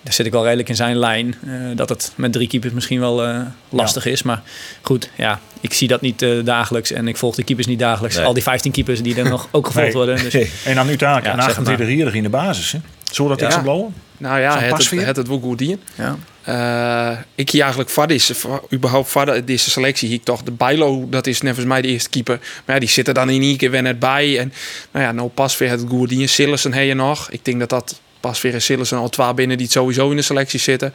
dan 0.04 0.14
zit 0.14 0.26
ik 0.26 0.32
wel 0.32 0.44
redelijk 0.44 0.70
in 0.70 0.76
zijn 0.76 0.98
lijn. 0.98 1.36
eh, 1.48 1.52
dat 1.76 1.90
het 1.90 2.12
met 2.16 2.32
drie 2.34 2.48
keepers 2.48 2.74
misschien 2.74 3.00
wel 3.00 3.24
eh, 3.26 3.40
lastig 3.70 4.06
is. 4.06 4.24
Maar 4.24 4.42
goed, 4.82 5.10
ja, 5.16 5.40
ik 5.62 5.74
zie 5.74 5.88
dat 5.88 6.02
niet 6.02 6.22
eh, 6.22 6.30
dagelijks 6.44 6.92
en 6.92 7.08
ik 7.08 7.18
volg 7.18 7.36
de 7.36 7.44
keepers 7.44 7.68
niet 7.68 7.80
dagelijks. 7.80 8.16
Nee. 8.16 8.26
Al 8.26 8.34
die 8.34 8.44
15 8.44 8.72
keepers 8.72 9.02
die 9.02 9.16
er 9.16 9.30
nog 9.30 9.48
ook 9.52 9.66
gevolgd 9.66 9.88
Nee. 9.88 9.96
worden. 9.96 10.24
Dus, 10.24 10.34
Nee. 10.34 10.52
En 10.66 10.76
dan 10.76 10.88
uiteindelijk 10.88 11.28
Ja, 11.28 11.34
een 11.34 11.40
zeg 11.42 11.50
28 11.50 11.88
hier 11.88 12.16
in 12.16 12.24
de 12.24 12.30
basis. 12.30 12.72
Hè? 12.72 12.80
Zo 13.12 13.28
dat 13.28 13.42
ik 13.42 13.48
Ja. 13.48 13.52
ze 13.54 13.62
blowen? 13.62 13.94
Nou 14.18 14.40
ja, 14.40 14.60
het, 14.60 14.78
het, 14.78 14.90
het, 15.06 15.16
het 15.16 15.28
wel 15.28 15.40
goed 15.40 15.62
in. 15.62 15.82
ja. 15.96 16.18
Eh, 16.44 17.18
ik 17.36 17.50
hier 17.50 17.62
eigenlijk 17.62 17.92
voor 17.92 18.08
deze, 18.08 18.36
voor- 18.36 18.64
überhaupt 18.74 19.10
voor 19.10 19.46
deze 19.46 19.70
selectie, 19.70 20.08
hier 20.10 20.20
toch 20.24 20.44
de 20.44 20.52
Bijlo, 20.52 21.08
dat 21.10 21.28
is 21.28 21.42
net 21.42 21.54
volgens 21.56 21.74
mij 21.74 21.82
de 21.82 21.88
eerste 21.88 22.10
keeper. 22.10 22.40
Maar 22.66 22.76
ja, 22.76 22.80
die 22.82 22.90
zit 22.90 23.08
er 23.08 23.14
dan 23.14 23.30
in 23.30 23.42
één 23.42 23.58
keer 23.58 23.72
weer 23.72 23.82
net 23.82 24.00
bij. 24.00 24.40
En 24.40 24.54
nou 24.92 25.06
ja, 25.06 25.12
nou 25.12 25.30
pas 25.30 25.58
weer 25.58 25.70
het 25.70 25.84
goed 25.90 26.12
in. 26.12 26.30
Sillessen 26.30 26.74
heb 26.74 26.86
je 26.86 26.94
nog. 26.94 27.30
Ik 27.32 27.46
denk 27.46 27.60
dat 27.60 27.70
dat 27.70 28.00
pas 28.20 28.42
weer 28.42 28.54
in 28.54 28.62
Sillessen 28.62 28.98
al 28.98 29.10
twee 29.10 29.34
binnen 29.34 29.58
die 29.58 29.66
het 29.66 29.76
sowieso 29.76 30.10
in 30.10 30.16
de 30.16 30.22
selectie 30.22 30.60
zitten. 30.60 30.94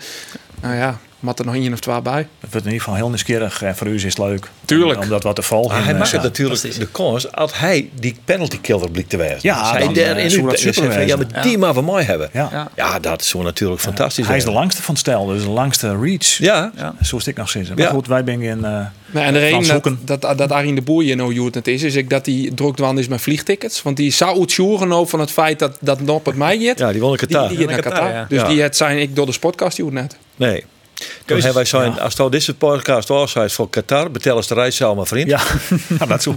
Nou 0.60 0.74
ja, 0.74 0.98
mat 1.24 1.38
er 1.38 1.44
nog 1.44 1.54
één 1.54 1.72
of 1.72 1.80
twee 1.80 2.02
bij. 2.02 2.26
Dat 2.40 2.50
wordt 2.50 2.54
in 2.66 2.72
ieder 2.72 2.78
geval 2.80 2.94
heel 2.94 3.08
nieuwsgierig. 3.08 3.62
En 3.62 3.76
voor 3.76 3.86
u 3.86 3.94
is 3.94 4.02
het 4.04 4.18
leuk. 4.18 4.50
Tuurlijk. 4.64 4.96
Om, 4.98 5.02
om 5.04 5.08
dat 5.10 5.22
wat 5.22 5.36
te 5.36 5.42
volgen. 5.42 5.76
Maar 5.76 5.84
hij 5.84 5.94
maakt 5.94 6.06
eh, 6.06 6.12
het 6.12 6.22
natuurlijk 6.22 6.60
de 6.78 6.86
kans 6.86 7.32
als 7.32 7.58
hij 7.58 7.88
die 7.94 8.16
penalty 8.24 8.58
killer 8.60 8.90
blikt 8.90 9.10
te 9.10 9.16
wijzen. 9.16 9.38
Ja, 9.42 9.70
hij 9.72 9.92
daar 9.92 10.16
eh, 10.16 10.24
in 10.24 10.30
super 10.30 11.06
Ja, 11.06 11.16
maar 11.16 11.42
die 11.42 11.58
maar 11.58 11.74
van 11.74 11.84
mij 11.84 12.02
hebben. 12.02 12.30
Ja. 12.32 12.68
Ja. 12.76 12.98
Dat 12.98 13.24
zou 13.24 13.44
natuurlijk 13.44 13.80
fantastisch 13.80 14.26
Hij 14.26 14.36
is 14.36 14.44
de 14.44 14.50
langste 14.52 14.82
van 14.82 14.94
het 14.94 15.02
stel, 15.02 15.26
dus 15.26 15.42
de 15.42 15.50
langste 15.50 15.96
reach. 16.00 16.36
Ja, 16.38 16.72
Ja. 16.76 16.94
Zo 17.02 17.16
is 17.16 17.26
ik 17.26 17.36
nog 17.36 17.50
zitten. 17.50 17.74
Maar 17.74 17.84
Ja. 17.84 17.90
goed, 17.90 18.06
wij 18.06 18.22
zijn 18.24 18.42
in. 18.42 18.64
eh 18.64 18.70
Nou, 19.06 19.26
en 19.26 19.32
de 19.32 19.38
reden 19.38 19.98
dat, 20.04 20.20
dat, 20.20 20.38
dat 20.38 20.52
Arjen 20.52 20.74
de 20.74 20.82
Boer 20.82 21.02
hier 21.02 21.16
nou 21.16 21.32
joert 21.32 21.54
het 21.54 21.68
is, 21.68 21.82
is 21.82 21.94
ik 21.94 22.10
dat 22.10 22.26
hij 22.26 22.50
druk 22.54 22.78
is 22.98 23.08
met 23.08 23.20
vliegtickets. 23.20 23.82
Want 23.82 23.96
die 23.96 24.10
zou 24.10 24.40
het 24.40 24.50
sjoeren 24.50 24.88
nou 24.88 25.08
van 25.08 25.20
het 25.20 25.30
feit 25.30 25.58
dat 25.58 25.76
dat 25.80 26.00
Nop 26.00 26.26
het 26.26 26.36
mij 26.36 26.58
gaat. 26.58 26.78
ja 26.78 26.92
die 26.92 27.00
wonen 27.00 27.18
in 27.20 27.26
Die, 27.26 27.36
Qatar. 27.36 27.56
die 27.56 27.66
naar 27.66 27.76
Qatar, 27.80 27.92
Qatar. 27.92 28.12
ja. 28.12 28.26
Dus 28.28 28.40
Ja. 28.40 28.48
die 28.48 28.60
het 28.62 28.76
zijn 28.76 28.98
ik 28.98 29.16
door 29.16 29.26
de 29.26 29.32
sportkast 29.32 29.76
joert 29.76 29.92
net. 29.92 30.16
Nee. 30.36 30.64
Toen 30.94 31.06
Keuzes. 31.24 31.44
hebben 31.44 31.62
wij 31.62 31.64
zijn, 31.64 32.00
als 32.00 32.16
het 32.18 32.32
deze 32.32 32.54
podcast 32.54 33.08
was, 33.08 33.34
hij 33.34 33.48
voor 33.48 33.70
Qatar, 33.70 34.10
betel 34.10 34.36
eens 34.36 34.46
de 34.46 34.54
reiszaal 34.54 34.94
mijn 34.94 35.06
vriend. 35.06 35.28
ja, 35.28 35.40
nou, 35.98 36.06
dat 36.08 36.22
zo. 36.22 36.36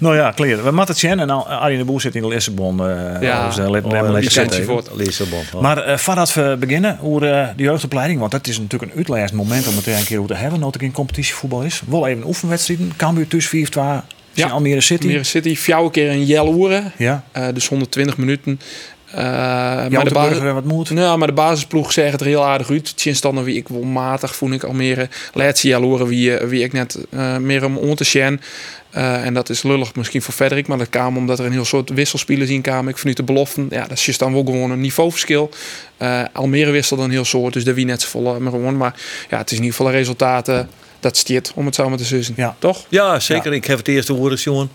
nou 0.00 0.16
ja, 0.16 0.32
clear. 0.36 0.56
We 0.64 0.70
moeten 0.70 0.86
het 0.94 0.98
zien. 0.98 1.20
En 1.20 1.30
Arjen 1.46 1.78
de 1.78 1.84
Boer 1.84 2.00
zit 2.00 2.14
in 2.14 2.22
de 2.22 2.28
Lissabon. 2.28 2.88
eh 2.88 3.22
Ja. 3.22 3.46
dus, 3.46 3.56
let- 3.56 3.84
Oh. 3.84 4.78
Lissabon. 4.94 5.42
Oh. 5.54 5.60
Maar 5.60 5.78
eh 5.78 5.96
voordat 5.98 6.34
we 6.34 6.56
beginnen 6.58 6.98
eh, 7.02 7.48
de 7.56 7.62
jeugdopleiding, 7.62 8.18
want 8.20 8.32
dat 8.32 8.46
is 8.46 8.58
natuurlijk 8.58 8.92
een 8.92 8.98
uitleidend 8.98 9.32
moment 9.36 9.66
om 9.68 9.76
het 9.76 9.86
een 9.86 10.04
keer 10.04 10.18
over 10.18 10.30
te 10.34 10.40
hebben, 10.40 10.60
dat 10.60 10.74
er 10.74 10.80
geen 10.80 10.92
competitievoetbal 10.92 11.62
is. 11.62 11.82
Wel 11.86 12.06
even 12.06 12.26
oefenwedstrijden. 12.26 12.92
Cambuur 12.96 13.28
tussen 13.28 13.50
4 13.50 13.68
2 13.70 13.84
Ja. 14.32 14.48
Almere 14.48 14.80
City. 14.80 15.06
Almere 15.06 15.24
City, 15.24 15.56
fjouwe 15.56 15.90
keer 15.90 16.10
een 16.10 16.24
jel 16.24 16.46
oeren. 16.48 16.92
Ja. 16.96 17.24
Eh, 17.32 17.46
dus 17.54 17.68
120 17.68 18.16
minuten. 18.16 18.60
Eh, 19.12 19.22
maar, 19.24 19.90
de 19.90 20.04
de 20.04 20.10
basis, 20.10 20.38
wat 20.38 20.64
moed. 20.64 20.90
nou, 20.90 21.18
maar 21.18 21.26
de 21.26 21.34
basisploeg 21.34 21.92
zegt 21.92 22.12
het 22.12 22.20
er 22.20 22.26
heel 22.26 22.44
aardig 22.44 22.70
uit. 22.70 22.96
Tjins 22.96 23.20
dan 23.20 23.44
wie 23.44 23.56
ik 23.56 23.68
wel 23.68 23.82
matig 23.82 24.36
voel 24.36 24.50
ik 24.50 24.62
Almere. 24.62 25.08
Laatste 25.32 25.68
jaar 25.68 26.06
wie, 26.06 26.36
eh, 26.36 26.48
wie 26.48 26.62
ik 26.62 26.72
net 26.72 26.98
eh, 27.10 27.36
meer 27.36 27.64
om 27.64 27.76
on 27.76 27.94
te 27.94 28.04
zien. 28.04 28.40
Eh, 28.92 29.24
en 29.24 29.34
dat 29.34 29.48
is 29.48 29.62
lullig 29.62 29.94
misschien 29.94 30.22
voor 30.22 30.34
Frederik, 30.34 30.66
maar 30.66 30.78
dat 30.78 30.88
kwam 30.88 31.16
omdat 31.16 31.38
er 31.38 31.44
een 31.44 31.52
heel 31.52 31.64
soort 31.64 31.90
wisselspelers 31.90 32.50
in 32.50 32.60
kwamen. 32.60 32.90
Ik 32.90 32.98
vanuit 32.98 33.16
de 33.16 33.22
beloften, 33.22 33.66
ja, 33.70 33.86
dat 33.86 34.02
is 34.06 34.18
dan 34.18 34.32
wel 34.32 34.44
gewoon 34.44 34.70
een 34.70 34.80
niveauverschil. 34.80 35.50
Eh, 35.96 36.22
Almere 36.32 36.70
wisselde 36.70 37.02
een 37.02 37.10
heel 37.10 37.24
soort, 37.24 37.52
dus 37.52 37.64
daar 37.64 37.74
wie 37.74 37.84
net 37.84 38.02
zo 38.02 38.08
vol 38.08 38.40
meer 38.40 38.50
gewoon. 38.50 38.76
Maar 38.76 38.94
ja, 39.30 39.38
het 39.38 39.50
is 39.50 39.56
in 39.56 39.62
ieder 39.62 39.76
geval 39.76 39.92
de 39.92 39.98
resultaten 39.98 40.68
dat 41.02 41.16
stiert, 41.16 41.52
om 41.54 41.66
het 41.66 41.76
maar 41.76 41.96
te 41.96 42.04
zeggen. 42.04 42.34
Ja. 42.36 42.56
Toch? 42.58 42.86
Ja, 42.88 43.20
zeker. 43.20 43.52
Ik 43.52 43.64
heb 43.64 43.78
het 43.78 43.88
eerste 43.88 44.12
woord 44.12 44.42
jongen. 44.42 44.70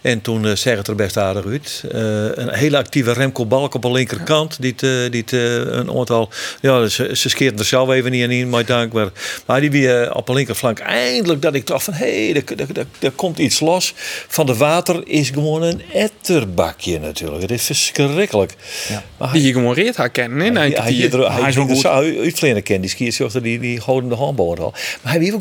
En 0.00 0.20
toen 0.20 0.44
uh, 0.44 0.54
zeg 0.54 0.76
het 0.76 0.88
er 0.88 0.94
best 0.94 1.16
aardig 1.16 1.46
uit. 1.46 1.82
Uh, 1.84 2.00
een 2.34 2.54
hele 2.54 2.76
actieve 2.76 3.12
Remco 3.12 3.46
Balk 3.46 3.74
op 3.74 3.82
de 3.82 3.90
linkerkant. 3.90 4.56
Die, 4.60 4.74
het, 4.76 5.12
die 5.12 5.24
uh, 5.30 5.54
een 5.54 5.90
aantal... 5.90 6.28
Ja, 6.60 6.86
ze, 6.86 7.10
ze 7.16 7.28
skeert 7.28 7.58
er 7.58 7.64
zelf 7.64 7.90
even 7.90 8.10
niet 8.10 8.30
in, 8.30 8.48
maar 8.48 8.64
dank. 8.64 8.92
Maar, 8.92 9.08
maar 9.46 9.60
die 9.60 9.70
weer 9.70 10.14
op 10.14 10.26
de 10.26 10.32
linkerflank. 10.32 10.78
Eindelijk 10.78 11.42
dat 11.42 11.54
ik 11.54 11.66
dacht 11.66 11.84
van... 11.84 11.94
Hé, 11.94 12.30
hey, 12.30 12.42
er, 12.56 12.76
er, 12.76 12.86
er, 13.00 13.10
komt 13.10 13.38
iets 13.38 13.60
los. 13.60 13.94
Van 14.28 14.46
de 14.46 14.56
water 14.56 15.02
is 15.08 15.30
gewoon 15.30 15.62
een 15.62 15.82
etterbakje 15.92 16.98
natuurlijk. 16.98 17.42
Het 17.42 17.50
is 17.50 17.64
verschrikkelijk. 17.64 18.54
Ja. 18.88 19.02
Maar 19.16 19.32
die 19.32 19.42
je 19.42 19.52
gewoon 19.52 19.74
reed 19.74 19.96
haar 19.96 20.10
kennen. 20.10 20.38
Hè? 20.38 20.60
Hij, 20.60 20.68
hij, 20.68 20.68
hij, 20.70 21.08
hij, 21.10 21.20
hij, 21.20 21.40
hij 21.40 21.48
is 21.48 21.54
wel 21.54 21.66
goed. 21.66 21.86
Uitvlenen 21.86 22.62
kennen. 22.62 22.82
Die 22.82 22.90
skiers 22.90 23.32
die, 23.42 23.58
die 23.58 23.80
houden 23.80 24.08
de 24.08 24.16
handbal 24.16 24.56
al. 24.56 24.74
Maar 25.02 25.12
hij 25.12 25.22
is 25.22 25.30
wel 25.30 25.38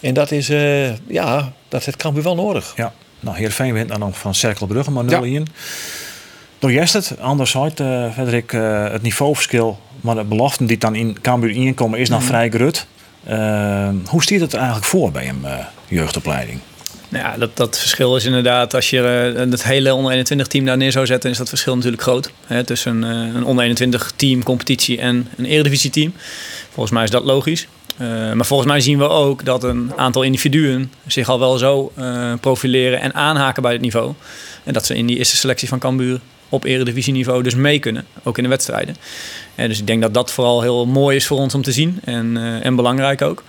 En 0.00 0.14
dat 0.14 0.30
is, 0.30 0.50
uh, 0.50 0.96
ja, 1.06 1.52
dat 1.68 1.84
het 1.84 1.96
kan 1.96 2.22
wel 2.22 2.34
nodig. 2.34 2.72
Ja, 2.76 2.92
nou, 3.20 3.36
Heerenveen 3.36 3.72
wint 3.72 3.88
dan 3.88 3.98
nog 3.98 4.18
van 4.18 4.34
Cerkelbrugge, 4.34 4.90
maar 4.90 5.04
0 5.04 5.24
ja. 5.24 5.38
in. 5.38 5.46
Door 6.58 6.72
Jestert, 6.72 7.20
anderzijds, 7.20 7.80
uh, 7.80 8.12
Frederik, 8.12 8.52
uh, 8.52 8.90
het 8.90 9.02
niveauverschil, 9.02 9.78
maar 10.00 10.14
de 10.14 10.24
beloften 10.24 10.66
die 10.66 10.78
dan 10.78 10.94
in 10.94 11.20
Cambuur 11.20 11.50
inkomen 11.50 11.98
is 11.98 12.08
nog 12.08 12.20
mm. 12.20 12.26
vrij 12.26 12.48
grut. 12.50 12.86
Uh, 13.28 13.88
hoe 14.06 14.22
stiert 14.22 14.40
het 14.40 14.52
er 14.52 14.58
eigenlijk 14.58 14.86
voor 14.86 15.10
bij 15.10 15.28
een 15.28 15.46
jeugdopleiding? 15.88 16.60
Nou 17.08 17.24
ja, 17.24 17.36
dat, 17.38 17.56
dat 17.56 17.78
verschil 17.78 18.16
is 18.16 18.24
inderdaad, 18.24 18.74
als 18.74 18.90
je 18.90 18.98
het 19.36 19.64
hele 19.64 19.94
onder 19.94 20.10
21 20.10 20.46
team 20.46 20.64
daar 20.64 20.76
neer 20.76 20.92
zou 20.92 21.06
zetten, 21.06 21.30
is 21.30 21.36
dat 21.36 21.48
verschil 21.48 21.74
natuurlijk 21.74 22.02
groot. 22.02 22.30
Hè, 22.46 22.64
tussen 22.64 23.02
een, 23.02 23.36
een 23.36 23.44
onder 23.44 23.64
21 23.64 24.12
team 24.16 24.42
competitie 24.42 24.98
en 24.98 25.28
een 25.36 25.44
eredivisie 25.44 25.90
team. 25.90 26.12
Volgens 26.70 26.94
mij 26.94 27.04
is 27.04 27.10
dat 27.10 27.24
logisch. 27.24 27.66
Uh, 28.00 28.32
maar 28.32 28.46
volgens 28.46 28.68
mij 28.68 28.80
zien 28.80 28.98
we 28.98 29.08
ook 29.08 29.44
dat 29.44 29.64
een 29.64 29.92
aantal 29.96 30.22
individuen 30.22 30.92
zich 31.06 31.28
al 31.28 31.38
wel 31.38 31.58
zo 31.58 31.92
uh, 31.98 32.32
profileren 32.40 33.00
en 33.00 33.14
aanhaken 33.14 33.62
bij 33.62 33.72
het 33.72 33.80
niveau. 33.80 34.12
En 34.64 34.72
dat 34.72 34.86
ze 34.86 34.96
in 34.96 35.06
die 35.06 35.16
eerste 35.16 35.36
selectie 35.36 35.68
van 35.68 35.78
Cambuur 35.78 36.20
op 36.48 36.64
eredivisieniveau 36.64 37.42
dus 37.42 37.54
mee 37.54 37.78
kunnen, 37.78 38.06
ook 38.22 38.36
in 38.36 38.42
de 38.42 38.48
wedstrijden. 38.48 38.96
En 39.54 39.68
dus 39.68 39.78
ik 39.78 39.86
denk 39.86 40.02
dat 40.02 40.14
dat 40.14 40.32
vooral 40.32 40.62
heel 40.62 40.86
mooi 40.86 41.16
is 41.16 41.26
voor 41.26 41.38
ons 41.38 41.54
om 41.54 41.62
te 41.62 41.72
zien 41.72 42.00
en, 42.04 42.36
en 42.62 42.76
belangrijk 42.76 43.22
ook. 43.22 43.42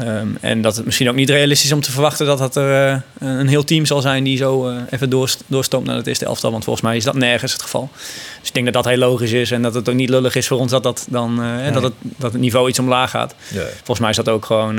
Um, 0.00 0.36
en 0.40 0.62
dat 0.62 0.76
het 0.76 0.84
misschien 0.84 1.08
ook 1.08 1.14
niet 1.14 1.30
realistisch 1.30 1.66
is 1.66 1.72
om 1.72 1.80
te 1.80 1.90
verwachten 1.90 2.26
dat 2.26 2.38
dat 2.38 2.56
er 2.56 2.92
uh, 2.92 2.98
een 3.18 3.48
heel 3.48 3.64
team 3.64 3.86
zal 3.86 4.00
zijn 4.00 4.24
die 4.24 4.36
zo 4.36 4.68
uh, 4.68 4.76
even 4.90 5.10
doorst 5.10 5.42
doorstoomt 5.46 5.86
naar 5.86 5.96
het 5.96 6.06
eerste 6.06 6.24
elftal. 6.24 6.50
Want 6.50 6.64
volgens 6.64 6.84
mij 6.84 6.96
is 6.96 7.04
dat 7.04 7.14
nergens 7.14 7.52
het 7.52 7.62
geval. 7.62 7.90
Dus 8.38 8.48
ik 8.48 8.54
denk 8.54 8.64
dat 8.64 8.74
dat 8.74 8.84
heel 8.84 8.96
logisch 8.96 9.32
is 9.32 9.50
en 9.50 9.62
dat 9.62 9.74
het 9.74 9.88
ook 9.88 9.94
niet 9.94 10.08
lullig 10.08 10.34
is 10.34 10.46
voor 10.46 10.58
ons 10.58 10.70
dat, 10.70 10.82
dat, 10.82 11.06
dan, 11.10 11.40
uh, 11.40 11.56
nee. 11.56 11.70
dat, 11.70 11.82
het, 11.82 11.92
dat 12.00 12.32
het 12.32 12.40
niveau 12.40 12.68
iets 12.68 12.78
omlaag 12.78 13.10
gaat. 13.10 13.34
Nee. 13.48 13.64
Volgens 13.76 13.98
mij 13.98 14.10
is 14.10 14.16
dat 14.16 14.28
ook 14.28 14.44
gewoon. 14.44 14.74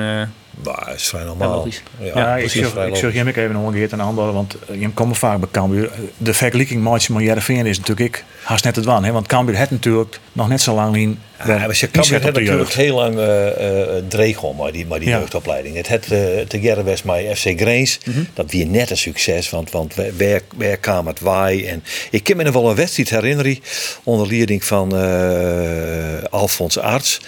Maar 0.64 0.92
is 0.96 1.08
vrij 1.08 1.24
normaal. 1.24 1.68
Ja, 2.00 2.06
ja, 2.06 2.12
ja 2.16 2.36
ik 2.36 2.96
zeg 2.96 3.14
hem 3.14 3.28
even 3.28 3.52
nog 3.52 3.68
een 3.68 3.74
keer 3.74 3.90
ten 3.90 4.00
andere, 4.00 4.32
want 4.32 4.56
je 4.72 4.90
komt 4.90 5.18
vaak 5.18 5.40
bij 5.40 5.50
Cambuur. 5.52 5.92
De 6.18 6.34
vergelijking 6.34 6.84
met 6.84 7.24
Jereveen 7.24 7.66
is 7.66 7.80
natuurlijk 7.80 8.16
ik 8.16 8.24
haast 8.44 8.64
net 8.64 8.76
het 8.76 8.86
wan. 8.86 9.04
Hè? 9.04 9.12
Want 9.12 9.28
Cambuur 9.28 9.56
heeft 9.56 9.72
natuurlijk 9.72 10.20
nog 10.32 10.48
net 10.48 10.62
zo 10.62 10.76
lang 10.76 10.96
in 10.96 11.20
Ja, 11.46 11.58
maar 11.66 11.76
ze 11.76 11.86
het 12.22 12.34
de 12.36 12.42
natuurlijk 12.42 12.58
jeugd. 12.58 12.74
heel 12.74 12.96
lang 12.96 13.18
uh, 13.18 13.46
uh, 13.46 14.58
maar 14.58 14.72
die, 14.72 14.86
maar 14.86 15.00
die 15.00 15.10
Ja. 15.10 15.18
jeugdopleiding. 15.18 15.76
Het 15.76 15.88
uh, 16.12 16.18
te 16.48 16.60
Gerren 16.60 16.86
was 16.86 17.04
met 17.04 17.38
FC 17.38 17.60
Greens. 17.60 18.00
Dat 18.34 18.52
was 18.52 18.64
net 18.64 18.90
een 18.90 18.98
succes, 18.98 19.50
want, 19.50 19.72
want 19.72 19.96
waar- 19.96 20.42
waar, 20.56 20.78
kwam 20.78 21.08
het 21.08 21.20
waai? 21.20 21.66
En 21.66 21.84
ik 22.12 22.24
kan 22.24 22.38
me 22.38 22.44
nog 22.44 22.54
wel 22.54 22.70
een 22.70 22.76
wedstrijd 22.76 23.10
herinneren 23.10 23.60
onder 24.04 24.28
leiding 24.28 24.64
van 24.66 24.96
uh, 24.96 26.24
Alfons 26.30 26.78
Arts. 26.80 27.22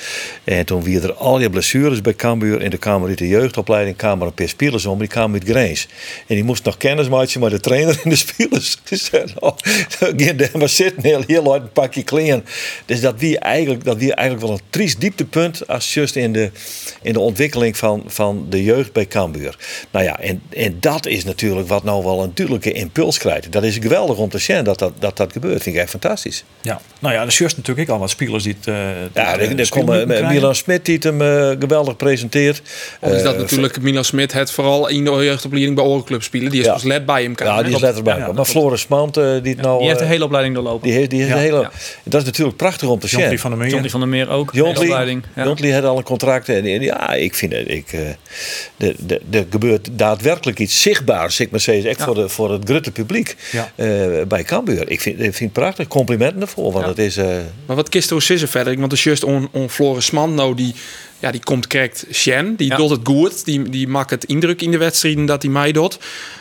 En 0.43 0.65
toen 0.65 0.83
wie 0.83 0.99
er 1.01 1.13
al 1.13 1.39
je 1.39 1.49
blessures 1.49 2.01
bij 2.01 2.13
Cambuur 2.15 2.61
in 2.61 2.69
de 2.69 2.77
kamer 2.77 3.09
uit 3.09 3.17
de 3.17 3.27
jeugdopleiding 3.27 3.95
kwamen 3.97 4.21
er 4.21 4.27
een 4.27 4.33
paar 4.33 4.47
spelers 4.47 4.85
om, 4.85 4.99
die 4.99 5.07
kwamen 5.07 5.39
uit 5.39 5.49
Greens. 5.49 5.87
En 6.27 6.35
die 6.35 6.43
moest 6.43 6.63
nog 6.63 6.77
kennis 6.77 7.09
maken 7.09 7.39
met 7.39 7.51
de 7.51 7.59
trainer 7.59 7.99
en 8.03 8.09
de 8.09 8.15
spelers. 8.15 8.77
Zeiden, 8.89 9.35
oh, 9.41 9.57
daar 10.37 10.49
maar 10.53 10.69
zitten, 10.69 11.03
heel, 11.03 11.23
heel 11.27 11.53
uit 11.53 11.61
een 11.61 11.71
pakje 11.71 12.03
kleren. 12.03 12.45
Dus 12.85 13.01
dat 13.01 13.15
wie 13.17 13.39
eigenlijk, 13.39 13.83
dat 13.83 13.96
wie 13.97 14.13
eigenlijk 14.13 14.47
wel 14.47 14.57
een 14.57 14.63
triest 14.69 15.01
dieptepunt 15.01 15.67
als 15.67 15.93
just 15.93 16.15
in 16.15 16.33
de, 16.33 16.51
in 17.01 17.13
de 17.13 17.19
ontwikkeling 17.19 17.77
van, 17.77 18.03
van 18.07 18.45
de 18.49 18.63
jeugd 18.63 18.91
bij 18.93 19.05
Cambuur. 19.07 19.57
Nou 19.91 20.05
ja, 20.05 20.19
en, 20.19 20.41
en 20.49 20.77
dat 20.79 21.05
is 21.05 21.23
natuurlijk 21.23 21.67
wat 21.67 21.83
nou 21.83 22.03
wel 22.03 22.23
een 22.23 22.31
duidelijke 22.33 22.71
impuls 22.71 23.17
krijgt. 23.17 23.51
Dat 23.51 23.63
is 23.63 23.77
geweldig 23.81 24.17
om 24.17 24.29
te 24.29 24.37
zien 24.37 24.63
dat 24.63 24.79
dat, 24.79 24.93
dat, 24.99 25.17
dat 25.17 25.31
gebeurt. 25.31 25.63
Vind 25.63 25.75
ik 25.75 25.81
echt 25.81 25.89
fantastisch. 25.91 26.43
Ja. 26.61 26.81
Nou 26.99 27.13
ja, 27.13 27.21
er 27.21 27.27
is 27.27 27.55
natuurlijk 27.55 27.89
ook 27.89 27.95
al 27.95 27.99
wat 28.01 28.09
spelers 28.09 28.43
die 28.43 28.55
het... 28.59 28.67
eh, 28.67 28.75
Ja, 29.13 29.37
die, 29.37 29.47
er, 29.47 29.51
eh, 29.53 29.59
er 29.59 29.69
komen 29.69 30.05
krijgen. 30.05 30.27
Milan 30.27 30.55
Smit 30.55 30.85
die 30.85 30.95
het 30.95 31.03
hem 31.03 31.21
eh, 31.21 31.49
geweldig 31.59 31.95
presenteert. 31.95 32.61
Of 32.99 33.11
is 33.11 33.21
dat 33.23 33.33
Eh, 33.33 33.39
natuurlijk 33.39 33.81
Milan 33.81 34.05
Smit 34.05 34.33
het 34.33 34.51
vooral 34.51 34.87
in 34.87 35.03
de 35.05 35.11
jeugdopleiding 35.11 35.75
bij 35.75 35.83
Orenclub 35.85 36.23
spelen. 36.23 36.51
Die 36.51 36.59
is 36.59 36.65
Ja. 36.65 36.71
pas 36.73 36.83
let 36.83 37.05
bij 37.05 37.21
hem. 37.23 37.33
Ja, 37.35 37.63
die 37.63 37.73
is 37.75 37.81
letterlijk 37.81 38.15
bij. 38.17 38.27
ja, 38.27 38.31
maar 38.33 38.45
Floris 38.45 38.87
Mant, 38.87 39.17
eh, 39.17 39.23
die 39.41 39.53
het 39.53 39.61
nou... 39.61 39.77
Die 39.77 39.87
heeft 39.87 39.99
de 39.99 40.05
eh, 40.05 40.11
hele 40.11 40.23
opleiding 40.23 40.55
doorlopen. 40.55 40.87
die 40.87 40.97
heeft, 40.97 41.09
die 41.09 41.19
heeft 41.19 41.31
Ja. 41.31 41.37
een 41.37 41.43
hele, 41.43 41.59
Ja. 41.61 41.71
Dat 42.03 42.19
is 42.21 42.25
natuurlijk 42.27 42.57
prachtig 42.57 42.87
om 42.87 42.99
te 42.99 43.07
zien. 43.07 43.39
Van 43.39 43.49
der 43.51 43.59
Meer. 43.59 43.86
Johnny 43.87 43.89
van 43.89 43.99
der 43.99 44.09
Meer 44.09 44.29
ook. 44.29 44.49
Jontli, 44.53 44.83
opleiding. 44.85 45.23
Ja. 45.35 45.73
Had 45.73 45.83
al 45.83 45.97
een 45.97 46.03
contract. 46.03 46.49
En, 46.49 46.65
en 46.65 46.81
ja, 46.81 47.13
ik 47.13 47.35
vind 47.35 47.53
het. 47.53 47.69
Ik, 47.69 47.93
eh, 47.93 47.99
de, 48.77 48.95
de, 49.05 49.21
er 49.31 49.45
gebeurt 49.49 49.89
daadwerkelijk 49.91 50.59
iets 50.59 50.81
zichtbaars. 50.81 51.39
Ik 51.39 51.51
maar 51.51 51.59
zeggen, 51.59 51.89
echt 51.89 51.99
Ja. 51.99 52.05
voor, 52.05 52.15
de, 52.15 52.29
voor 52.29 52.51
het 52.51 52.63
grote 52.69 52.91
publiek 52.91 53.35
Ja. 53.51 53.71
eh, 53.75 53.87
bij 54.27 54.43
Cambuur. 54.43 54.89
Ik 54.89 55.01
vind, 55.01 55.15
ik 55.15 55.21
vind 55.23 55.39
het 55.39 55.53
prachtig. 55.53 55.87
Complimenten 55.87 56.41
ervoor. 56.41 56.71
Want 56.71 56.83
Ja. 56.83 56.89
het 56.89 56.99
is. 56.99 57.17
eh, 57.17 57.25
Maar 57.65 57.75
wat 57.75 57.89
kist 57.89 58.11
er 58.11 58.21
verder? 58.47 58.65
Want 58.79 58.81
het 58.91 58.91
is 58.99 59.03
juist 59.03 59.23
on, 59.23 59.47
on 59.51 59.69
Floris 59.69 60.11
Mann 60.11 60.33
nou 60.33 60.55
die, 60.55 60.75
ja, 61.19 61.31
die 61.31 61.43
komt 61.43 61.67
correct 61.67 62.05
Sjen. 62.11 62.55
Die 62.55 62.69
Ja. 62.69 62.75
doet 62.75 62.89
het 62.89 62.99
goed. 63.03 63.45
Die, 63.45 63.69
die 63.69 63.87
maakt 63.87 64.09
het 64.09 64.23
indruk 64.23 64.61
in 64.61 64.71
de 64.71 64.77
wedstrijden 64.77 65.25
dat 65.25 65.41
hij 65.41 65.51
mij 65.51 65.71
doet. 65.71 65.97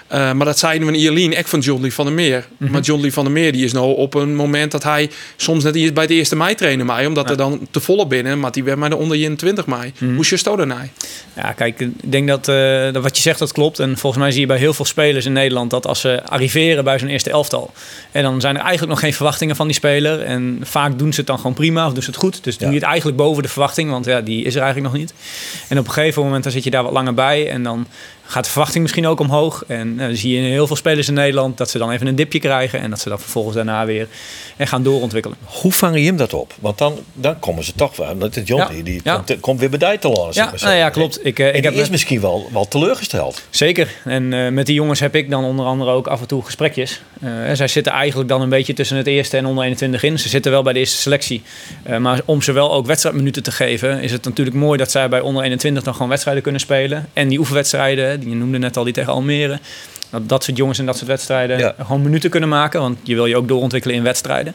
Eh, 0.08 0.32
maar 0.32 0.46
dat 0.46 0.58
zeiden 0.58 0.86
we 0.86 0.94
in 0.94 1.00
Ierlien, 1.00 1.34
echt 1.34 1.48
van 1.48 1.60
John 1.60 1.80
Lee 1.80 1.92
van 1.92 2.04
der 2.04 2.14
Meer. 2.14 2.46
Mhm. 2.56 2.72
Maar 2.72 2.80
John 2.80 3.00
Lee 3.00 3.12
van 3.12 3.24
der 3.24 3.32
Meer 3.32 3.52
die 3.52 3.64
is 3.64 3.72
nou 3.72 3.96
op 3.96 4.14
een 4.14 4.34
moment 4.34 4.72
dat 4.72 4.82
hij 4.82 5.10
soms 5.36 5.64
net 5.64 5.94
bij 5.94 6.02
het 6.02 6.12
eerste 6.12 6.36
mei 6.36 6.54
trainen 6.54 6.86
mij, 6.86 7.06
omdat 7.06 7.30
er 7.30 7.36
dan 7.36 7.66
te 7.70 7.80
volle 7.80 8.06
binnen, 8.06 8.40
maar 8.40 8.52
die 8.52 8.64
werd 8.64 8.78
maar 8.78 8.90
de 8.90 8.96
onder 8.96 9.16
21 9.16 9.66
mei. 9.66 9.92
Mhm. 9.98 10.12
Hoe 10.12 10.20
is 10.20 10.28
je 10.28 10.36
sto 10.36 10.56
daarna? 10.56 10.86
Ja, 11.34 11.52
kijk, 11.52 11.80
ik 11.80 12.12
denk 12.12 12.28
dat, 12.28 12.48
eh, 12.48 12.92
dat 12.92 13.02
wat 13.02 13.16
je 13.16 13.22
zegt, 13.22 13.38
dat 13.38 13.52
klopt. 13.52 13.78
En 13.78 13.98
volgens 13.98 14.22
mij 14.22 14.30
zie 14.30 14.40
je 14.40 14.46
bij 14.46 14.58
heel 14.58 14.74
veel 14.74 14.84
spelers 14.84 15.26
in 15.26 15.32
Nederland 15.32 15.70
dat 15.70 15.86
als 15.86 16.00
ze 16.00 16.22
arriveren 16.24 16.84
bij 16.84 16.98
zo'n 16.98 17.08
eerste 17.08 17.30
elftal, 17.30 17.72
en 18.12 18.22
dan 18.22 18.40
zijn 18.40 18.54
er 18.54 18.60
eigenlijk 18.60 18.90
nog 18.90 19.00
geen 19.00 19.14
verwachtingen 19.14 19.56
van 19.56 19.66
die 19.66 19.76
speler. 19.76 20.22
En 20.22 20.60
vaak 20.62 20.98
doen 20.98 21.12
ze 21.12 21.18
het 21.18 21.26
dan 21.26 21.36
gewoon 21.36 21.54
prima 21.54 21.86
of 21.86 21.92
doen 21.92 22.02
ze 22.02 22.10
het 22.10 22.18
goed. 22.18 22.44
Dus 22.44 22.58
doe 22.58 22.68
je 22.68 22.74
het 22.74 22.84
eigenlijk 22.84 23.16
boven 23.16 23.42
de 23.42 23.48
verwachting, 23.48 23.90
want 23.90 24.04
ja, 24.04 24.20
die 24.20 24.44
is 24.44 24.54
er 24.54 24.62
eigenlijk 24.62 24.92
nog 24.92 25.02
niet. 25.02 25.14
En 25.68 25.78
op 25.78 25.86
een 25.86 25.92
gegeven 25.92 26.22
moment 26.22 26.42
dan 26.42 26.52
zit 26.52 26.64
je 26.64 26.70
daar 26.70 26.82
wat 26.82 26.92
langer 26.92 27.14
bij 27.14 27.50
en 27.50 27.62
dan 27.62 27.86
gaat 28.26 28.44
de 28.44 28.50
verwachting 28.50 28.82
misschien 28.82 29.06
ook 29.06 29.20
omhoog. 29.20 29.64
En 29.68 29.94
eh, 30.00 30.06
dan 30.06 30.16
zie 30.16 30.30
je 30.32 30.38
in 30.38 30.44
heel 30.52 30.66
veel 30.66 30.76
spelers 30.76 31.08
in 31.08 31.14
Nederland 31.14 31.56
dat 31.58 31.70
ze 31.70 31.78
dan 31.78 31.90
even 31.90 32.06
een 32.06 32.14
dipje 32.14 32.38
krijgen 32.38 32.80
en 32.80 32.90
dat 32.90 33.00
ze 33.00 33.08
dan 33.08 33.20
vervolgens 33.20 33.54
daarna 33.56 33.86
weer 33.86 34.08
eh, 34.56 34.66
gaan 34.66 34.82
doorontwikkelen. 34.82 35.36
hoe 35.44 35.72
vang 35.72 35.96
je 35.98 36.04
hem 36.04 36.16
dat 36.16 36.34
op? 36.34 36.54
Want 36.60 36.78
dan, 36.78 36.98
dan 37.12 37.38
komen 37.38 37.64
ze 37.64 37.72
toch 37.74 37.96
wel. 37.96 38.18
Dat 38.18 38.40
Johnny. 38.44 38.76
Ja. 38.76 38.82
Die 38.82 39.00
Ja. 39.04 39.14
komt, 39.14 39.40
komt 39.40 39.60
weer 39.60 39.70
bij 39.70 39.78
die 39.90 39.98
te 39.98 40.08
laten. 40.08 40.42
Ja, 40.42 40.52
nou 40.64 40.76
ja, 40.76 40.90
klopt. 40.90 41.26
Ik, 41.26 41.38
eh, 41.38 41.54
Ik 41.54 41.64
heb 41.64 41.72
is 41.72 41.80
met- 41.80 41.90
misschien 41.90 42.20
wel, 42.20 42.48
wel 42.52 42.68
teleurgesteld. 42.68 43.42
Zeker. 43.50 43.88
En 44.04 44.54
met 44.54 44.66
die 44.66 44.74
jongens 44.74 45.00
heb 45.00 45.14
ik 45.14 45.30
dan 45.30 45.44
onder 45.44 45.66
andere 45.66 45.90
ook 45.90 46.06
af 46.06 46.20
en 46.20 46.26
toe 46.26 46.44
gesprekjes. 46.44 47.00
En 47.20 47.56
zij 47.56 47.68
zitten 47.68 47.92
eigenlijk 47.92 48.28
dan 48.28 48.40
een 48.40 48.48
beetje 48.48 48.72
tussen 48.74 48.96
het 48.96 49.06
eerste 49.06 49.36
en 49.36 49.46
onder 49.46 49.64
21 49.64 50.02
in. 50.02 50.18
Ze 50.18 50.28
zitten 50.28 50.52
wel 50.52 50.62
bij 50.62 50.72
de 50.72 50.78
eerste 50.78 50.96
selectie. 50.96 51.42
Maar 51.98 52.20
om 52.24 52.42
ze 52.42 52.52
wel 52.52 52.72
ook 52.72 52.86
wedstrijdminuten 52.86 53.42
te 53.42 53.50
geven, 53.52 54.00
is 54.00 54.12
het 54.12 54.24
natuurlijk 54.24 54.56
mooi 54.56 54.78
dat 54.78 54.90
zij 54.90 55.08
bij 55.08 55.20
onder 55.20 55.42
21 55.44 55.82
dan 55.82 55.92
gewoon 55.94 56.08
wedstrijden 56.08 56.42
kunnen 56.42 56.60
spelen. 56.60 57.08
En 57.12 57.28
die 57.28 57.38
oefenwedstrijden, 57.38 58.15
je 58.20 58.34
noemde 58.34 58.58
net 58.58 58.76
al, 58.76 58.84
die 58.84 58.92
tegen 58.92 59.12
Almere. 59.12 59.58
Dat, 60.10 60.28
dat 60.28 60.44
soort 60.44 60.56
jongens 60.56 60.78
en 60.78 60.86
dat 60.86 60.96
soort 60.96 61.08
wedstrijden 61.08 61.58
Ja. 61.58 61.74
gewoon 61.78 62.02
minuten 62.02 62.30
kunnen 62.30 62.48
maken. 62.48 62.80
Want 62.80 62.98
je 63.02 63.14
wil 63.14 63.26
je 63.26 63.36
ook 63.36 63.48
doorontwikkelen 63.48 63.96
in 63.96 64.02
wedstrijden. 64.02 64.54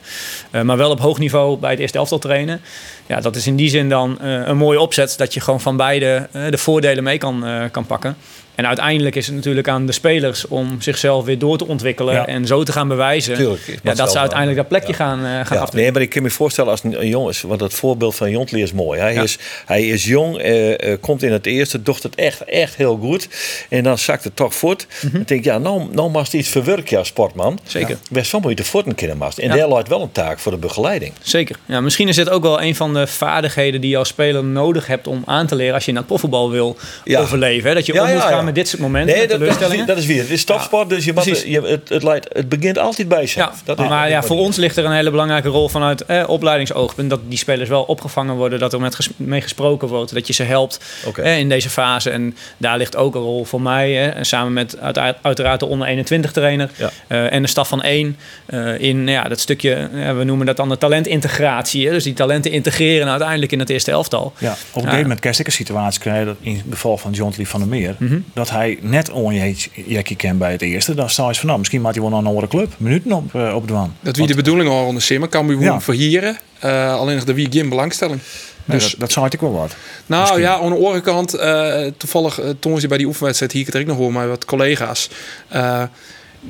Eh, 0.51 0.61
maar 0.61 0.77
wel 0.77 0.89
op 0.89 0.99
hoog 0.99 1.19
niveau 1.19 1.57
bij 1.57 1.71
het 1.71 1.79
eerste 1.79 1.97
elftal 1.97 2.19
trainen. 2.19 2.61
Ja, 3.05 3.19
dat 3.19 3.35
is 3.35 3.47
in 3.47 3.55
die 3.55 3.69
zin 3.69 3.89
dan 3.89 4.19
eh, 4.21 4.47
een 4.47 4.57
mooie 4.57 4.79
opzet. 4.79 5.17
Dat 5.17 5.33
je 5.33 5.39
gewoon 5.39 5.61
van 5.61 5.77
beide 5.77 6.27
eh, 6.31 6.41
de 6.49 6.57
voordelen 6.57 7.03
mee 7.03 7.17
kan, 7.17 7.45
kan 7.71 7.85
pakken. 7.85 8.15
En 8.55 8.67
uiteindelijk 8.67 9.15
is 9.15 9.25
het 9.25 9.35
natuurlijk 9.35 9.67
aan 9.67 9.85
de 9.85 9.91
spelers 9.91 10.47
om 10.47 10.81
zichzelf 10.81 11.25
weer 11.25 11.39
door 11.39 11.57
te 11.57 11.67
ontwikkelen. 11.67 12.13
Ja. 12.13 12.25
En 12.27 12.45
zo 12.47 12.63
te 12.63 12.71
gaan 12.71 12.87
bewijzen 12.87 13.35
Tuurlijk, 13.35 13.79
ja, 13.83 13.93
dat 13.93 14.11
ze 14.11 14.19
uiteindelijk 14.19 14.59
wel. 14.69 14.69
dat 14.69 14.79
plekje 14.79 15.03
Ja. 15.03 15.09
gaan, 15.09 15.25
eh 15.25 15.45
gaan 15.47 15.57
Ja, 15.57 15.67
nee, 15.73 15.91
maar 15.91 16.01
ik 16.01 16.09
kan 16.09 16.21
me 16.23 16.29
voorstellen 16.29 16.71
als 16.71 16.83
een, 16.83 17.01
een 17.01 17.07
jongens, 17.07 17.41
want 17.41 17.61
het 17.61 17.73
voorbeeld 17.73 18.15
van 18.15 18.31
Jontli 18.31 18.61
is 18.61 18.73
mooi. 18.73 18.99
Hij, 18.99 19.13
Ja. 19.13 19.21
is, 19.23 19.37
hij 19.65 19.87
is 19.87 20.05
jong, 20.05 20.37
eh, 20.37 20.91
eh, 20.91 20.97
komt 21.01 21.23
in 21.23 21.31
het 21.31 21.45
eerste, 21.45 21.81
doet 21.81 22.03
het 22.03 22.15
echt, 22.15 22.43
echt 22.43 22.75
heel 22.75 22.97
goed. 23.01 23.27
En 23.69 23.83
dan 23.83 23.97
zakt 23.97 24.23
het 24.23 24.35
toch 24.35 24.55
voort. 24.55 24.87
Dan 25.01 25.11
denk 25.11 25.29
ik, 25.29 25.43
ja, 25.43 25.57
nou, 25.57 25.87
nou 25.91 26.09
mag 26.09 26.31
iets 26.31 26.49
verwerken 26.49 26.97
als 26.97 27.07
sportman. 27.07 27.59
Zeker. 27.63 27.97
Best 28.11 28.29
soms 28.29 28.43
moet 28.43 28.51
je 28.57 28.63
de 28.63 28.69
voeten 28.69 28.95
kunnen 28.95 29.17
maken. 29.17 29.43
En 29.43 29.49
Ja. 29.49 29.55
daar 29.55 29.69
lijkt 29.69 29.87
wel 29.89 30.01
een 30.01 30.11
taak 30.11 30.39
voor 30.39 30.51
de 30.51 30.57
begeleiding. 30.57 31.13
Zeker. 31.21 31.55
Ja, 31.65 31.81
misschien 31.81 32.07
is 32.07 32.15
dit 32.15 32.29
ook 32.29 32.41
wel 32.43 32.61
een 32.61 32.75
van 32.75 32.93
de 32.93 33.07
vaardigheden 33.07 33.81
die 33.81 33.89
je 33.89 33.97
als 33.97 34.07
speler 34.07 34.43
nodig 34.43 34.87
hebt 34.87 35.07
om 35.07 35.23
aan 35.25 35.47
te 35.47 35.55
leren 35.55 35.73
als 35.73 35.85
je 35.85 35.91
in 35.91 35.97
het 35.97 36.05
profvoetbal 36.05 36.51
wil 36.51 36.77
Ja. 37.03 37.19
overleven. 37.21 37.69
Hè? 37.69 37.75
Dat 37.75 37.85
je 37.85 37.93
Ja, 37.93 38.01
om 38.03 38.07
moet 38.13 38.21
ja, 38.21 38.27
gaan 38.29 38.40
ja. 38.41 38.45
met 38.45 38.55
dit 38.55 38.67
soort 38.67 38.81
momenten, 38.81 39.15
Nee, 39.17 39.27
dat, 39.27 39.39
dat, 39.39 39.47
is, 39.47 39.53
teleurstellingen. 39.53 39.87
dat 39.87 39.97
is 39.97 40.05
weer. 40.05 40.21
Het 40.21 40.29
is 40.29 40.43
topsport, 40.43 40.89
dus 40.89 41.05
je 41.05 41.13
mag, 41.13 41.25
je, 41.25 41.61
het, 41.61 41.89
het, 41.89 42.03
leidt, 42.03 42.27
het 42.31 42.49
begint 42.49 42.77
altijd 42.77 43.07
bij 43.07 43.19
jezelf. 43.19 43.45
Ja, 43.55 43.61
Dat 43.65 43.79
is- 43.79 43.87
maar 43.87 44.09
ja, 44.09 44.23
voor 44.23 44.37
ons 44.37 44.57
ligt 44.57 44.77
er 44.77 44.85
een 44.85 44.91
hele 44.91 45.11
belangrijke 45.11 45.47
rol 45.47 45.69
vanuit 45.69 46.05
eh, 46.05 46.23
opleidingsoogpunt. 46.27 47.09
Dat 47.09 47.19
die 47.27 47.37
spelers 47.37 47.69
wel 47.69 47.83
opgevangen 47.83 48.35
worden, 48.35 48.59
dat 48.59 48.73
er 48.73 48.79
met 48.81 48.95
ges- 48.95 49.09
mee 49.15 49.41
gesproken 49.41 49.87
wordt. 49.87 50.13
Dat 50.13 50.27
je 50.27 50.33
ze 50.33 50.43
helpt 50.43 50.79
Oké. 51.05 51.21
eh, 51.21 51.37
in 51.39 51.49
deze 51.49 51.69
fase. 51.69 52.09
En 52.09 52.35
daar 52.57 52.77
ligt 52.77 52.95
ook 52.95 53.15
een 53.15 53.21
rol 53.21 53.45
voor 53.45 53.61
mij. 53.61 53.91
Hè, 53.91 54.07
en 54.07 54.25
samen 54.25 54.53
met 54.53 54.79
uit- 54.79 55.15
uiteraard 55.21 55.59
de 55.59 55.65
onder 55.65 55.87
21 55.87 56.31
trainer 56.31 56.69
Ja. 56.75 56.89
eh, 57.07 57.33
en 57.33 57.41
de 57.41 57.47
staf 57.47 57.67
van 57.67 57.81
één. 57.81 58.17
eh, 58.45 58.79
in 58.79 59.07
ja, 59.07 59.23
dat 59.23 59.39
stukje, 59.39 59.73
eh, 59.73 60.17
we 60.17 60.23
noemen 60.23 60.45
dat 60.45 60.57
dan 60.57 60.69
de 60.69 60.77
talentintegratie. 60.77 61.85
Hè, 61.87 61.91
dus 61.93 62.03
die 62.03 62.13
talenten 62.13 62.51
integreren 62.51 63.07
uiteindelijk 63.09 63.51
in 63.51 63.59
het 63.59 63.69
eerste 63.69 63.91
elftal. 63.91 64.33
Ja, 64.37 64.51
op 64.51 64.57
een 64.75 64.81
gegeven 64.81 65.01
moment 65.01 65.19
kan 65.19 65.31
ik 65.31 65.45
een 65.45 65.51
situatie 65.51 65.99
krijgen, 65.99 66.25
dat 66.25 66.35
in 66.41 66.55
het 66.55 66.63
geval 66.69 66.97
van 66.97 67.11
John 67.11 67.33
Lee 67.37 67.47
van 67.47 67.59
der 67.59 67.69
Meer, 67.69 67.95
Mhm. 67.97 68.19
Dat 68.33 68.49
hij 68.49 68.77
net 68.81 69.09
onjekkie 69.09 70.15
kent 70.15 70.39
bij 70.39 70.51
het 70.51 70.61
eerste. 70.61 70.93
Dan 70.95 71.09
sta 71.09 71.27
je 71.29 71.35
van, 71.35 71.45
nou, 71.45 71.57
misschien 71.59 71.81
maakt 71.81 71.93
hij 71.95 72.03
wel 72.03 72.11
naar 72.13 72.21
een 72.21 72.27
andere 72.27 72.47
club. 72.47 72.73
Minuten 72.77 73.11
op, 73.11 73.35
eh, 73.35 73.55
op 73.55 73.67
de 73.67 73.73
waan. 73.73 73.95
Dat 74.01 74.17
wie 74.17 74.27
de 74.27 74.35
bedoeling 74.35 74.69
al 74.69 74.85
onder 74.85 75.01
Simmer 75.01 75.29
kan 75.29 75.47
we 75.47 75.57
Ja. 75.59 75.81
verhieren. 75.81 76.37
Eh, 76.59 76.93
alleen 76.95 77.15
nog 77.15 77.23
de 77.23 77.33
wie 77.33 77.47
geen 77.51 77.69
belangstelling. 77.69 78.19
Dus 78.65 78.81
Dus 78.81 78.91
dat, 78.91 78.99
dat 78.99 79.11
zou 79.11 79.27
ik 79.29 79.39
wel 79.39 79.51
wat. 79.53 79.75
Nou 80.05 80.21
Misschien. 80.21 80.41
ja, 80.41 80.53
aan 80.59 80.69
de 80.69 80.75
andere 80.75 81.01
kant, 81.01 81.33
eh, 81.33 81.85
toevallig 81.97 82.41
uh, 82.41 82.49
toen 82.59 82.79
ze 82.79 82.87
bij 82.87 82.97
die 82.97 83.07
oefenwedstrijd 83.07 83.51
hier 83.51 83.61
ik 83.61 83.67
het 83.67 83.81
ook 83.81 83.87
nog 83.87 83.97
hoor 83.97 84.13
met 84.13 84.27
wat 84.27 84.45
collega's. 84.45 85.09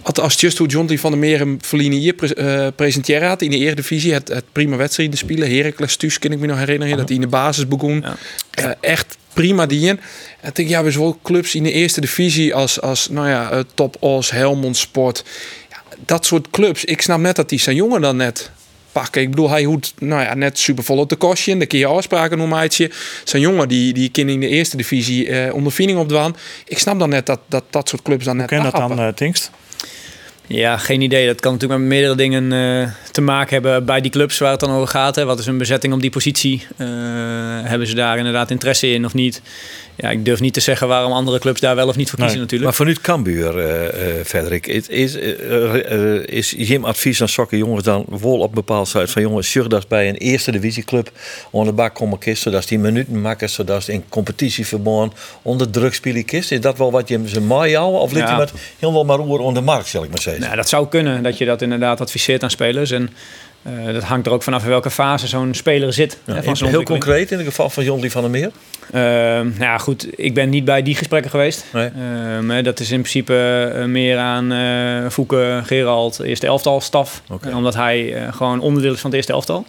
Wat 0.04 0.19
als 0.19 0.41
just 0.41 0.58
hoe 0.58 0.67
John 0.67 0.88
Lee 0.88 0.99
van 0.99 1.12
der 1.12 1.19
Meer 1.19 1.38
hem 1.38 1.58
verliezen 1.62 1.99
hier 1.99 2.13
pre 2.13 2.36
eh, 2.36 2.67
presenteren 2.75 3.27
had 3.27 3.41
in 3.41 3.49
de 3.49 3.58
Eredivisie, 3.58 4.13
het, 4.13 4.27
het 4.27 4.45
prima 4.51 4.75
wedstrijden 4.75 5.17
spelen. 5.17 5.56
Heracles 5.56 5.95
thuis, 5.95 6.19
kan 6.19 6.32
ik 6.32 6.39
me 6.39 6.47
nog 6.47 6.58
herinneren, 6.58 6.97
dat 6.97 7.08
hij 7.08 7.15
in 7.15 7.21
de 7.21 7.27
basis 7.27 7.67
begon. 7.67 8.01
Ja. 8.01 8.17
Eh, 8.51 8.71
echt 8.80 9.17
prima 9.34 9.65
die 9.65 9.88
in. 9.88 9.99
En 10.41 10.49
ik 10.49 10.56
denk, 10.56 10.69
ja, 10.69 10.84
we 10.84 10.91
wel 10.91 11.19
clubs 11.23 11.56
in 11.56 11.63
de 11.63 11.71
eerste 11.71 12.01
divisie 12.01 12.56
als, 12.56 12.82
als 12.82 13.10
nou 13.10 13.30
ja, 13.30 13.51
eh, 13.51 13.60
Top 13.73 13.97
Os, 13.99 14.32
Helmond 14.32 14.77
Sport. 14.77 15.23
Ja, 15.69 15.77
dat 16.06 16.25
soort 16.25 16.49
clubs. 16.49 16.86
Ik 16.86 17.01
snap 17.01 17.19
net 17.19 17.36
dat 17.36 17.49
die 17.49 17.60
zijn 17.60 17.75
jongen 17.75 18.01
dan 18.01 18.15
net 18.15 18.51
pakken. 18.91 19.21
Ik 19.21 19.30
bedoel, 19.30 19.49
hij 19.49 19.63
hoeft 19.63 19.93
nou 19.99 20.21
ja, 20.21 20.34
net 20.34 20.60
supervol 20.60 20.97
op 20.97 21.10
de 21.10 21.15
kostje. 21.15 21.58
Dan 21.58 21.67
kun 21.67 21.80
je 21.80 21.86
afspraken 21.86 22.38
noemen, 22.38 22.58
uitje. 22.58 22.91
Zijn 23.23 23.41
jongen 23.41 23.67
die, 23.67 23.93
die 23.93 24.10
kind 24.10 24.30
in 24.30 24.39
de 24.39 24.47
eerste 24.47 24.77
divisie 24.77 25.27
eh, 25.27 25.54
ondervinding 25.54 25.99
opdwaan. 25.99 26.36
Ik 26.65 26.80
snap 26.80 26.99
dan 26.99 27.10
net 27.10 27.25
dat 27.25 27.39
dat, 27.47 27.63
dat 27.69 27.89
soort 27.89 28.01
clubs 28.01 28.25
dan 28.25 28.38
net 28.38 28.47
Ken 28.47 28.63
dat 28.63 28.75
dan, 28.75 29.13
Tinkst? 29.13 29.51
Ja, 30.51 30.77
geen 30.77 31.01
idee. 31.01 31.27
Dat 31.27 31.39
kan 31.39 31.51
natuurlijk 31.51 31.79
met 31.79 31.89
meerdere 31.89 32.15
dingen 32.15 32.51
eh, 32.51 32.91
te 33.11 33.21
maken 33.21 33.53
hebben 33.53 33.85
bij 33.85 34.01
die 34.01 34.11
clubs 34.11 34.37
waar 34.37 34.51
het 34.51 34.59
dan 34.59 34.71
over 34.71 34.87
gaat. 34.87 35.15
Hè. 35.15 35.25
Wat 35.25 35.39
is 35.39 35.45
een 35.45 35.57
bezetting 35.57 35.93
op 35.93 36.01
die 36.01 36.09
positie? 36.09 36.67
Eh, 36.77 36.87
hebben 37.63 37.87
ze 37.87 37.95
daar 37.95 38.17
inderdaad 38.17 38.51
interesse 38.51 38.87
in 38.87 39.05
of 39.05 39.13
niet? 39.13 39.41
Ja, 40.01 40.09
ik 40.09 40.25
durf 40.25 40.39
niet 40.39 40.53
te 40.53 40.59
zeggen 40.59 40.87
waarom 40.87 41.11
andere 41.11 41.39
clubs 41.39 41.59
daar 41.59 41.75
wel 41.75 41.87
of 41.87 41.95
niet 41.95 42.09
voor 42.09 42.19
kiezen 42.19 42.37
Nee, 42.37 42.43
natuurlijk. 42.43 42.69
Maar 42.69 42.79
vanuit 42.79 43.01
Cambuur, 43.01 43.59
eh 43.59 44.19
eh 44.19 44.25
Frederik, 44.25 44.67
is, 44.67 44.87
is, 44.87 45.15
eh, 45.15 46.15
eh, 46.15 46.23
is 46.25 46.53
Jim 46.57 46.85
advies 46.85 47.21
aan 47.21 47.29
sokken 47.29 47.57
jongens 47.57 47.83
dan 47.83 48.05
wel 48.21 48.39
op 48.39 48.53
bepaald 48.53 48.87
soort 48.87 49.11
van 49.11 49.21
jongens, 49.21 49.51
zorg 49.51 49.67
dat 49.67 49.87
bij 49.87 50.09
een 50.09 50.15
eerste 50.15 50.51
divisieclub 50.51 51.11
onder 51.51 51.69
de 51.69 51.75
bak 51.75 51.95
komen 51.95 52.17
kist, 52.17 52.41
zodat 52.41 52.67
die 52.67 52.79
minuten 52.79 53.21
maken, 53.21 53.49
zodat 53.49 53.83
ze 53.83 53.93
in 53.93 54.03
competitie 54.09 54.67
verbonden 54.67 55.17
onder 55.41 55.69
druk 55.69 55.93
spelen 55.93 56.25
kist. 56.25 56.51
Is 56.51 56.61
dat 56.61 56.77
wel 56.77 56.91
wat 56.91 57.07
je 57.07 57.21
ze 57.25 57.41
mooi 57.41 57.75
houden? 57.75 58.01
Of 58.01 58.11
ligt 58.11 58.27
Ja. 58.27 58.33
je 58.33 58.39
met 58.39 58.53
heel 58.79 58.93
wel 58.93 59.05
maar 59.05 59.17
roer 59.17 59.39
onder 59.39 59.61
de 59.61 59.69
markt, 59.69 59.87
zal 59.87 60.03
ik 60.03 60.09
maar 60.09 60.21
zeggen? 60.21 60.43
Nou, 60.43 60.55
dat 60.55 60.69
zou 60.69 60.87
kunnen, 60.87 61.23
dat 61.23 61.37
je 61.37 61.45
dat 61.45 61.61
inderdaad 61.61 62.01
adviseert 62.01 62.43
aan 62.43 62.49
spelers. 62.49 62.91
En 62.91 63.09
Eh, 63.63 63.93
dat 63.93 64.04
hangt 64.04 64.26
er 64.28 64.32
ook 64.34 64.43
vanaf 64.43 64.63
in 64.63 64.69
welke 64.69 64.91
fase 64.91 65.28
zo'n 65.28 65.54
speler 65.54 65.93
zit. 65.93 66.17
hè, 66.26 66.43
van 66.43 66.58
zijn 66.58 66.69
heel 66.69 66.84
concreet 66.84 67.32
in 67.32 67.38
het 67.38 67.47
geval 67.47 67.69
van 67.69 67.84
John 67.84 68.08
van 68.08 68.21
der 68.21 68.32
Meer. 68.32 68.52
Ehm, 68.91 69.47
nou 69.47 69.60
ja, 69.60 69.78
goed, 69.78 70.08
ik 70.15 70.34
ben 70.34 70.50
niet 70.50 70.65
bij 70.65 70.84
die 70.84 70.95
gesprekken 70.95 71.32
geweest. 71.32 71.65
Nee. 71.74 71.89
Hè, 72.47 72.63
dat 72.63 72.80
is 72.80 72.91
in 72.91 73.00
principe 73.00 73.71
eh, 73.76 73.86
meer 73.86 74.17
aan 74.17 74.52
eh 74.52 75.10
Fouke, 75.10 75.62
Gerald, 75.65 76.19
eerste 76.19 76.47
elftal 76.47 76.82
staf. 76.82 77.21
Eh, 77.41 77.56
omdat 77.56 77.76
hij 77.76 78.13
eh, 78.15 78.34
gewoon 78.34 78.60
onderdeel 78.60 78.93
is 78.93 79.00
van 79.00 79.10
het 79.10 79.17
eerste 79.17 79.34
elftal. 79.34 79.65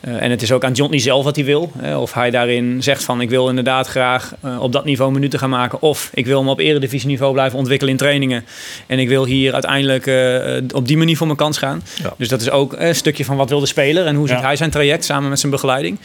Eh, 0.00 0.22
en 0.22 0.30
het 0.30 0.42
is 0.42 0.52
ook 0.52 0.64
aan 0.64 0.72
Johnny 0.72 0.98
zelf 0.98 1.24
wat 1.24 1.36
hij 1.36 1.44
wil. 1.44 1.72
Of 1.96 2.12
hij 2.12 2.30
daarin 2.30 2.82
zegt 2.82 3.04
van 3.04 3.20
ik 3.20 3.30
wil 3.30 3.48
inderdaad 3.48 3.86
graag 3.86 4.34
eh, 4.40 4.62
op 4.62 4.72
dat 4.72 4.84
niveau 4.84 5.12
minuten 5.12 5.38
gaan 5.38 5.50
maken. 5.50 5.82
Of 5.82 6.10
ik 6.14 6.26
wil 6.26 6.42
me 6.42 6.50
op 6.50 6.58
eredivisieniveau 6.58 7.32
blijven 7.32 7.58
ontwikkelen 7.58 7.92
in 7.92 7.98
trainingen. 7.98 8.44
En 8.86 8.98
ik 8.98 9.08
wil 9.08 9.24
hier 9.24 9.52
uiteindelijk 9.52 10.06
eh, 10.06 10.76
op 10.76 10.86
die 10.88 10.96
manier 10.96 11.16
voor 11.16 11.26
mijn 11.26 11.38
kans 11.38 11.58
gaan. 11.58 11.82
Ja. 12.02 12.12
Dus 12.16 12.28
dat 12.28 12.40
is 12.40 12.50
ook 12.50 12.74
een 12.78 12.94
stukje 12.94 13.24
van 13.24 13.36
wat 13.36 13.48
wil 13.48 13.60
de 13.60 13.66
speler 13.66 14.06
en 14.06 14.14
hoe 14.14 14.28
ziet 14.28 14.38
Ja. 14.38 14.44
hij 14.44 14.56
zijn 14.56 14.70
traject 14.70 15.04
samen 15.04 15.28
met 15.28 15.38
zijn 15.40 15.52
begeleiding. 15.52 15.98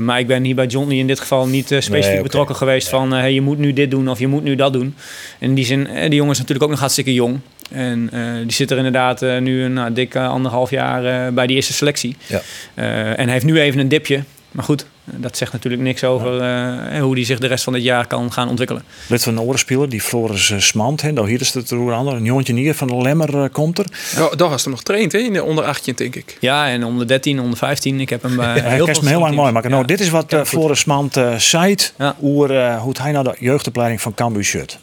Maar 0.00 0.18
ik 0.18 0.26
ben 0.26 0.44
hier 0.44 0.54
bij 0.54 0.66
Johnny 0.66 0.98
in 0.98 1.06
dit 1.06 1.20
geval 1.20 1.46
niet 1.46 1.66
specifiek 1.66 2.12
Nee, 2.12 2.22
betrokken 2.22 2.56
geweest 2.56 2.88
van 2.88 3.12
hey, 3.12 3.32
je 3.32 3.40
moet 3.40 3.58
nu 3.58 3.72
dit 3.72 3.90
doen 3.90 4.08
of 4.08 4.18
je 4.18 4.26
moet 4.26 4.42
nu 4.42 4.54
dat 4.54 4.72
doen. 4.72 4.94
En 5.38 5.48
in 5.48 5.54
die 5.54 5.64
zin, 5.64 5.84
die 5.84 6.14
jongen 6.14 6.32
is 6.32 6.38
natuurlijk 6.38 6.62
ook 6.62 6.70
nog 6.70 6.78
hartstikke 6.78 7.14
jong. 7.14 7.38
En 7.70 8.08
eh, 8.12 8.20
die 8.42 8.52
zit 8.52 8.70
er 8.70 8.76
inderdaad 8.76 9.22
eh, 9.22 9.38
nu 9.38 9.62
een 9.62 9.72
nou, 9.72 9.92
dik 9.92 10.14
eh, 10.14 10.28
anderhalf 10.28 10.70
jaar 10.70 11.26
eh, 11.26 11.32
bij 11.32 11.46
die 11.46 11.56
eerste 11.56 11.72
selectie. 11.72 12.16
Ja. 12.26 12.40
Eh, 12.74 13.18
en 13.18 13.28
heeft 13.28 13.44
nu 13.44 13.60
even 13.60 13.80
een 13.80 13.88
dipje. 13.88 14.22
Maar 14.50 14.64
goed, 14.64 14.86
dat 15.04 15.36
zegt 15.36 15.52
natuurlijk 15.52 15.82
niks 15.82 16.04
over 16.04 16.40
eh, 16.40 17.00
hoe 17.00 17.14
die 17.14 17.24
zich 17.24 17.38
de 17.38 17.46
rest 17.46 17.64
van 17.64 17.72
dit 17.72 17.82
jaar 17.82 18.06
kan 18.06 18.32
gaan 18.32 18.48
ontwikkelen. 18.48 18.82
Lid 19.08 19.22
van 19.22 19.32
een 19.36 19.40
oorenspeler, 19.42 19.88
die 19.88 20.00
Floris 20.00 20.50
uh, 20.50 20.58
Smant. 20.58 21.02
hè, 21.02 21.12
Nou, 21.12 21.28
hier 21.28 21.40
is 21.40 21.54
het 21.54 21.70
roer 21.70 21.92
ander. 21.92 22.14
Een 22.14 22.24
jongetje 22.24 22.54
hier 22.54 22.74
van 22.74 22.86
de 22.86 22.96
Lemmer 22.96 23.50
komt 23.50 23.78
er. 23.78 23.86
Ja, 24.16 24.28
daar 24.36 24.48
was 24.48 24.62
hem 24.62 24.70
nog 24.70 24.78
getraind, 24.78 25.12
hè? 25.12 25.18
In 25.18 25.32
de 25.32 25.42
onder 25.44 25.64
18, 25.64 25.94
denk 25.96 26.14
ik. 26.14 26.36
Ja, 26.40 26.68
en 26.68 26.84
onder 26.84 27.06
13, 27.06 27.40
onder 27.40 27.58
15. 27.58 28.00
Ik 28.00 28.08
heb 28.10 28.22
hem 28.22 28.36
bij 28.46 28.58
Hij 28.60 28.74
heel 28.74 28.84
kerst 28.84 29.02
me 29.02 29.08
heel 29.08 29.20
lang 29.20 29.34
mooi 29.34 29.52
maken. 29.52 29.70
Nou, 29.70 29.84
dit 29.86 30.00
is 30.00 30.08
wat 30.08 30.36
Floris 30.44 30.80
Smant 30.80 31.20
zei. 31.38 31.74
Ja. 31.98 32.14
Hoe, 32.18 32.48
eh, 32.48 32.80
hoe 32.80 32.88
het 32.88 32.98
hij 32.98 33.12
nou 33.12 33.24
de 33.24 33.34
jeugdopleiding 33.38 34.00
van 34.00 34.14
Cambuur 34.14 34.44
shirt. 34.44 34.78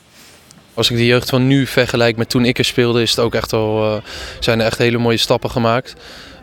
Als 0.74 0.90
ik 0.90 0.98
de 0.98 1.06
jeugd 1.06 1.30
van 1.30 1.48
nu 1.48 1.68
vergelijk 1.68 2.18
met 2.18 2.30
toen 2.30 2.46
ik 2.46 2.58
er 2.58 2.66
speelde, 2.66 3.02
is 3.02 3.10
het 3.10 3.20
ook 3.20 3.36
echt 3.36 3.52
wel, 3.52 3.96
eh, 3.96 4.02
zijn 4.40 4.60
er 4.60 4.66
echt 4.66 4.78
hele 4.78 4.98
mooie 4.98 5.18
stappen 5.18 5.52
gemaakt. 5.52 5.94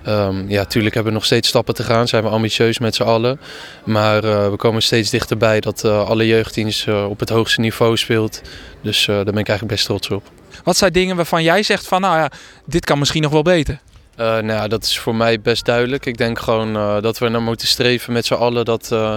Ehm, 0.05 0.49
ja, 0.49 0.64
tuurlijk 0.64 0.95
hebben 0.95 1.12
we 1.12 1.19
nog 1.19 1.27
steeds 1.27 1.49
stappen 1.49 1.75
te 1.75 1.83
gaan, 1.83 2.09
zijn 2.09 2.23
we 2.23 2.29
ambitieus 2.29 2.79
met 2.79 2.95
z'n 2.95 3.03
allen. 3.03 3.40
Maar 3.85 4.25
eh, 4.25 4.51
we 4.51 4.57
komen 4.57 4.83
steeds 4.83 5.11
dichterbij 5.11 5.61
dat 5.61 5.85
eh, 5.85 6.09
alle 6.09 6.27
jeugdteams 6.27 6.87
op 7.09 7.21
het 7.21 7.29
hoogste 7.29 7.61
niveau 7.61 7.97
speelt. 7.97 8.40
Dus 8.83 9.05
daar 9.07 9.25
ben 9.25 9.37
ik 9.37 9.49
eigenlijk 9.49 9.69
best 9.69 9.85
trots 9.85 10.11
op. 10.11 10.31
Wat 10.64 10.77
zijn 10.77 10.93
dingen 10.93 11.16
waarvan 11.16 11.43
jij 11.43 11.62
zegt 11.62 11.87
van, 11.87 12.01
nou 12.01 12.16
ja, 12.16 12.31
dit 12.64 12.85
kan 12.85 12.99
misschien 12.99 13.23
nog 13.23 13.33
wel 13.33 13.43
beter? 13.43 13.79
Eh, 14.21 14.27
nou 14.27 14.47
ja, 14.47 14.69
dat 14.69 14.85
is 14.85 14.99
voor 14.99 15.15
mij 15.15 15.41
best 15.41 15.65
duidelijk. 15.65 16.07
Ik 16.07 16.17
denk 16.17 16.39
gewoon 16.39 16.77
eh, 16.77 17.01
dat 17.01 17.19
we 17.19 17.29
naar 17.29 17.43
moeten 17.43 17.67
streven 17.67 18.13
met 18.13 18.27
z'n 18.27 18.35
allen 18.35 18.65
dat 18.65 18.93
eh, 18.93 19.17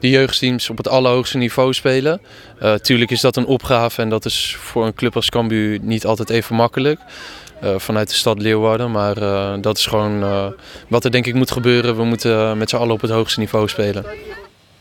de 0.00 0.10
jeugdteams 0.10 0.70
op 0.70 0.76
het 0.76 0.88
allerhoogste 0.88 1.38
niveau 1.38 1.72
spelen. 1.72 2.20
Tuurlijk 2.82 3.10
is 3.10 3.20
dat 3.20 3.36
een 3.36 3.46
opgave 3.46 4.02
en 4.02 4.08
dat 4.08 4.24
is 4.24 4.56
voor 4.60 4.86
een 4.86 4.94
club 4.94 5.16
als 5.16 5.30
Cambuur 5.30 5.78
niet 5.82 6.06
altijd 6.06 6.30
even 6.30 6.56
makkelijk. 6.56 7.00
vanuit 7.76 8.08
de 8.08 8.14
stad 8.14 8.42
Leeuwarden, 8.42 8.90
maar 8.90 9.14
dat 9.60 9.78
is 9.78 9.86
gewoon 9.86 10.24
wat 10.88 11.04
er 11.04 11.10
denk 11.10 11.26
ik 11.26 11.34
moet 11.34 11.50
gebeuren. 11.50 11.96
We 11.96 12.04
moeten 12.04 12.58
met 12.58 12.70
z'n 12.70 12.76
allen 12.76 12.94
op 12.94 13.00
het 13.00 13.10
hoogste 13.10 13.40
niveau 13.40 13.68
spelen. 13.68 14.04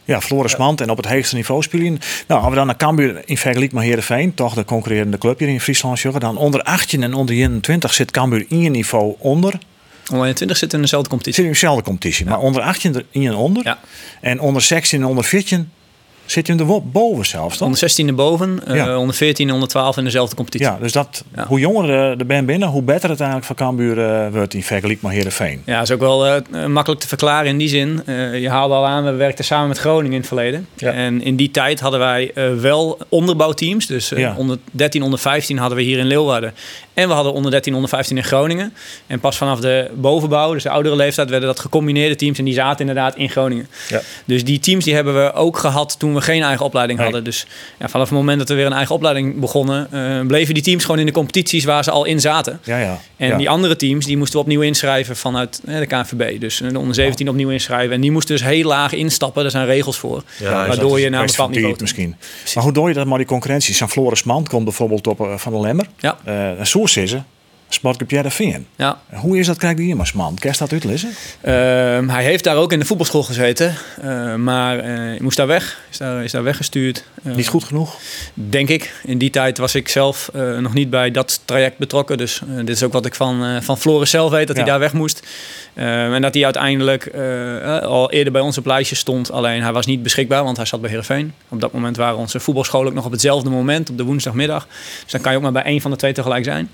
Ja, 0.06 0.22
Floris 0.22 0.56
Mand 0.56 0.82
en 0.82 0.90
op 0.90 0.98
het 0.98 1.06
hoogste 1.06 1.36
niveau 1.36 1.62
spelen. 1.62 2.00
Nou, 2.28 2.42
als 2.42 2.50
we 2.50 2.56
dan 2.56 2.66
naar 2.66 2.78
Cambuur 2.78 3.22
in 3.26 3.38
vergelijking 3.38 3.74
met 3.74 3.84
Heerenveen, 3.84 4.34
toch 4.34 4.54
de 4.54 4.66
concurrerende 4.66 5.18
club 5.18 5.40
hier 5.40 5.48
in 5.48 5.62
Friesland, 5.62 6.00
jongen, 6.00 6.20
dan 6.20 6.38
onder 6.38 6.62
18 6.62 7.04
en 7.04 7.14
onder 7.14 7.36
21 7.36 7.94
zit 7.94 8.12
Cambuur 8.12 8.46
één 8.50 8.72
niveau 8.72 9.16
onder. 9.18 9.54
Onder 10.10 10.26
21 10.26 10.58
zit 10.58 10.74
in 10.74 10.82
dezelfde 10.82 11.10
competitie. 11.10 11.44
Zit 11.44 11.54
in 11.54 11.60
dezelfde 11.60 11.84
competitie, 11.84 12.26
maar 12.26 12.40
onder 12.40 12.62
18 12.62 12.96
er 12.96 13.06
één 13.12 13.36
onder. 13.36 13.64
Ja. 13.64 13.80
En 14.22 14.40
onder 14.40 14.62
16 14.62 15.02
en 15.02 15.08
onder 15.08 15.24
14 15.24 15.72
zit 16.32 16.48
je 16.48 16.54
hem 16.56 16.70
er 16.70 16.82
boven 16.92 17.26
zelfs, 17.26 17.54
toch? 17.54 17.64
Onder 17.64 17.80
16 17.80 18.08
erboven, 18.08 18.60
Ja. 18.68 18.98
onder 18.98 19.16
14 19.16 19.48
en 19.48 19.54
onder 19.54 19.70
12 19.70 19.98
in 19.98 20.04
dezelfde 20.04 20.36
competitie. 20.36 20.68
Ja, 20.68 20.78
dus 20.82 20.92
dat, 20.92 21.24
Ja. 21.36 21.46
hoe 21.48 21.60
jonger 21.60 21.88
de, 21.88 22.18
de 22.18 22.26
band 22.26 22.46
binnen, 22.46 22.68
hoe 22.68 22.82
beter 22.82 23.10
het 23.10 23.20
eigenlijk 23.20 23.46
voor 23.48 23.56
Cambuur 23.56 24.00
eh, 24.06 24.32
wordt 24.32 24.54
in 24.54 24.64
vergelijking 24.64 25.02
met 25.02 25.12
Heerenveen. 25.12 25.62
Ja, 25.66 25.74
dat 25.78 25.84
is 25.84 25.92
ook 25.92 26.00
wel 26.00 26.28
eh, 26.28 26.66
makkelijk 26.66 27.02
te 27.02 27.08
verklaren 27.08 27.48
in 27.50 27.58
die 27.58 27.68
zin. 27.68 28.02
Eh, 28.06 28.42
je 28.42 28.50
haalde 28.50 28.74
al 28.74 28.86
aan, 28.86 29.04
we 29.04 29.12
werkten 29.12 29.46
samen 29.46 29.68
met 29.68 29.78
Groningen 29.78 30.12
in 30.12 30.18
het 30.18 30.28
verleden. 30.28 30.68
Ja. 30.78 30.92
En 30.92 31.22
in 31.22 31.36
die 31.36 31.52
tijd 31.52 31.80
hadden 31.80 32.00
wij 32.00 32.32
wel 32.62 32.98
onderbouwteams. 33.10 33.86
Dus 33.86 34.10
Ja. 34.10 34.36
onder 34.38 34.58
13, 34.72 35.02
onder 35.04 35.20
15 35.20 35.58
hadden 35.58 35.78
we 35.78 35.84
hier 35.84 35.98
in 35.98 36.06
Leeuwarden. 36.06 36.54
En 36.94 37.08
we 37.08 37.14
hadden 37.14 37.34
onder 37.34 37.52
13, 37.52 37.74
onder 37.74 37.90
15 37.90 38.18
in 38.18 38.24
Groningen. 38.24 38.74
En 39.08 39.20
pas 39.20 39.38
vanaf 39.38 39.60
de 39.60 39.90
bovenbouw, 39.94 40.54
dus 40.54 40.64
de 40.64 40.70
oudere 40.70 40.96
leeftijd, 40.96 41.30
werden 41.30 41.48
dat 41.48 41.60
gecombineerde 41.60 42.16
teams. 42.16 42.38
En 42.38 42.46
die 42.46 42.54
zaten 42.54 42.80
inderdaad 42.80 43.16
in 43.16 43.30
Groningen. 43.30 43.68
Ja. 43.90 44.02
Dus 44.26 44.44
die 44.44 44.60
teams 44.60 44.84
die 44.86 44.94
hebben 44.94 45.24
we 45.24 45.34
ook 45.34 45.58
gehad 45.58 45.96
toen 46.00 46.14
we 46.14 46.22
geen 46.22 46.44
eigen 46.44 46.66
opleiding 46.66 47.00
Nee. 47.00 47.08
hadden. 47.08 47.26
Dus 47.26 47.46
ja, 47.80 47.90
vanaf 47.90 48.10
het 48.10 48.18
moment 48.18 48.40
dat 48.40 48.50
we 48.50 48.56
weer 48.56 48.66
een 48.66 48.74
eigen 48.74 48.96
opleiding 48.96 49.40
begonnen, 49.40 49.88
eh, 49.92 50.28
bleven 50.28 50.54
die 50.54 50.64
teams 50.64 50.84
gewoon 50.84 51.00
in 51.00 51.06
de 51.06 51.12
competities 51.12 51.64
waar 51.64 51.84
ze 51.84 51.92
al 51.92 52.06
in 52.06 52.20
zaten. 52.20 52.60
Ja, 52.64 52.78
ja. 52.80 53.00
En 53.18 53.28
ja. 53.28 53.38
die 53.38 53.50
andere 53.50 53.76
teams 53.76 54.06
die 54.06 54.18
moesten 54.18 54.40
we 54.40 54.46
opnieuw 54.46 54.62
inschrijven 54.62 55.16
vanuit 55.16 55.62
de 55.66 55.86
KNVB. 55.86 56.40
Dus 56.40 56.62
eh, 56.62 56.70
de 56.70 56.80
onder 56.80 56.96
17 56.96 57.30
opnieuw 57.30 57.50
inschrijven. 57.50 57.96
En 57.96 58.02
die 58.02 58.12
moesten 58.12 58.36
dus 58.36 58.46
heel 58.46 58.68
laag 58.68 58.94
instappen. 58.94 59.42
Daar 59.42 59.52
zijn 59.52 59.66
regels 59.66 59.98
voor. 59.98 60.24
Waardoor 60.40 61.00
je 61.00 61.10
naar 61.10 61.22
een 61.22 61.28
bepaald 61.28 61.52
niveau 61.52 61.76
misschien. 61.80 62.16
Maar 62.56 62.64
hoe 62.64 62.74
doe 62.74 62.88
je 62.88 62.94
dat 62.94 63.08
met 63.08 63.18
die 63.18 63.26
concurrentie? 63.26 63.76
Zo'n 63.76 63.90
Floris 63.90 64.24
Mand 64.24 64.50
komt 64.50 64.64
bijvoorbeeld 64.64 65.08
op 65.08 65.20
eh, 65.20 65.38
van 65.38 65.54
de 65.54 65.60
Lemmer. 65.60 65.86
Ja. 66.00 66.18
En 66.82 66.88
Soers 66.90 66.98
is 66.98 67.12
er. 67.12 67.24
Sportclub 67.70 68.10
Jereveen. 68.12 68.68
Ja. 68.76 69.00
Hoe 69.14 69.40
is 69.40 69.46
dat, 69.48 69.58
krijg 69.58 69.78
je 69.78 69.84
hier 69.84 69.96
maar 69.96 70.12
Mand? 70.16 70.40
Kerst 70.40 70.60
dat 70.60 70.72
uitlezen? 70.72 71.10
Ehm, 71.42 72.08
hij 72.10 72.24
heeft 72.24 72.44
daar 72.44 72.56
ook 72.56 72.72
in 72.72 72.80
de 72.80 72.86
voetbalschool 72.86 73.24
gezeten. 73.24 73.76
Eh, 74.02 74.36
maar 74.36 74.80
eh, 74.80 75.20
moest 75.20 75.38
daar 75.38 75.48
weg. 75.48 75.80
Is 75.92 75.98
daar, 75.98 76.24
is 76.24 76.32
daar 76.32 76.44
weggestuurd. 76.44 77.04
Eh, 77.24 77.36
Niet 77.36 77.48
goed 77.48 77.64
genoeg? 77.64 77.96
Denk 78.34 78.70
ik. 78.70 78.94
In 79.04 79.18
die 79.18 79.30
tijd 79.30 79.58
was 79.58 79.76
ik 79.76 79.88
zelf 79.90 80.30
eh, 80.34 80.58
nog 80.58 80.74
niet 80.74 80.90
bij 80.90 81.12
dat 81.12 81.42
traject 81.46 81.78
betrokken. 81.78 82.18
Dus 82.18 82.42
dit 82.48 82.70
is 82.76 82.84
ook 82.84 82.94
wat 82.94 83.06
ik 83.06 83.16
van, 83.16 83.64
van 83.64 83.78
Floris 83.78 84.10
zelf 84.10 84.32
weet, 84.32 84.48
dat 84.48 84.56
Ja. 84.56 84.62
hij 84.62 84.72
daar 84.72 84.80
weg 84.80 84.94
moest. 84.94 85.28
Eh, 85.74 86.14
en 86.14 86.22
dat 86.22 86.34
hij 86.34 86.44
uiteindelijk 86.44 87.06
eh, 87.06 87.76
eh, 87.78 87.84
al 87.84 88.12
eerder 88.12 88.34
bij 88.34 88.42
ons 88.42 88.58
op 88.58 88.66
lijstje 88.66 88.96
stond. 88.96 89.32
Alleen 89.32 89.62
hij 89.62 89.72
was 89.72 89.86
niet 89.86 90.04
beschikbaar, 90.04 90.44
want 90.44 90.58
hij 90.58 90.66
zat 90.66 90.80
bij 90.82 90.90
Heerenveen. 90.90 91.34
Op 91.50 91.62
dat 91.62 91.72
moment 91.74 91.98
waren 91.98 92.18
onze 92.18 92.40
voetbalscholen 92.40 92.88
ook 92.88 92.94
nog 92.94 93.06
op 93.06 93.12
hetzelfde 93.12 93.50
moment, 93.50 93.90
op 93.90 93.98
de 93.98 94.04
woensdagmiddag. 94.04 94.68
Dus 95.04 95.12
dan 95.12 95.22
kan 95.22 95.32
je 95.32 95.38
ook 95.38 95.44
maar 95.44 95.52
bij 95.52 95.64
één 95.64 95.82
van 95.82 95.92
de 95.92 95.98
twee 95.98 96.14
tegelijk 96.14 96.44
zijn. 96.44 96.72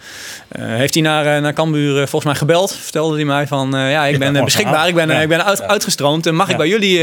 Eh, 0.47 0.65
heeft 0.65 0.93
hij 0.93 1.03
naar, 1.03 1.41
naar 1.41 1.53
Cambuur 1.53 1.93
volgens 1.97 2.23
mij 2.25 2.35
gebeld. 2.35 2.75
Vertelde 2.75 3.15
hij 3.15 3.25
mij 3.25 3.47
van, 3.47 3.75
eh, 3.75 3.91
ja, 3.91 4.05
ik 4.05 4.19
ben 4.19 4.43
beschikbaar. 4.43 4.87
Ik 4.87 4.95
ben, 4.95 5.07
Ja. 5.09 5.19
ik 5.21 5.27
ben 5.27 5.45
uit, 5.45 5.61
uitgestroomd. 5.61 6.25
En 6.25 6.35
mag 6.35 6.45
Ja. 6.45 6.51
ik 6.51 6.57
bij 6.57 6.67
jullie 6.67 6.99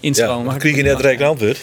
instromen? 0.00 0.36
Ja, 0.36 0.42
Mag 0.42 0.44
dan 0.44 0.54
ik- 0.54 0.60
kreeg 0.60 0.76
je 0.76 0.82
net 0.82 0.96
direct 0.96 1.20
een 1.20 1.26
antwoord. 1.26 1.58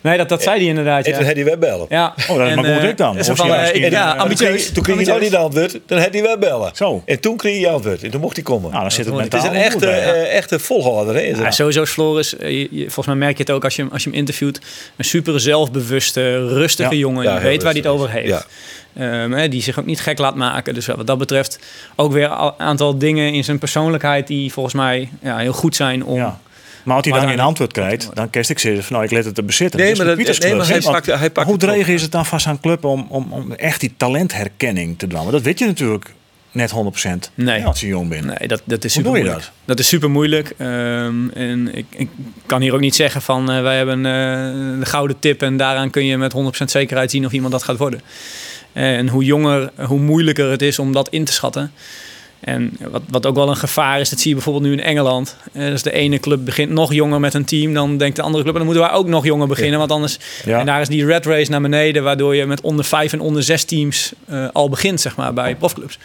Nee, 0.00 0.16
dat, 0.16 0.28
dat 0.28 0.42
zei 0.42 0.58
hij 0.58 0.66
inderdaad, 0.68 1.06
En 1.06 1.12
toen 1.14 1.24
had 1.24 1.34
hij 1.34 1.44
wel 1.44 1.56
bellen. 1.56 1.86
Ja, 1.88 2.14
Oh, 2.30 2.36
dat 2.38 2.48
is 2.48 2.54
maar 2.54 2.64
goed 2.64 2.82
eh, 2.82 2.88
ik 2.88 2.96
dan. 2.96 3.18
is 3.18 3.26
van, 3.32 3.48
ja, 3.74 4.12
ambitieus. 4.14 4.72
Toen 4.72 4.82
kreeg 4.82 4.96
hij 4.96 5.04
nou 5.04 5.20
niet 5.20 5.30
de 5.30 5.36
antwoord, 5.36 5.78
dan 5.86 5.98
had 5.98 6.12
hij 6.12 6.22
wel 6.22 6.38
bellen. 6.38 6.70
Zo. 6.74 7.02
En 7.06 7.20
toen 7.20 7.36
kreeg 7.36 7.62
hij 7.62 7.70
antwoord 7.72 8.02
en 8.02 8.10
toen 8.10 8.20
mocht 8.20 8.34
hij 8.36 8.44
komen. 8.44 8.70
Nou, 8.70 8.82
dan 8.82 8.90
zit 8.90 9.04
het 9.04 9.14
het 9.14 9.22
mentaal 9.22 9.40
is 9.40 9.46
een 9.58 9.64
echte, 9.64 9.78
bij, 9.78 9.98
ja. 10.00 10.12
eh, 10.12 10.36
echte 10.36 10.58
volhouder. 10.58 11.14
Hè, 11.14 11.20
is 11.20 11.38
Ja, 11.38 11.50
sowieso 11.50 11.82
is 11.82 11.90
Floris, 11.90 12.36
eh, 12.36 12.68
volgens 12.78 13.06
mij 13.06 13.14
merk 13.16 13.36
je 13.36 13.42
het 13.42 13.52
ook 13.52 13.64
als 13.64 13.76
je, 13.76 13.82
hem- 13.82 13.90
als 13.92 14.02
je 14.02 14.08
hem 14.10 14.18
interviewt, 14.18 14.60
een 14.96 15.04
super 15.04 15.40
zelfbewuste, 15.40 16.48
rustige 16.48 16.94
Ja. 16.94 17.00
jongen. 17.00 17.24
Ja, 17.24 17.32
die 17.34 17.42
weet 17.48 17.62
waar 17.62 17.72
hij 17.72 17.80
het 17.80 17.90
over 17.90 18.10
heeft. 18.10 18.46
Hè, 18.98 19.48
die 19.48 19.62
zich 19.62 19.78
ook 19.78 19.86
niet 19.86 20.00
gek 20.00 20.18
laat 20.18 20.34
maken. 20.34 20.74
Dus 20.74 20.86
wat 20.86 21.06
dat 21.06 21.18
betreft 21.18 21.58
ook 21.96 22.12
weer 22.12 22.30
een 22.30 22.52
aantal 22.58 22.98
dingen 22.98 23.32
in 23.32 23.44
zijn 23.44 23.58
persoonlijkheid 23.58 24.26
die 24.26 24.52
volgens 24.52 24.74
mij 24.74 25.08
ja, 25.22 25.36
heel 25.38 25.52
goed 25.52 25.76
zijn 25.76 26.04
om... 26.04 26.16
Ja. 26.16 26.38
Maar 26.82 26.94
als 26.96 27.04
hij 27.04 27.12
Maar 27.12 27.20
dan 27.22 27.30
geen 27.30 27.40
antwoord 27.40 27.72
krijgt, 27.72 28.08
dan 28.14 28.30
kerst 28.30 28.50
ik 28.50 28.58
zeggen 28.58 28.82
van 28.84 28.92
nou, 28.92 29.04
ik 29.04 29.10
let 29.10 29.24
het 29.24 29.34
te 29.34 29.42
bezitten. 29.42 29.80
Nee, 29.80 29.88
Dat 29.88 29.98
is 29.98 30.04
maar 30.04 30.14
dat- 30.16 30.38
nee, 30.38 30.54
maar 30.54 30.66
hij 30.66 30.80
pakt- 30.80 31.06
Want 31.06 31.18
hij 31.20 31.30
pakt 31.30 31.46
hoe 31.48 31.56
dreig 31.56 31.88
is 31.88 32.02
het 32.02 32.12
dan 32.12 32.26
van 32.26 32.40
zo'n 32.40 32.60
club 32.60 32.84
om, 32.84 33.06
om, 33.08 33.32
om 33.32 33.52
echt 33.52 33.80
die 33.80 33.94
talentherkenning 33.96 34.98
te 34.98 35.06
doen? 35.06 35.18
Want 35.18 35.30
dat 35.32 35.42
weet 35.42 35.58
je 35.58 35.66
natuurlijk 35.66 36.12
net 36.52 36.70
100%. 36.70 37.30
Nee. 37.34 37.64
Als 37.64 37.80
je 37.80 37.86
jong 37.86 38.08
bent. 38.08 38.24
Nee, 38.24 38.48
dat, 38.48 38.62
dat 38.64 38.84
is 38.84 38.92
super 38.92 39.10
moeilijk. 39.10 39.50
Dat? 39.64 39.78
is 39.78 39.88
super 39.88 40.10
moeilijk. 40.10 40.54
Ehm, 40.58 41.28
en 41.28 41.74
ik, 41.74 41.86
ik 41.96 42.08
kan 42.46 42.60
hier 42.60 42.74
ook 42.74 42.80
niet 42.80 42.94
zeggen 42.96 43.22
van 43.22 43.50
eh, 43.50 43.62
wij 43.62 43.76
hebben 43.76 43.98
eh, 44.06 44.12
de 44.78 44.86
gouden 44.86 45.18
tip 45.18 45.42
en 45.42 45.56
daaraan 45.56 45.90
kun 45.90 46.04
je 46.04 46.16
met 46.18 46.32
100% 46.32 46.70
zekerheid 46.70 47.10
zien 47.10 47.26
of 47.26 47.32
iemand 47.32 47.52
dat 47.52 47.62
gaat 47.62 47.76
worden. 47.76 48.00
En 48.72 49.08
hoe 49.08 49.24
jonger, 49.24 49.70
hoe 49.86 49.98
moeilijker 50.00 50.50
het 50.50 50.62
is 50.62 50.78
om 50.78 50.92
dat 50.92 51.08
in 51.08 51.24
te 51.24 51.32
schatten. 51.32 51.72
En 52.40 52.76
wat, 52.90 53.02
wat 53.10 53.26
ook 53.26 53.34
wel 53.34 53.48
een 53.48 53.56
gevaar 53.56 54.00
is, 54.00 54.10
dat 54.10 54.18
zie 54.18 54.28
je 54.28 54.34
bijvoorbeeld 54.34 54.64
nu 54.64 54.72
in 54.72 54.80
Engeland. 54.82 55.36
Eh, 55.52 55.62
dus 55.66 55.82
de 55.82 55.92
ene 55.92 56.18
club 56.20 56.44
begint 56.44 56.70
nog 56.70 56.92
jonger 56.92 57.20
met 57.20 57.34
een 57.34 57.44
team, 57.44 57.74
dan 57.74 57.96
denkt 57.96 58.16
de 58.16 58.22
andere 58.22 58.42
club, 58.42 58.56
dan 58.56 58.64
moeten 58.64 58.82
wij 58.82 58.92
ook 58.92 59.06
nog 59.06 59.24
jonger 59.24 59.46
beginnen. 59.46 59.78
Want 59.78 59.90
anders, 59.92 60.18
Ja. 60.44 60.58
en 60.58 60.66
daar 60.66 60.80
is 60.80 60.88
die 60.88 61.06
red 61.06 61.26
race 61.26 61.50
naar 61.50 61.60
beneden, 61.60 62.02
waardoor 62.02 62.34
je 62.36 62.46
met 62.46 62.60
onder 62.60 62.84
vijf 62.84 63.12
en 63.12 63.20
onder 63.20 63.42
zes 63.42 63.64
teams 63.64 64.12
eh, 64.26 64.46
al 64.52 64.68
begint, 64.68 65.00
zeg 65.00 65.16
maar, 65.16 65.32
bij 65.32 65.54
profclubs. 65.56 65.98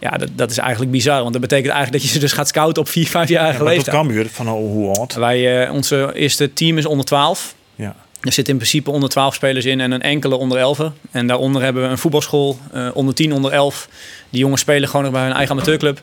Ja, 0.00 0.10
dat, 0.10 0.28
dat 0.34 0.50
is 0.50 0.58
eigenlijk 0.58 0.90
bizar, 0.90 1.20
want 1.20 1.32
dat 1.32 1.40
betekent 1.42 1.72
eigenlijk 1.72 2.02
dat 2.02 2.02
je 2.12 2.18
ze 2.18 2.18
dus 2.24 2.32
gaat 2.32 2.48
scouten 2.48 2.82
op 2.82 2.88
vier, 2.88 3.06
vijfjarige 3.06 3.52
Ja, 3.52 3.64
maar 3.64 3.74
dat 3.74 3.74
leeftijd. 3.86 3.96
kan 3.96 4.44
van 4.46 4.48
hoe 4.48 4.68
hoe 4.70 4.94
oud. 4.96 5.14
Wij, 5.14 5.62
eh, 5.66 5.72
onze 5.74 6.10
eerste 6.14 6.52
team 6.52 6.78
is 6.78 6.86
onder 6.86 7.04
12. 7.06 7.54
Er 8.20 8.32
zitten 8.32 8.52
in 8.52 8.58
principe 8.58 8.90
onder 8.90 9.08
12 9.08 9.34
spelers 9.34 9.64
in 9.64 9.80
en 9.80 9.90
een 9.90 10.02
enkele 10.02 10.36
onder 10.36 10.58
11. 10.58 10.92
En 11.10 11.26
daaronder 11.26 11.62
hebben 11.62 11.82
we 11.82 11.88
een 11.88 11.98
voetbalschool, 11.98 12.58
eh, 12.72 12.88
onder 12.94 13.14
10, 13.14 13.32
onder 13.32 13.52
11. 13.52 13.88
Die 14.30 14.40
jongens 14.40 14.60
spelen 14.60 14.88
gewoon 14.88 15.04
nog 15.04 15.12
bij 15.12 15.22
hun 15.22 15.32
eigen 15.32 15.54
amateurclub. 15.54 16.00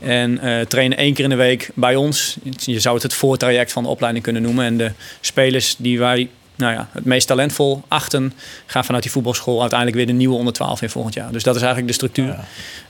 En 0.00 0.38
eh, 0.38 0.60
trainen 0.60 0.98
één 0.98 1.14
keer 1.14 1.24
in 1.24 1.30
de 1.30 1.36
week 1.36 1.70
bij 1.74 1.96
ons. 1.96 2.36
Je 2.56 2.80
zou 2.80 2.94
het 2.94 3.02
het 3.02 3.14
voortraject 3.14 3.72
van 3.72 3.82
de 3.82 3.88
opleiding 3.88 4.24
kunnen 4.24 4.42
noemen. 4.42 4.64
En 4.64 4.76
de 4.76 4.92
spelers 5.20 5.74
die 5.78 5.98
wij 5.98 6.28
nou 6.58 6.72
ja, 6.72 6.88
het 6.92 7.04
meest 7.04 7.26
talentvol 7.26 7.82
achten, 7.88 8.32
gaan 8.66 8.84
vanuit 8.84 9.02
die 9.02 9.12
voetbalschool 9.12 9.60
uiteindelijk 9.60 9.98
weer 9.98 10.06
de 10.06 10.12
nieuwe 10.12 10.36
onder 10.36 10.52
12 10.52 10.82
in 10.82 10.90
volgend 10.90 11.14
jaar. 11.14 11.32
Dus 11.32 11.42
dat 11.42 11.54
is 11.54 11.62
eigenlijk 11.62 11.90
de 11.90 11.96
structuur 11.96 12.36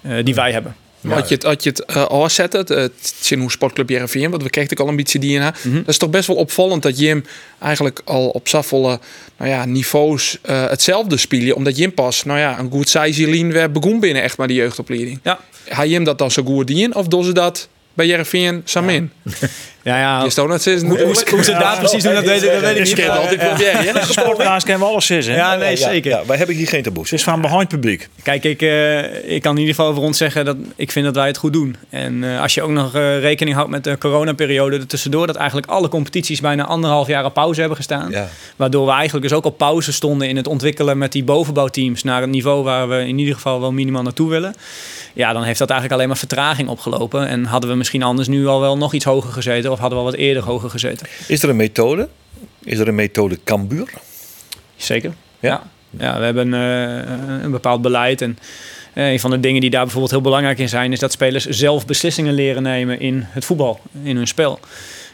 eh, 0.01 0.25
die 0.25 0.35
wij 0.35 0.53
hebben. 0.53 0.77
Had 1.01 1.29
je 1.29 1.35
het, 1.35 1.45
had 1.45 1.63
je 1.63 1.71
het 1.71 1.85
uh, 1.91 2.05
afzetten, 2.05 2.61
het, 2.61 2.69
het 2.69 3.15
Chinhoe 3.21 3.51
Sportclub 3.51 3.89
Jereveen, 3.89 4.31
want 4.31 4.43
we 4.43 4.51
kregen 4.51 4.71
ook 4.71 4.81
al 4.85 4.89
een 4.89 4.97
beetje 4.97 5.19
die 5.19 5.41
in. 5.41 5.53
Mhm. 5.63 5.77
Dat 5.77 5.89
is 5.89 5.99
toch 5.99 6.11
best 6.11 6.27
wel 6.27 6.37
opvallend 6.37 6.83
dat 6.83 6.99
Jim 6.99 7.25
eigenlijk 7.59 8.01
al 8.05 8.29
op 8.29 8.49
zoveel 8.49 9.01
nou 9.37 9.51
ja, 9.51 9.65
niveaus 9.65 10.39
uh, 10.51 10.69
hetzelfde 10.69 11.17
speelde. 11.17 11.55
Omdat 11.55 11.77
Jim 11.77 11.93
pas, 11.93 12.25
nou 12.25 12.39
ja, 12.39 12.59
een 12.59 12.71
goed 12.71 12.95
lien 13.17 13.53
weer 13.53 13.71
begon 13.71 14.01
binnen 14.01 14.23
echt 14.23 14.37
maar 14.37 14.47
die 14.47 14.57
jeugdopleiding. 14.57 15.21
Ja. 15.23 15.39
Ga 15.69 15.85
Jim 15.85 16.05
dat 16.05 16.19
dan 16.19 16.31
zo 16.31 16.43
goed 16.43 16.67
dien 16.67 16.95
of 16.95 17.07
doen 17.07 17.25
ze 17.25 17.33
dat 17.33 17.69
bij 17.95 18.07
Jereveen 18.07 18.63
samen? 18.65 19.13
Ja, 19.23 19.49
ja. 19.83 20.23
Je 20.23 20.31
stond 20.31 20.53
het 20.53 20.67
is 20.67 20.83
Hoe, 20.83 21.03
hoe, 21.03 21.17
hoe 21.31 21.45
ze 21.45 21.53
daar 21.53 21.79
precies 21.79 22.03
doen, 22.03 22.14
dat 22.14 22.25
weet, 22.25 22.41
dat 22.41 22.61
weet 22.61 22.77
ik 22.77 22.85
niet. 22.85 22.99
Ik 22.99 23.09
altijd 23.09 23.38
proberen. 23.38 23.85
Ja. 23.85 24.59
Kennen 24.59 24.87
we 24.87 24.93
alles 24.93 25.07
zitten. 25.07 25.35
Ja, 25.35 25.57
nee, 25.57 25.77
zeker. 25.77 26.11
Ja, 26.11 26.27
wij 26.27 26.37
hebben 26.37 26.57
hier 26.57 26.69
geen 26.69 26.83
taboes. 26.83 27.11
Het 27.11 27.19
is 27.19 27.25
van 27.25 27.41
behind 27.41 27.69
publiek. 27.69 28.09
Kijk, 28.23 28.45
ik, 28.45 28.62
uh, 28.62 29.35
ik 29.35 29.43
kan 29.43 29.53
in 29.53 29.61
ieder 29.61 29.75
geval 29.75 29.91
over 29.91 30.03
ons 30.03 30.19
zeggen 30.19 30.45
dat 30.45 30.57
ik 30.77 30.93
vind 30.93 31.05
dat 31.05 31.14
wij 31.14 31.27
het 31.27 31.37
goed 31.37 31.53
doen. 31.53 31.77
En 31.91 32.23
uh, 32.23 32.41
als 32.43 32.55
je 32.55 32.62
ook 32.62 32.71
nog 32.71 32.97
uh, 32.97 33.21
rekening 33.21 33.57
houdt 33.57 33.71
met 33.71 33.85
de 33.85 33.99
coronaperiode 33.99 34.77
ertussendoor, 34.77 35.27
dat 35.27 35.37
eigenlijk 35.37 35.71
alle 35.71 35.88
competities 35.88 36.41
bijna 36.41 36.64
anderhalf 36.64 37.07
jaar 37.07 37.25
op 37.25 37.35
pauze 37.35 37.61
hebben 37.61 37.77
gestaan. 37.77 38.11
Ja. 38.11 38.29
Waardoor 38.57 38.87
we 38.87 38.93
eigenlijk 38.93 39.29
dus 39.29 39.37
ook 39.37 39.45
op 39.45 39.59
pauze 39.59 39.93
stonden 39.93 40.29
in 40.29 40.37
het 40.37 40.47
ontwikkelen 40.47 40.99
met 40.99 41.12
die 41.12 41.25
bovenbouwteams 41.25 42.03
naar 42.03 42.21
het 42.21 42.31
niveau 42.31 42.62
waar 42.62 42.88
we 42.88 43.07
in 43.07 43.19
ieder 43.19 43.35
geval 43.35 43.61
wel 43.61 43.73
minimaal 43.73 44.03
naartoe 44.03 44.31
willen. 44.31 44.55
Ja, 45.12 45.33
dan 45.33 45.43
heeft 45.43 45.59
dat 45.59 45.71
eigenlijk 45.71 46.01
alleen 46.01 46.09
maar 46.09 46.19
vertraging 46.19 46.69
opgelopen. 46.69 47.29
En 47.29 47.45
hadden 47.45 47.71
we 47.71 47.77
misschien 47.77 48.03
anders 48.03 48.29
nu 48.29 48.47
al 48.47 48.61
wel 48.61 48.77
nog 48.79 48.93
iets 48.93 49.05
hoger 49.05 49.33
gezeten 49.33 49.67
of 49.72 49.78
hadden 49.78 49.98
we 49.98 50.04
al 50.04 50.11
wat 50.11 50.20
eerder 50.20 50.42
hoger 50.42 50.70
gezeten. 50.70 51.07
Is 51.26 51.42
er 51.42 51.48
een 51.48 51.57
methode? 51.57 52.09
Is 52.64 52.78
er 52.78 52.88
een 52.88 52.94
methode 52.94 53.38
Cambuur? 53.44 53.92
Zeker. 54.76 55.12
Ja. 55.40 55.62
Ja, 55.90 56.04
ja 56.04 56.18
we 56.18 56.24
hebben 56.24 56.52
uh, 56.52 57.42
een 57.42 57.50
bepaald 57.50 57.83
beleid. 57.83 58.22
En 58.22 58.38
uh, 58.94 59.11
een 59.11 59.20
van 59.20 59.31
de 59.31 59.40
dingen 59.40 59.61
die 59.61 59.70
daar 59.70 59.83
bijvoorbeeld 59.83 60.12
heel 60.12 60.20
belangrijk 60.20 60.59
in 60.59 60.68
zijn, 60.68 60.92
is 60.92 60.98
dat 60.98 61.12
spelers 61.12 61.46
zelf 61.46 61.87
beslissingen 61.87 62.35
leren 62.35 62.62
nemen 62.62 63.00
in 63.00 63.20
het 63.24 63.44
voetbal, 63.44 63.81
in 64.02 64.16
hun 64.16 64.26
spel. 64.26 64.61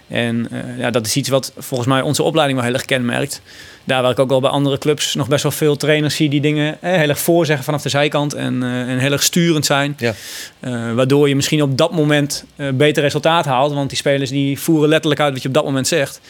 En 0.08 0.48
uh, 0.52 0.78
ja, 0.78 0.90
dat 0.90 1.06
is 1.06 1.16
iets 1.16 1.28
wat 1.28 1.52
volgens 1.56 1.88
mij 1.88 2.00
onze 2.00 2.22
opleiding 2.22 2.58
wel 2.58 2.68
heel 2.68 2.76
erg 2.76 2.84
kenmerkt. 2.84 3.40
Daar 3.84 4.02
waar 4.02 4.10
ik 4.10 4.18
ook 4.18 4.28
wel 4.28 4.40
bij 4.40 4.50
andere 4.50 4.78
clubs 4.78 5.14
nog 5.14 5.28
best 5.28 5.42
wel 5.42 5.52
veel 5.52 5.76
trainers 5.76 6.16
zie 6.16 6.28
die 6.28 6.40
dingen 6.40 6.82
eh, 6.82 6.96
heel 6.96 7.08
erg 7.08 7.18
voorzeggen 7.18 7.64
vanaf 7.64 7.82
de 7.82 7.88
zijkant 7.88 8.34
en, 8.34 8.54
uh, 8.62 8.80
en 8.80 8.98
heel 8.98 9.12
erg 9.12 9.22
sturend 9.22 9.66
zijn. 9.66 9.96
Ja. 9.98 10.14
Uh, 10.60 10.92
waardoor 10.92 11.28
je 11.28 11.36
misschien 11.36 11.62
op 11.62 11.78
dat 11.78 11.92
moment 11.92 12.44
beter 12.74 13.02
resultaat 13.02 13.44
haalt. 13.44 13.72
Want 13.72 13.88
die 13.88 13.98
spelers 13.98 14.30
die 14.30 14.60
voeren 14.60 14.88
letterlijk 14.88 15.20
uit 15.20 15.32
wat 15.32 15.42
je 15.42 15.48
op 15.48 15.54
dat 15.54 15.64
moment 15.64 15.86
zegt. 15.86 16.20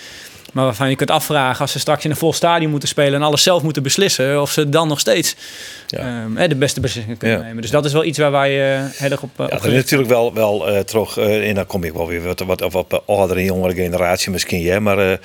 Maar 0.54 0.64
waarvan 0.64 0.88
je 0.90 0.96
kunt 0.96 1.10
afvragen 1.10 1.60
als 1.60 1.72
ze 1.72 1.78
straks 1.78 2.04
in 2.04 2.10
een 2.10 2.16
vol 2.16 2.32
stadion 2.32 2.70
moeten 2.70 2.88
spelen 2.88 3.14
en 3.14 3.22
alles 3.22 3.42
zelf 3.42 3.62
moeten 3.62 3.82
beslissen, 3.82 4.40
of 4.40 4.50
ze 4.50 4.68
dan 4.68 4.88
nog 4.88 5.00
steeds 5.00 5.36
Ja. 5.86 6.22
um, 6.24 6.48
de 6.48 6.54
beste 6.56 6.80
beslissingen 6.80 7.18
kunnen 7.18 7.38
Ja. 7.38 7.44
nemen. 7.44 7.62
Dus 7.62 7.70
dat 7.70 7.84
is 7.84 7.92
wel 7.92 8.04
iets 8.04 8.18
waar 8.18 8.30
wij 8.30 8.78
uh, 8.78 8.84
heel 8.92 9.10
erg 9.10 9.22
op, 9.22 9.30
uh, 9.40 9.46
Ja, 9.48 9.56
op 9.56 9.62
dat 9.62 9.64
is 9.64 9.72
natuurlijk 9.76 10.10
wel, 10.10 10.34
wel 10.34 10.72
uh, 10.72 10.78
terug, 10.78 11.18
uh, 11.18 11.48
en 11.48 11.54
dan 11.54 11.66
kom 11.66 11.84
ik 11.84 11.92
wel 11.92 12.06
weer 12.06 12.22
wat, 12.22 12.40
wat, 12.40 12.60
wat 12.60 12.74
op 12.74 13.02
oudere, 13.06 13.44
jongere 13.44 13.74
generatie 13.74 14.30
misschien, 14.30 14.60
ja, 14.60 14.80
maar, 14.80 14.98
uh, 15.10 15.16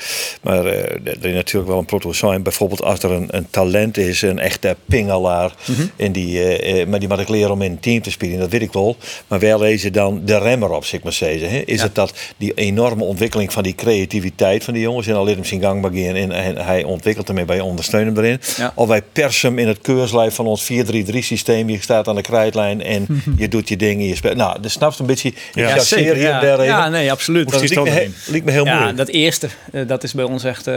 maar 0.41 0.65
er 0.65 1.25
is 1.25 1.33
natuurlijk 1.33 1.69
wel 1.71 1.77
een 1.79 1.85
proto 1.85 2.13
zijn. 2.13 2.43
Bijvoorbeeld 2.43 2.83
als 2.83 3.03
er 3.03 3.11
een, 3.11 3.27
een 3.31 3.47
talent 3.49 3.97
is, 3.97 4.21
een 4.21 4.39
echte 4.39 4.75
pingelaar, 4.85 5.51
Mhm. 5.59 5.71
mm 5.71 5.77
-hmm. 5.77 5.91
en 6.05 6.11
die, 6.11 6.85
maar 6.87 6.99
die 6.99 7.07
moet 7.07 7.19
ik 7.19 7.29
leren 7.29 7.51
om 7.51 7.61
in 7.61 7.71
een 7.71 7.79
team 7.79 8.01
te 8.01 8.11
spelen, 8.11 8.39
dat 8.39 8.49
weet 8.51 8.61
ik 8.61 8.73
wel. 8.73 8.97
Maar 9.27 9.39
wel 9.39 9.59
lezen 9.59 9.93
dan 9.93 10.21
de 10.25 10.37
remmer 10.37 10.69
op, 10.71 10.85
zeg 10.85 11.03
maar 11.03 11.13
zeggen. 11.13 11.49
Hè? 11.49 11.57
Is 11.65 11.77
Ja. 11.77 11.83
het 11.83 11.95
dat 11.95 12.13
die 12.37 12.53
enorme 12.53 13.03
ontwikkeling 13.03 13.53
van 13.53 13.63
die 13.63 13.75
creativiteit 13.75 14.63
van 14.63 14.73
die 14.73 14.83
jongens, 14.83 15.07
en 15.07 15.15
al 15.19 15.27
hem 15.27 15.43
zijn 15.43 15.61
gang 15.61 15.85
en, 16.15 16.31
en 16.31 16.57
hij 16.57 16.83
ontwikkelt 16.83 17.27
ermee, 17.27 17.45
wij 17.45 17.59
ondersteunen 17.59 18.15
hem 18.15 18.23
erin. 18.23 18.39
Ja. 18.57 18.71
Of 18.75 18.87
wij 18.87 19.01
persen 19.13 19.49
hem 19.49 19.59
in 19.59 19.67
het 19.67 19.79
keurslijf 19.81 20.35
van 20.35 20.45
ons 20.45 20.71
4-3-3 20.71 21.17
systeem, 21.19 21.69
je 21.69 21.81
staat 21.81 22.07
aan 22.07 22.15
de 22.15 22.21
krijtlijn 22.21 22.83
en 22.83 23.07
je 23.37 23.47
doet 23.47 23.69
je 23.69 23.75
dingen, 23.77 24.05
je 24.05 24.15
speelt. 24.15 24.35
Nou, 24.35 24.61
de 24.61 24.69
snapt 24.69 24.99
een 24.99 25.05
beetje, 25.05 25.33
Ja, 25.53 25.69
ja, 25.69 25.79
zeker. 25.79 26.15
hier 26.15 26.23
Ja, 26.23 26.63
ja, 26.63 26.89
nee, 26.89 27.11
absoluut. 27.11 27.49
Dat 27.49 27.61
liep 27.61 27.69
me, 27.69 27.75
stoot 27.75 27.87
he- 27.89 28.07
liep 28.31 28.43
me 28.45 28.51
heel 28.51 28.65
Ja, 28.65 28.73
moeilijk. 28.73 28.97
dat 28.97 29.07
eerste, 29.07 29.47
eh, 29.71 29.87
dat 29.87 30.03
is 30.03 30.13
bij 30.13 30.25
ons 30.25 30.43
echt 30.43 30.67
eh, 30.67 30.73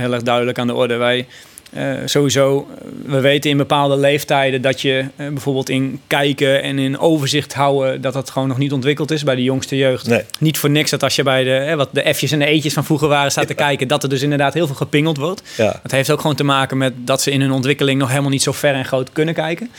heel 0.00 0.12
erg 0.12 0.22
duidelijk 0.22 0.58
aan 0.58 0.66
de 0.66 0.74
orde. 0.74 0.96
Wij 0.96 1.26
eh, 1.74 1.92
sowieso, 2.04 2.68
eh, 2.70 2.86
we 3.06 3.20
weten 3.20 3.50
in 3.50 3.56
bepaalde 3.56 3.96
leeftijden 3.96 4.62
dat 4.62 4.80
je 4.80 5.04
eh, 5.16 5.28
bijvoorbeeld 5.28 5.68
in 5.68 6.00
kijken 6.06 6.62
en 6.62 6.78
in 6.78 6.98
overzicht 6.98 7.54
houden, 7.54 8.00
dat 8.00 8.12
dat 8.12 8.30
gewoon 8.30 8.48
nog 8.48 8.58
niet 8.58 8.72
ontwikkeld 8.72 9.10
is 9.10 9.24
bij 9.24 9.34
de 9.34 9.42
jongste 9.42 9.76
jeugd. 9.76 10.06
Nee. 10.06 10.22
Niet 10.38 10.58
voor 10.58 10.70
niks 10.70 10.90
dat 10.90 11.02
als 11.02 11.16
je 11.16 11.22
bij 11.22 11.44
de, 11.44 11.50
hè, 11.50 11.76
wat 11.76 11.88
de 11.92 12.14
F'jes 12.14 12.32
en 12.32 12.38
de 12.38 12.44
E'tjes 12.44 12.72
van 12.72 12.84
vroeger 12.84 13.08
waren 13.08 13.30
staat 13.30 13.46
te 13.46 13.54
kijken, 13.54 13.88
dat 13.88 14.02
er 14.02 14.08
dus 14.08 14.22
inderdaad 14.22 14.54
heel 14.54 14.66
veel 14.66 14.74
gepingeld 14.74 15.16
wordt. 15.16 15.42
Ja. 15.56 15.80
Het 15.82 15.90
heeft 15.90 16.10
ook 16.10 16.20
gewoon 16.20 16.36
te 16.36 16.44
maken 16.44 16.78
met 16.78 16.92
dat 16.96 17.22
ze 17.22 17.30
in 17.30 17.40
hun 17.40 17.52
ontwikkeling 17.52 17.98
nog 17.98 18.08
helemaal 18.08 18.30
niet 18.30 18.42
zo 18.42 18.52
ver 18.52 18.74
en 18.74 18.84
groot 18.84 19.12
kunnen 19.12 19.34
kijken. 19.34 19.70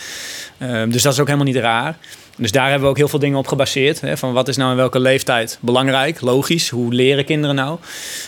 Ehm, 0.57 0.89
dus 0.89 1.01
dat 1.01 1.13
is 1.13 1.19
ook 1.19 1.27
helemaal 1.27 1.47
niet 1.47 1.55
raar. 1.55 1.97
Dus 2.37 2.51
daar 2.51 2.65
hebben 2.65 2.83
we 2.83 2.89
ook 2.89 2.97
heel 2.97 3.07
veel 3.07 3.19
dingen 3.19 3.37
op 3.37 3.47
gebaseerd. 3.47 4.01
Hè, 4.01 4.17
van 4.17 4.33
wat 4.33 4.47
is 4.47 4.57
nou 4.57 4.71
in 4.71 4.77
welke 4.77 4.99
leeftijd 4.99 5.57
belangrijk, 5.61 6.21
logisch. 6.21 6.69
Hoe 6.69 6.93
leren 6.93 7.25
kinderen 7.25 7.55
nou? 7.55 7.77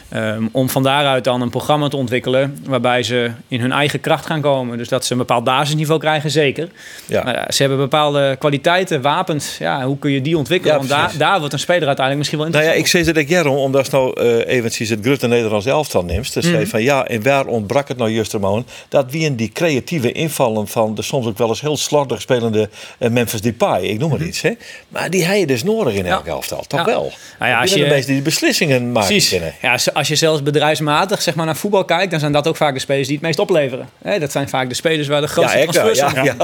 Ehm, 0.10 0.48
om 0.52 0.70
van 0.70 0.84
daaruit 0.84 1.24
dan 1.24 1.42
een 1.42 1.50
programma 1.50 1.88
te 1.88 1.98
ontwikkelen 1.98 2.58
waarbij 2.66 3.04
ze 3.04 3.32
in 3.48 3.60
hun 3.60 3.72
eigen 3.72 4.00
kracht 4.00 4.26
gaan 4.26 4.42
komen. 4.42 4.78
Dus 4.78 4.88
dat 4.88 5.06
ze 5.06 5.12
een 5.12 5.18
bepaald 5.18 5.44
basisniveau 5.44 6.00
krijgen, 6.00 6.32
zeker. 6.32 6.70
Ja. 7.06 7.24
Maar 7.24 7.36
ja, 7.36 7.52
ze 7.52 7.62
hebben 7.62 7.80
bepaalde 7.80 8.36
kwaliteiten, 8.40 9.02
wapens. 9.02 9.58
Ja, 9.58 9.86
hoe 9.86 9.98
kun 9.98 10.12
je 10.12 10.22
die 10.22 10.38
ontwikkelen? 10.38 10.74
Ja, 10.74 10.80
Want 10.80 10.90
daar, 10.90 11.14
daar 11.18 11.40
wordt 11.40 11.54
een 11.54 11.60
speler 11.60 11.88
uiteindelijk 11.88 12.18
misschien 12.18 12.40
wel 12.40 12.50
Nou 12.50 12.64
ja, 12.64 12.72
interessant. 12.72 13.08
ik 13.08 13.16
zei 13.16 13.26
dat 13.26 13.38
ik 13.38 13.46
Jeroen, 13.46 13.64
omdat 13.64 13.86
je 13.86 13.92
nou 13.92 14.22
uh, 14.22 14.48
eventjes 14.48 14.90
het 14.90 15.00
Grutte 15.02 15.28
Nederlands 15.28 15.66
elftal 15.66 16.04
neemt. 16.04 16.34
Dus 16.34 16.46
zei 16.46 16.68
van 16.68 16.84
ja, 16.84 17.06
en 17.08 17.24
waar 17.24 17.46
ontbrak 17.46 17.88
het 17.88 17.98
nou 17.98 18.10
juist 18.10 18.34
eraan? 18.34 18.66
Dat 18.90 19.12
wie 19.12 19.26
in 19.26 19.36
die 19.36 19.50
creatieve 19.50 20.12
invallen 20.12 20.68
van 20.68 20.96
de 20.96 21.02
soms 21.02 21.26
ook 21.26 21.38
wel 21.38 21.48
eens 21.48 21.62
heel 21.62 21.78
slordig 21.78 22.22
spelende 22.22 22.70
uh, 23.00 23.10
Memphis 23.10 23.42
Depay, 23.42 23.97
ik 23.98 24.08
noem 24.10 24.18
maar 24.20 24.28
iets. 24.28 24.42
Hè? 24.42 24.52
Maar 24.88 25.10
die 25.10 25.26
hij 25.26 25.46
dus 25.46 25.64
nodig 25.64 25.94
in 25.94 26.06
elk 26.06 26.26
elftal, 26.28 26.64
toch 26.68 26.86
wel? 26.86 27.12
Nou 27.40 27.52
ja, 27.52 27.62
als 27.62 27.70
Die 27.72 27.80
je- 27.80 27.86
de 27.88 27.94
meeste 27.94 28.12
die 28.12 28.22
beslissingen 28.22 28.92
maken 28.92 29.08
Precies. 29.08 29.30
kunnen. 29.30 29.54
Ja, 29.62 29.78
als- 29.94 30.08
je 30.08 30.16
zelfs 30.16 30.44
bedrijfsmatig 30.44 31.22
zeg 31.22 31.36
maar, 31.36 31.46
naar 31.46 31.56
voetbal 31.56 31.86
kijkt, 31.86 32.12
dan 32.12 32.20
zijn 32.20 32.32
dat 32.32 32.48
ook 32.48 32.56
vaak 32.56 32.74
de 32.74 32.80
spelers 32.80 33.08
die 33.08 33.16
het 33.16 33.26
meest 33.26 33.40
opleveren. 33.40 33.90
Hè, 34.02 34.20
dat 34.20 34.32
zijn 34.32 34.50
vaak 34.50 34.70
de 34.70 34.76
spelers 34.76 35.08
waar 35.08 35.22
de 35.22 35.28
grootste 35.28 35.58
transfers 35.68 36.00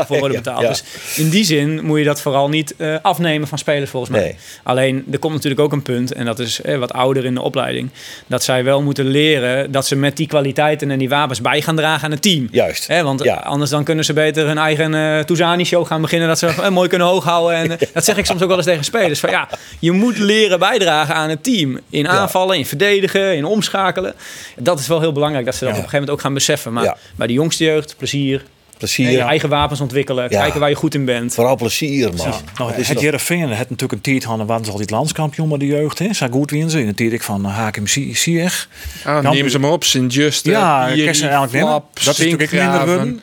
voor 0.08 0.18
worden 0.20 0.38
betaald. 0.38 0.68
Dus 0.68 0.84
in 1.16 1.30
die 1.30 1.44
zin 1.44 1.86
moet 1.86 1.98
je 2.00 2.06
dat 2.06 2.22
vooral 2.22 2.50
niet 2.50 2.76
eh, 2.78 2.96
afnemen 3.02 3.48
van 3.48 3.58
spelers 3.58 3.90
volgens 3.90 4.12
mij. 4.12 4.22
Nee. 4.22 4.36
Alleen, 4.64 5.06
er 5.12 5.20
komt 5.20 5.34
natuurlijk 5.34 5.62
ook 5.62 5.72
een 5.72 5.82
punt, 5.82 6.12
en 6.14 6.26
dat 6.26 6.40
is 6.40 6.62
eh, 6.62 6.78
wat 6.78 6.94
ouder 6.94 7.26
in 7.26 7.34
de 7.34 7.42
opleiding, 7.42 7.90
dat 8.28 8.44
zij 8.44 8.64
wel 8.64 8.82
moeten 8.82 9.06
leren 9.08 9.72
dat 9.72 9.88
ze 9.88 9.96
met 9.96 10.18
die 10.18 10.28
kwaliteiten 10.28 10.92
en 10.92 11.00
die 11.00 11.10
wapens 11.10 11.42
bij 11.42 11.62
gaan 11.62 11.76
dragen 11.76 12.04
aan 12.06 12.12
het 12.12 12.22
team. 12.22 12.48
Juist. 12.52 12.88
Hè, 12.88 13.04
want 13.04 13.24
Ja. 13.24 13.36
anders 13.36 13.70
dan 13.72 13.84
kunnen 13.84 14.06
ze 14.06 14.14
beter 14.14 14.46
hun 14.48 14.58
eigen 14.58 14.94
eh 14.94 15.20
Touzani-show 15.20 15.88
gaan 15.88 16.02
beginnen. 16.02 16.28
Dat 16.28 16.40
ze 16.40 16.48
eh, 16.48 16.70
mooi 16.70 16.90
kunnen 16.90 17.08
hoog 17.08 17.24
En, 17.52 17.72
eh, 17.80 17.88
dat 17.94 18.06
zeg 18.06 18.18
ik 18.18 18.26
soms 18.26 18.42
ook 18.42 18.48
wel 18.48 18.58
eens 18.58 18.66
tegen 18.66 18.84
spelers. 18.84 19.20
Van, 19.20 19.30
ja, 19.30 19.50
je 19.80 19.92
moet 19.92 20.18
leren 20.18 20.60
bijdragen 20.60 21.16
aan 21.16 21.30
het 21.30 21.44
team. 21.44 21.80
In 21.90 22.08
aanvallen, 22.08 22.58
in 22.58 22.66
verdedigen, 22.66 23.36
in 23.36 23.46
omschakelen. 23.46 24.14
Dat 24.58 24.80
is 24.80 24.88
wel 24.88 25.00
heel 25.00 25.12
belangrijk 25.12 25.46
dat 25.46 25.56
ze 25.56 25.60
dat 25.60 25.70
op 25.70 25.76
een 25.76 25.84
gegeven 25.84 26.00
moment 26.00 26.18
ook 26.18 26.26
gaan 26.26 26.34
beseffen. 26.34 26.74
Maar 26.74 26.84
Ja. 26.84 26.98
bij 27.16 27.28
de 27.28 27.34
jongste 27.34 27.64
jeugd, 27.64 27.96
plezier. 27.98 28.44
Plezier. 28.78 29.12
je 29.12 29.20
eigen 29.20 29.50
wapens 29.50 29.82
ontwikkelen. 29.82 30.24
Ja. 30.30 30.40
Kijken 30.40 30.60
waar 30.60 30.70
je 30.70 30.76
goed 30.76 30.94
in 30.94 31.06
bent. 31.06 31.34
Vooral 31.34 31.56
plezier, 31.56 32.14
man. 32.14 32.28
Nou, 32.28 32.70
Dat 32.70 32.78
is 32.78 32.88
het 32.88 33.00
Jereveen 33.00 33.50
het 33.50 33.70
natuurlijk 33.70 33.92
een 33.92 34.02
tijd 34.02 34.24
hadden, 34.24 34.46
waren 34.46 34.66
ze 34.66 34.72
altijd 34.72 34.90
landskampioen 34.90 35.48
met 35.48 35.60
de 35.60 35.66
jeugd. 35.66 36.00
Hè. 36.00 36.14
Zo 36.14 36.28
goed 36.32 36.52
winnen 36.52 36.70
ze. 36.70 36.80
In 36.80 36.86
de 36.86 36.94
tijd 36.94 37.14
ik 37.14 37.24
van 37.24 37.46
HKM 37.46 37.86
Sieg. 37.86 38.68
Ah, 39.04 39.32
neem 39.32 39.50
ze 39.50 39.60
maar 39.60 39.72
op, 39.72 39.84
Sint 39.84 40.14
Just. 40.14 40.46
Ja, 40.46 40.88
hier, 40.94 41.08
ik 41.08 41.16
ze 41.16 41.28
eigenlijk 41.28 41.64
Dat 41.64 41.84
is 41.94 42.06
natuurlijk 42.06 42.52
minder 42.52 42.86
worden. 42.86 43.22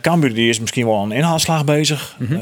Cambuur 0.00 0.34
die 0.34 0.48
is 0.48 0.60
misschien 0.60 0.86
wel 0.86 1.02
een 1.02 1.12
inhaalslag 1.12 1.64
bezig 1.64 2.16
Mhm. 2.18 2.32
eh, 2.34 2.40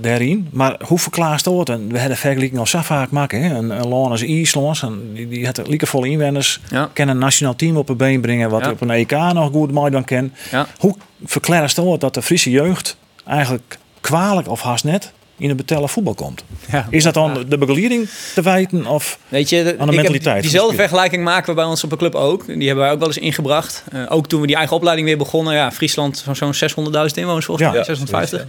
daarin. 0.00 0.48
Maar 0.52 0.76
hoe 0.86 0.98
verklaarst 0.98 1.44
dat? 1.44 1.68
En 1.68 1.88
we 1.92 1.98
hadden 1.98 2.16
vergelijking 2.16 2.60
al 2.60 2.66
zo 2.66 2.80
vaak 2.82 3.10
maken. 3.10 3.42
Hè? 3.42 3.54
Een, 3.54 3.70
een 3.70 3.88
land 3.88 4.10
als 4.10 4.22
IJslands, 4.22 4.82
en 4.82 5.10
die, 5.14 5.28
die 5.28 5.44
had 5.46 5.68
liekevolle 5.68 6.08
inwoners. 6.08 6.60
Ja. 6.70 6.90
Kan 6.92 7.08
een 7.08 7.18
nationaal 7.18 7.56
team 7.56 7.76
op 7.76 7.88
een 7.88 7.96
been 7.96 8.20
brengen. 8.20 8.50
Wat 8.50 8.64
Ja. 8.64 8.70
op 8.70 8.80
een 8.80 8.90
EK 8.90 9.10
nog 9.10 9.50
goed 9.50 9.72
mooi 9.72 9.90
dan 9.90 10.04
ken. 10.04 10.32
Ja. 10.50 10.66
Hoe 10.78 10.94
verklaarst 11.24 11.76
dat 11.76 12.00
dat 12.00 12.14
de 12.14 12.22
Friese 12.22 12.50
jeugd 12.50 12.96
eigenlijk 13.26 13.78
kwalijk 14.00 14.48
of 14.48 14.60
haast 14.62 14.84
net 14.84 15.12
in 15.38 15.48
het 15.48 15.56
betellen 15.56 15.88
voetbal 15.88 16.14
komt. 16.14 16.44
Ja. 16.70 16.86
Is 16.90 17.02
dat 17.02 17.14
dan 17.14 17.44
de 17.48 17.58
begeleiding 17.58 18.08
te 18.34 18.42
wijten? 18.42 18.86
Of 18.86 19.18
Weet 19.28 19.48
je, 19.48 19.62
de- 19.62 19.74
Aan 19.78 19.86
de 19.88 19.94
mentaliteit 19.96 20.42
diezelfde 20.42 20.70
de 20.70 20.76
vergelijking 20.82 21.24
maken 21.24 21.48
we 21.48 21.54
bij 21.54 21.64
ons 21.64 21.84
op 21.84 21.92
een 21.92 21.98
club 21.98 22.14
ook. 22.14 22.46
Die 22.46 22.66
hebben 22.66 22.84
wij 22.84 22.92
ook 22.92 22.98
wel 22.98 23.08
eens 23.08 23.18
ingebracht. 23.18 23.84
Eh, 23.92 24.00
ook 24.08 24.26
toen 24.28 24.40
we 24.40 24.46
die 24.46 24.56
eigen 24.56 24.76
opleiding 24.76 25.06
weer 25.08 25.16
begonnen. 25.18 25.54
Ja, 25.54 25.72
Friesland 25.72 26.20
van 26.24 26.36
zo'n 26.36 26.54
600.000 26.54 27.16
inwoners 27.16 27.44
volgens 27.44 27.66
Ja. 27.66 27.72
mij, 27.72 27.78
Ja, 27.80 27.84
650. 27.86 28.46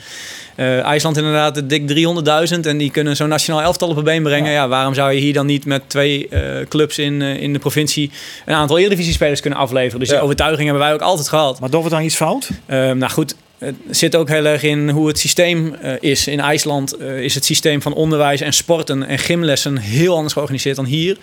Eh, 0.56 0.80
IJsland 0.80 1.18
inderdaad 1.18 1.70
dik 1.70 1.88
300.000 1.88 2.66
en 2.66 2.78
die 2.78 2.92
kunnen 2.92 3.16
zo'n 3.16 3.28
nationaal 3.30 3.62
elftal 3.62 3.90
op 3.90 3.98
een 3.98 4.04
been 4.04 4.24
brengen. 4.24 4.52
Ja. 4.52 4.68
waarom 4.68 4.94
zou 4.94 5.12
je 5.12 5.20
hier 5.20 5.34
dan 5.34 5.46
niet 5.46 5.66
met 5.66 5.82
twee 5.90 6.28
eh, 6.28 6.68
clubs 6.70 6.98
in, 6.98 7.22
in 7.22 7.54
de 7.54 7.60
provincie 7.60 8.12
een 8.46 8.56
aantal 8.56 8.78
Eredivisie-spelers 8.78 9.42
kunnen 9.42 9.60
afleveren? 9.60 10.00
Dus 10.00 10.10
die 10.10 10.20
overtuiging 10.22 10.64
hebben 10.70 10.84
wij 10.86 10.94
ook 10.94 11.02
altijd 11.02 11.28
gehad. 11.30 11.60
maar 11.60 11.70
doen 11.70 11.84
we 11.84 11.90
dan 11.90 12.02
iets 12.04 12.16
fout? 12.16 12.50
Ehm, 12.66 12.98
nou 12.98 13.12
goed, 13.12 13.36
het 13.58 13.76
zit 13.90 14.16
ook 14.16 14.30
heel 14.30 14.46
erg 14.46 14.64
in 14.64 14.90
hoe 14.90 15.08
het 15.08 15.20
systeem 15.20 15.74
eh, 15.74 15.94
is. 16.00 16.28
In 16.28 16.40
IJsland 16.40 16.94
eh, 16.94 17.20
is 17.20 17.36
het 17.36 17.46
systeem 17.46 17.82
van 17.82 17.94
onderwijs 17.94 18.42
en 18.42 18.54
sporten 18.54 19.04
en 19.04 19.20
gymlessen 19.20 19.78
heel 19.78 20.16
anders 20.16 20.34
georganiseerd 20.34 20.76
dan 20.76 20.86
hier. 20.86 21.18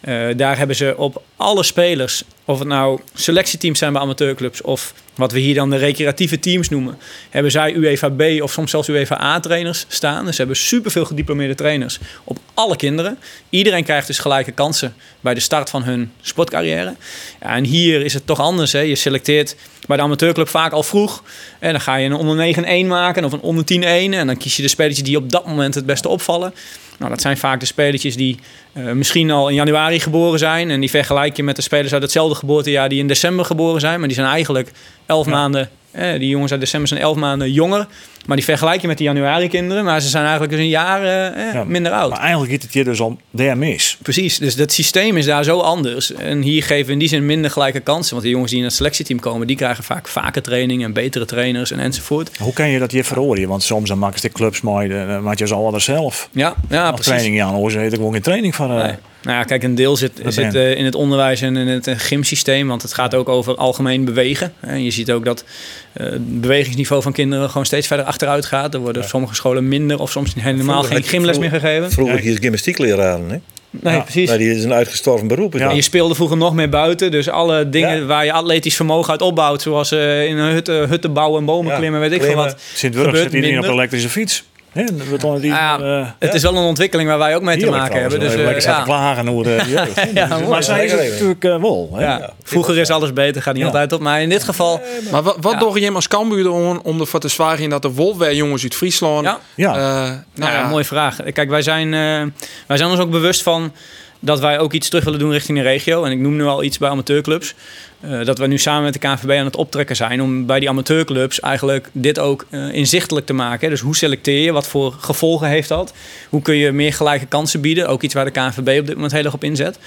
Eh, 0.00 0.26
daar 0.36 0.58
hebben 0.58 0.76
ze 0.76 0.94
op 0.96 1.22
alle 1.36 1.62
spelers, 1.62 2.24
of 2.48 2.58
het 2.58 2.68
nou 2.68 3.00
selectieteams 3.14 3.78
zijn 3.78 3.92
bij 3.92 4.02
amateurclubs 4.02 4.62
of 4.62 4.94
wat 5.14 5.32
we 5.32 5.38
hier 5.38 5.54
dan 5.54 5.70
de 5.70 5.76
recreatieve 5.76 6.38
teams 6.38 6.68
noemen, 6.68 6.98
hebben 7.30 7.52
zij 7.52 7.74
UEFA 7.74 8.08
B 8.08 8.22
of 8.42 8.52
soms 8.52 8.70
zelfs 8.70 8.88
UEFA 8.88 9.22
A 9.22 9.40
trainers 9.40 9.84
staan. 9.88 10.24
Dus 10.24 10.34
ze 10.34 10.40
hebben 10.40 10.56
superveel 10.56 11.04
gediplomeerde 11.04 11.54
trainers 11.54 11.98
op 12.24 12.38
alle 12.54 12.76
kinderen. 12.76 13.18
Iedereen 13.50 13.84
krijgt 13.84 14.06
dus 14.06 14.18
gelijke 14.18 14.52
kansen 14.52 14.94
bij 15.20 15.34
de 15.34 15.40
start 15.40 15.70
van 15.70 15.82
hun 15.82 16.12
sportcarrière. 16.20 16.94
En 17.38 17.64
hier 17.64 18.04
is 18.04 18.14
het 18.14 18.26
toch 18.26 18.40
anders. 18.40 18.72
Hè? 18.72 18.80
Je 18.80 18.94
selecteert 18.94 19.56
bij 19.86 19.96
de 19.96 20.02
amateurclub 20.02 20.48
vaak 20.48 20.72
al 20.72 20.82
vroeg. 20.82 21.22
En 21.58 21.70
dan 21.70 21.80
ga 21.80 21.96
je 21.96 22.06
een 22.06 22.14
onder 22.14 22.84
9-1 22.84 22.86
maken 22.86 23.24
of 23.24 23.32
een 23.32 23.40
onder 23.40 23.64
10-1. 23.64 23.84
En 23.84 24.26
dan 24.26 24.36
kies 24.36 24.56
je 24.56 24.62
de 24.62 24.68
spelletjes 24.68 25.04
die 25.04 25.16
op 25.16 25.30
dat 25.30 25.46
moment 25.46 25.74
het 25.74 25.86
beste 25.86 26.08
opvallen. 26.08 26.54
Nou, 26.98 27.10
dat 27.10 27.20
zijn 27.20 27.36
vaak 27.36 27.60
de 27.60 27.66
spelletjes 27.66 28.16
die 28.16 28.38
eh, 28.86 28.92
misschien 28.92 29.30
al 29.30 29.48
in 29.48 29.54
januari 29.54 30.00
geboren 30.00 30.38
zijn. 30.38 30.70
En 30.70 30.80
die 30.80 30.90
vergelijk 30.90 31.36
je 31.36 31.42
met 31.42 31.56
de 31.56 31.62
spelers 31.62 31.92
uit 31.92 32.02
hetzelfde 32.02 32.34
geboortejaar 32.34 32.88
die 32.88 32.98
in 32.98 33.08
december 33.08 33.44
geboren 33.44 33.80
zijn. 33.80 33.98
Maar 33.98 34.08
die 34.08 34.16
zijn 34.16 34.28
eigenlijk 34.28 34.72
elf 35.06 35.26
maanden. 35.26 35.68
Eh, 35.90 36.18
die 36.18 36.28
jongens 36.28 36.52
uit 36.52 36.60
december 36.60 36.88
zijn 36.88 37.00
elf 37.00 37.16
maanden 37.16 37.52
jonger. 37.52 37.86
Maar 38.26 38.36
die 38.36 38.46
vergelijk 38.46 38.80
je 38.80 38.86
met 38.86 38.98
de 38.98 39.04
januari 39.04 39.48
kinderen. 39.48 39.84
Maar 39.84 40.00
ze 40.00 40.08
zijn 40.08 40.22
eigenlijk 40.22 40.52
dus 40.52 40.60
een 40.60 40.68
jaar 40.68 41.02
eh, 41.02 41.48
eh, 41.48 41.54
Ja, 41.54 41.64
minder 41.64 41.92
oud. 41.92 42.10
Maar 42.10 42.20
eigenlijk 42.20 42.52
gaat 42.52 42.62
het 42.62 42.72
je 42.72 42.84
dus 42.84 43.00
om 43.00 43.20
daar 43.30 43.58
mis. 43.58 43.98
Precies, 44.02 44.38
dus 44.38 44.56
dat 44.56 44.72
systeem 44.72 45.16
is 45.16 45.26
daar 45.26 45.44
zo 45.44 45.58
anders. 45.58 46.12
En 46.12 46.42
hier 46.42 46.62
geven 46.62 46.86
we 46.86 46.92
in 46.92 46.98
die 46.98 47.08
zin 47.08 47.26
minder 47.26 47.50
gelijke 47.50 47.80
kansen. 47.80 48.12
Want 48.12 48.22
de 48.22 48.30
jongens 48.30 48.50
die 48.50 48.60
in 48.60 48.66
het 48.66 48.74
selectieteam 48.74 49.20
komen, 49.20 49.46
die 49.46 49.56
krijgen 49.56 49.84
vaak 49.84 50.08
vaker 50.08 50.42
training 50.42 50.84
en 50.84 50.92
betere 50.92 51.24
trainers 51.24 51.70
en 51.70 51.78
enzovoort. 51.78 52.38
Hoe 52.38 52.52
kan 52.52 52.68
je 52.68 52.78
dat 52.78 52.92
je 52.92 53.04
verhoren? 53.04 53.48
Want 53.48 53.62
soms 53.62 53.88
dan 53.88 53.98
maken 53.98 54.20
de 54.20 54.28
clubs 54.28 54.60
mooi, 54.60 54.88
dan 54.88 55.22
maak 55.22 55.38
je 55.38 55.46
ze 55.46 55.54
al 55.54 55.70
wel 55.70 55.80
zelf. 55.80 56.28
Ja, 56.32 56.54
ja 56.68 56.88
precies. 56.88 57.06
training, 57.06 57.36
ja, 57.36 57.50
dan 57.50 57.70
heeft 57.70 57.92
er 57.92 57.96
gewoon 57.96 58.12
geen 58.12 58.22
training 58.22 58.54
van. 58.54 58.67
Eh. 58.70 58.84
Nee. 58.84 58.94
Nou 59.22 59.36
ja, 59.38 59.44
kijk, 59.44 59.62
een 59.62 59.74
deel 59.74 59.96
zit, 59.96 60.12
zit 60.26 60.54
eh, 60.54 60.74
in 60.76 60.84
het 60.84 60.94
onderwijs 60.94 61.40
en 61.40 61.56
in 61.56 61.66
het 61.66 61.86
eh, 61.86 61.94
gymsysteem. 61.98 62.68
Want 62.68 62.82
het 62.82 62.92
gaat 62.94 63.14
ook 63.14 63.28
over 63.28 63.54
algemeen 63.56 64.04
bewegen. 64.04 64.52
En 64.60 64.84
je 64.84 64.90
ziet 64.90 65.10
ook 65.10 65.24
dat 65.24 65.44
eh, 65.92 66.06
het 66.06 66.40
bewegingsniveau 66.40 67.02
van 67.02 67.12
kinderen 67.12 67.48
gewoon 67.50 67.66
steeds 67.66 67.86
verder 67.86 68.06
achteruit 68.06 68.46
gaat. 68.46 68.74
Er 68.74 68.80
worden 68.80 69.04
sommige 69.04 69.34
scholen 69.34 69.68
minder 69.68 69.98
of 70.00 70.10
soms 70.10 70.34
helemaal 70.38 70.82
Vroeger 70.84 71.02
geen 71.02 71.10
gymles 71.10 71.38
meer 71.38 71.48
vroeger- 71.48 71.68
gegeven. 71.68 71.90
Vroeger 71.92 72.18
hier 72.18 72.38
gymnastiekleraar, 72.38 73.18
hè? 73.18 73.36
Nee, 73.70 73.94
Ja. 73.94 74.00
precies. 74.00 74.28
Maar 74.28 74.38
die 74.38 74.50
is 74.54 74.64
een 74.64 74.72
uitgestorven 74.72 75.28
beroep. 75.28 75.52
Ja. 75.54 75.70
je 75.70 75.82
speelde 75.82 76.14
vroeger 76.14 76.36
nog 76.36 76.54
meer 76.54 76.68
buiten. 76.68 77.10
Dus 77.10 77.28
alle 77.28 77.68
dingen 77.68 77.96
Ja. 77.96 78.04
waar 78.04 78.24
je 78.24 78.32
atletisch 78.32 78.76
vermogen 78.76 79.10
uit 79.10 79.22
opbouwt. 79.22 79.62
Zoals 79.62 79.90
eh, 79.92 80.24
in 80.26 80.36
een 80.38 80.52
hut, 80.52 80.66
hutten 80.66 81.12
bouwen 81.12 81.40
en 81.40 81.46
bomen 81.46 81.72
Ja, 81.72 81.78
klimmen, 81.78 82.00
weet 82.00 82.12
ik 82.12 82.22
veel 82.22 82.34
wat. 82.34 82.56
Sint-Wurg 82.74 83.16
zit 83.16 83.32
iedereen 83.32 83.58
op 83.58 83.64
een 83.64 83.70
elektrische 83.70 84.08
fiets. 84.08 84.44
Hè, 84.78 85.40
die, 85.40 85.50
Ja, 85.50 85.78
eh, 85.78 86.06
Het 86.18 86.34
is 86.34 86.42
wel 86.42 86.56
een 86.56 86.62
ontwikkeling 86.64 87.08
waar 87.08 87.18
wij 87.18 87.36
ook 87.36 87.42
mee 87.42 87.56
te 87.58 87.64
heerlijk 87.64 87.82
maken 87.82 88.00
hebben. 88.00 88.20
Dus, 88.20 88.32
eh, 88.32 88.36
lekker 88.38 88.62
zitten 88.62 88.78
ja. 88.80 88.84
klagen 88.86 89.26
hoe 89.26 89.42
de 89.42 89.62
jeugd. 89.68 90.06
Ja, 90.14 90.38
maar 90.48 90.62
zij 90.62 90.84
is 90.84 90.92
het 90.92 91.10
natuurlijk 91.10 91.44
eh, 91.44 91.60
wel. 91.60 91.90
Hè? 91.94 92.16
Vroeger 92.42 92.78
is 92.78 92.90
alles 92.90 93.12
beter, 93.12 93.42
gaat 93.42 93.52
niet 93.54 93.62
Ja. 93.62 93.68
altijd 93.68 93.92
op. 93.92 94.00
Maar 94.00 94.22
in 94.22 94.28
dit 94.28 94.44
geval, 94.44 94.80
Maar 95.10 95.22
wat, 95.22 95.36
wat 95.40 95.52
Ja. 95.52 95.58
doe 95.58 95.80
je 95.80 95.92
als 95.92 96.08
Cambuur 96.08 96.50
om, 96.50 96.80
om 96.82 97.00
ervoor 97.00 97.20
te 97.20 97.28
zwagen 97.28 97.70
dat 97.70 97.82
de 97.82 97.90
Wolfweer 97.92 98.34
jongens 98.34 98.62
uit 98.62 98.74
Friesland... 98.74 99.24
Ja. 99.24 99.38
Ja. 99.54 99.74
eh, 99.74 100.10
nou 100.34 100.52
ja, 100.52 100.58
ja, 100.58 100.68
mooie 100.68 100.84
vraag. 100.84 101.16
Kijk, 101.32 101.48
wij 101.50 101.62
zijn, 101.62 101.94
eh, 101.94 102.42
wij 102.66 102.76
zijn 102.76 102.90
ons 102.90 102.98
ook 103.00 103.10
bewust 103.10 103.42
van 103.42 103.72
dat 104.20 104.40
wij 104.40 104.58
ook 104.58 104.72
iets 104.72 104.88
terug 104.88 105.04
willen 105.04 105.18
doen 105.18 105.32
richting 105.32 105.58
de 105.58 105.64
regio. 105.64 106.04
En 106.04 106.12
ik 106.12 106.18
noem 106.18 106.36
nu 106.36 106.44
al 106.44 106.62
iets 106.62 106.78
bij 106.78 106.88
amateurclubs. 106.88 107.54
Eh, 108.00 108.24
dat 108.24 108.38
we 108.38 108.46
nu 108.46 108.58
samen 108.58 108.82
met 108.82 108.92
de 108.92 108.98
KNVB 108.98 109.30
aan 109.30 109.44
het 109.44 109.56
optrekken 109.56 109.96
zijn 109.96 110.22
om 110.22 110.46
bij 110.46 110.60
die 110.60 110.68
amateurclubs 110.68 111.40
eigenlijk 111.40 111.88
dit 111.92 112.18
ook 112.18 112.46
eh, 112.50 112.72
inzichtelijk 112.72 113.26
te 113.26 113.32
maken. 113.32 113.70
Dus 113.70 113.80
hoe 113.80 113.96
selecteer 113.96 114.44
je? 114.44 114.52
Wat 114.52 114.66
voor 114.66 114.92
gevolgen 114.98 115.48
heeft 115.48 115.68
dat? 115.68 115.92
Hoe 116.28 116.42
kun 116.42 116.56
je 116.56 116.72
meer 116.72 116.92
gelijke 116.92 117.26
kansen 117.26 117.60
bieden? 117.60 117.88
Ook 117.88 118.02
iets 118.02 118.14
waar 118.14 118.24
de 118.24 118.30
KNVB 118.30 118.80
op 118.80 118.86
dit 118.86 118.94
moment 118.94 119.12
heel 119.12 119.24
erg 119.24 119.34
op 119.34 119.44
inzet. 119.44 119.78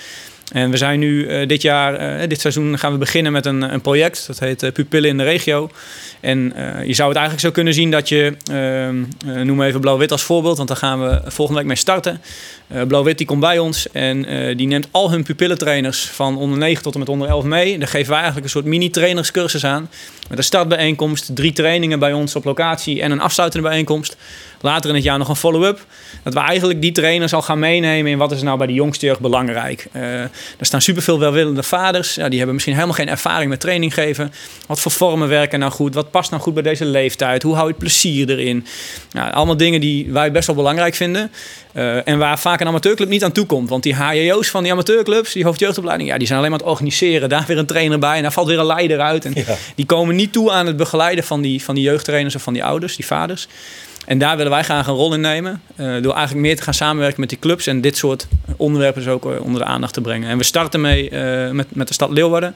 En 0.52 0.72
we 0.72 0.78
zijn 0.78 1.00
nu 1.00 1.28
eh, 1.28 1.48
dit 1.48 1.62
jaar, 1.62 1.96
eh, 1.96 2.30
dit 2.30 2.42
seizoen 2.42 2.80
gaan 2.80 2.92
we 2.92 2.98
beginnen 2.98 3.32
met 3.32 3.46
een, 3.46 3.62
een 3.62 3.82
project. 3.82 4.28
Dat 4.28 4.40
heet 4.40 4.64
eh, 4.64 4.72
Pupillen 4.72 5.10
in 5.10 5.18
de 5.18 5.24
Regio. 5.24 5.70
En 6.20 6.54
je 6.86 6.94
zou 6.94 7.10
het 7.10 7.18
eigenlijk 7.18 7.40
zo 7.40 7.52
kunnen 7.52 7.74
zien 7.74 7.92
dat 7.92 8.10
je, 8.10 8.34
ehm, 8.52 9.04
eh, 9.36 9.42
noem 9.42 9.62
even 9.62 9.80
Blauw-Wit 9.80 10.12
als 10.12 10.24
voorbeeld, 10.24 10.58
want 10.58 10.68
daar 10.68 10.78
gaan 10.78 11.02
we 11.02 11.22
volgende 11.26 11.60
week 11.60 11.68
mee 11.68 11.78
starten. 11.78 12.22
Blauw-Wit 12.88 13.18
die 13.18 13.28
komt 13.28 13.40
bij 13.40 13.60
ons 13.60 13.92
en 13.92 14.26
die 14.58 14.68
neemt 14.68 14.88
al 14.92 15.12
hun 15.12 15.24
pupillentrainers 15.24 16.06
van 16.06 16.38
onder 16.38 16.58
9 16.58 16.84
tot 16.84 16.94
en 16.94 17.00
met 17.00 17.10
onder 17.10 17.28
11 17.28 17.44
mee. 17.44 17.78
Daar 17.78 17.88
geven 17.88 18.08
wij 18.08 18.16
eigenlijk 18.16 18.46
een 18.46 18.52
soort 18.52 18.66
mini-trainerscursus 18.66 19.66
aan. 19.66 19.90
Met 20.30 20.38
een 20.38 20.44
startbijeenkomst, 20.44 21.36
drie 21.36 21.54
trainingen 21.54 22.00
bij 22.00 22.14
ons 22.14 22.36
op 22.36 22.44
locatie 22.44 23.02
en 23.02 23.12
een 23.12 23.22
afsluitende 23.22 23.68
bijeenkomst. 23.68 24.18
Later 24.62 24.90
in 24.90 24.96
het 24.96 25.04
jaar 25.04 25.18
nog 25.18 25.30
een 25.30 25.36
follow-up. 25.36 25.86
Dat 26.24 26.34
we 26.34 26.40
eigenlijk 26.40 26.82
die 26.82 26.92
trainers 26.92 27.34
al 27.34 27.42
gaan 27.42 27.60
meenemen 27.60 28.12
in 28.12 28.18
wat 28.18 28.32
is 28.32 28.42
nou 28.42 28.58
bij 28.58 28.68
de 28.68 28.74
jongste 28.74 29.06
jeugd 29.06 29.20
belangrijk. 29.20 29.88
Eh, 29.92 30.22
er 30.22 30.30
staan 30.60 30.82
superveel 30.82 31.20
welwillende 31.20 31.64
vaders. 31.64 32.16
Ja, 32.16 32.28
die 32.28 32.38
hebben 32.38 32.54
misschien 32.54 32.76
helemaal 32.76 32.96
geen 32.96 33.10
ervaring 33.10 33.50
met 33.50 33.60
training 33.60 33.94
geven. 33.94 34.34
Wat 34.68 34.80
voor 34.80 34.92
vormen 34.92 35.28
werken 35.28 35.60
nou 35.60 35.72
goed? 35.72 35.94
Wat 35.94 36.12
past 36.12 36.30
nou 36.32 36.42
goed 36.42 36.54
bij 36.54 36.64
deze 36.64 36.86
leeftijd? 36.86 37.44
Hoe 37.44 37.56
hou 37.56 37.68
je 37.68 37.74
plezier 37.74 38.30
erin? 38.30 38.66
Nou, 39.12 39.34
allemaal 39.34 39.58
dingen 39.58 39.82
die 39.82 40.12
wij 40.12 40.32
best 40.32 40.48
wel 40.48 40.56
belangrijk 40.56 40.96
vinden. 40.96 41.32
Eh, 41.74 42.08
en 42.08 42.18
waar 42.18 42.40
vaak 42.40 42.62
een 42.62 42.68
amateurclub 42.68 43.10
niet 43.10 43.24
aan 43.24 43.32
toe 43.32 43.46
komt. 43.46 43.70
Want 43.70 43.84
die 43.84 43.96
HJO's 43.96 44.50
van 44.50 44.64
die 44.64 44.72
amateurclubs, 44.72 45.34
die 45.34 45.44
hoofdjeugdopleiding, 45.44 46.10
ja, 46.10 46.18
die 46.18 46.28
zijn 46.28 46.40
alleen 46.40 46.52
maar 46.52 46.60
aan 46.60 46.66
het 46.66 46.76
organiseren. 46.76 47.30
Daar 47.30 47.44
weer 47.48 47.58
een 47.58 47.66
trainer 47.66 48.00
bij 48.00 48.16
en 48.16 48.22
daar 48.22 48.32
valt 48.32 48.48
weer 48.48 48.60
een 48.60 48.66
leider 48.66 49.00
uit. 49.00 49.26
En 49.26 49.34
die 49.76 49.86
komen 49.86 50.16
niet 50.16 50.34
toe 50.34 50.52
aan 50.52 50.66
het 50.66 50.78
begeleiden 50.78 51.24
van 51.24 51.42
die, 51.42 51.64
van 51.64 51.76
die 51.76 51.84
jeugdtrainers 51.84 52.36
of 52.36 52.42
van 52.42 52.54
die 52.54 52.64
ouders, 52.64 52.96
die 52.96 53.06
vaders. 53.06 53.48
En 54.06 54.18
daar 54.18 54.38
willen 54.38 54.52
wij 54.52 54.64
graag 54.64 54.88
een 54.88 54.94
rol 54.94 55.14
in 55.14 55.22
nemen. 55.22 55.62
eh, 55.76 55.86
door 56.02 56.14
eigenlijk 56.14 56.46
meer 56.46 56.56
te 56.56 56.62
gaan 56.64 56.74
samenwerken 56.74 57.20
met 57.20 57.30
die 57.30 57.40
clubs. 57.40 57.68
En 57.68 57.82
dit 57.82 57.98
soort 57.98 58.28
onderwerpen 58.58 59.04
dus 59.04 59.12
ook 59.12 59.26
eh, 59.26 59.42
onder 59.42 59.62
de 59.62 59.68
aandacht 59.68 59.94
te 59.94 60.02
brengen. 60.02 60.30
En 60.30 60.38
we 60.38 60.44
starten 60.44 60.82
mee 60.82 61.10
eh, 61.10 61.52
met, 61.52 61.76
met 61.76 61.88
de 61.88 61.94
stad 61.94 62.10
Leeuwarden. 62.12 62.56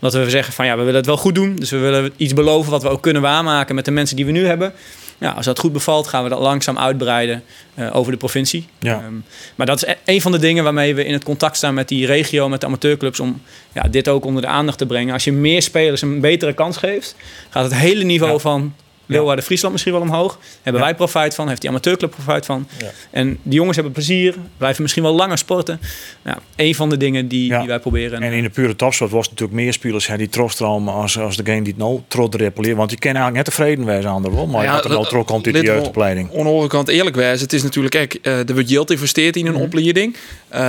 Omdat 0.00 0.24
we 0.24 0.30
zeggen 0.30 0.52
van 0.52 0.66
ja, 0.66 0.72
we 0.72 0.78
willen 0.80 0.94
het 0.96 1.06
wel 1.06 1.16
goed 1.16 1.34
doen. 1.34 1.56
Dus 1.56 1.70
we 1.70 1.78
willen 1.78 2.12
iets 2.16 2.32
beloven 2.32 2.70
wat 2.70 2.82
we 2.82 2.88
ook 2.88 3.02
kunnen 3.02 3.22
waarmaken 3.22 3.74
met 3.74 3.84
de 3.84 3.90
mensen 3.90 4.16
die 4.16 4.24
we 4.26 4.32
nu 4.32 4.46
hebben. 4.46 4.72
Ja, 5.18 5.30
als 5.30 5.44
dat 5.46 5.58
goed 5.58 5.72
bevalt, 5.72 6.06
gaan 6.06 6.22
we 6.22 6.28
dat 6.28 6.38
langzaam 6.40 6.78
uitbreiden 6.78 7.42
eh, 7.74 7.96
over 7.96 8.12
de 8.12 8.18
provincie. 8.18 8.66
Ja. 8.78 8.92
Ehm, 8.94 9.14
maar 9.54 9.66
dat 9.66 9.76
is 9.82 9.88
e- 9.88 9.96
een 10.04 10.20
van 10.20 10.32
de 10.32 10.38
dingen 10.38 10.64
waarmee 10.64 10.94
we 10.94 11.04
in 11.04 11.12
het 11.12 11.24
contact 11.24 11.56
staan 11.56 11.74
met 11.74 11.88
die 11.88 12.06
regio, 12.06 12.48
met 12.48 12.60
de 12.60 12.66
amateurclubs, 12.66 13.20
om 13.20 13.40
ja, 13.72 13.82
dit 13.82 14.08
ook 14.08 14.24
onder 14.24 14.42
de 14.42 14.48
aandacht 14.48 14.78
te 14.78 14.86
brengen. 14.86 15.12
Als 15.12 15.24
je 15.24 15.32
meer 15.32 15.62
spelers 15.62 16.02
een 16.02 16.20
betere 16.20 16.52
kans 16.52 16.76
geeft, 16.76 17.14
gaat 17.50 17.64
het 17.64 17.74
hele 17.74 18.04
niveau 18.04 18.32
Ja. 18.32 18.38
van 18.38 18.74
Leeuwarden, 19.06 19.44
Friesland 19.44 19.72
misschien 19.72 19.92
wel 19.94 20.02
omhoog. 20.02 20.38
Hebben 20.62 20.80
Ja. 20.82 20.86
wij 20.88 20.96
profijt 20.96 21.34
van, 21.34 21.48
heeft 21.48 21.60
die 21.60 21.70
amateurclub 21.70 22.10
profijt 22.10 22.46
van. 22.46 22.68
Ja. 22.78 22.86
En 23.10 23.38
die 23.42 23.54
jongens 23.54 23.74
hebben 23.76 23.92
plezier, 23.94 24.34
blijven 24.58 24.82
misschien 24.82 25.02
wel 25.02 25.14
langer 25.14 25.38
sporten. 25.38 25.80
Nou, 26.22 26.38
een 26.56 26.74
van 26.74 26.88
de 26.88 26.96
dingen 26.96 27.28
die, 27.28 27.46
Ja. 27.46 27.58
die 27.58 27.68
wij 27.68 27.78
proberen. 27.78 28.22
En 28.22 28.32
in 28.32 28.42
de 28.42 28.50
pure 28.50 28.76
topsport 28.76 29.10
was 29.10 29.20
het 29.26 29.30
natuurlijk 29.30 29.58
meer 29.60 29.72
spelers 29.72 30.06
hè, 30.06 30.16
die 30.16 30.28
troststroom 30.28 30.88
als, 30.88 31.18
als 31.18 31.36
degene 31.36 31.62
die 31.62 31.72
het 31.72 31.82
nou 31.82 32.00
trots 32.08 32.36
repeleren. 32.36 32.76
Want 32.76 32.88
die 32.90 32.98
kennen 32.98 33.22
eigenlijk 33.22 33.46
net 33.48 33.56
tevreden 33.56 33.84
wezen 33.94 34.10
aan 34.10 34.22
de 34.22 34.28
rol. 34.28 34.46
Maar 34.46 34.64
Ja, 34.64 34.74
dat 34.74 34.84
er 34.84 34.90
wel 34.90 35.02
dat- 35.02 35.24
komt 35.24 35.30
uit 35.30 35.44
de 35.44 35.52
lid 35.52 35.62
wel- 35.62 35.74
jeugdopleiding. 35.74 36.28
Aan 36.28 36.42
de 36.42 36.48
andere 36.48 36.68
kant 36.68 36.88
eerlijk 36.88 37.16
wijzen, 37.16 37.42
het 37.44 37.52
is 37.52 37.62
natuurlijk 37.62 37.94
echt, 37.94 38.20
eh 38.20 38.38
er 38.48 38.54
wordt 38.54 38.70
geld 38.70 38.90
investeerd 38.90 39.36
in 39.36 39.46
een 39.46 39.54
opleiding. 39.54 40.16
Eh 40.48 40.60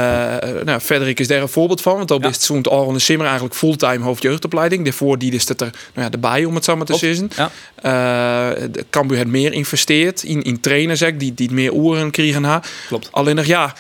nou, 0.66 0.80
Frederik 0.80 1.20
is 1.20 1.28
daar 1.28 1.42
een 1.42 1.48
voorbeeld 1.50 1.82
van, 1.82 1.98
want 1.98 2.12
op 2.12 2.24
Ja. 2.24 2.30
is 2.30 2.36
het 2.36 2.44
zo'n 2.44 2.64
Aron 2.64 2.94
de 2.94 3.00
Simmer 3.00 3.26
eigenlijk 3.26 3.56
fulltime 3.56 4.04
hoofdjeugdopleiding. 4.04 4.84
Daarvoor 4.84 5.18
die 5.18 5.32
is 5.32 5.48
het 5.48 5.62
er 5.62 5.70
nou 5.94 6.06
ja, 6.08 6.12
erbij, 6.12 6.46
om 6.46 6.56
het 6.56 6.68
maar 6.68 6.86
te 6.86 6.96
zeggen. 6.98 7.30
Ja. 7.36 7.52
Eh, 7.82 8.50
Cambuur 8.90 9.18
het 9.18 9.28
meer 9.28 9.54
investeert 9.54 10.24
in, 10.24 10.42
in 10.42 10.60
trainers 10.60 11.00
zeg, 11.00 11.18
die, 11.18 11.34
die 11.34 11.52
meer 11.52 11.74
oren 11.74 12.12
krijgen. 12.12 12.44
Ha. 12.44 12.64
Klopt. 12.88 13.12
Alleen 13.12 13.36
nog 13.36 13.46
ja, 13.46 13.66
op 13.66 13.74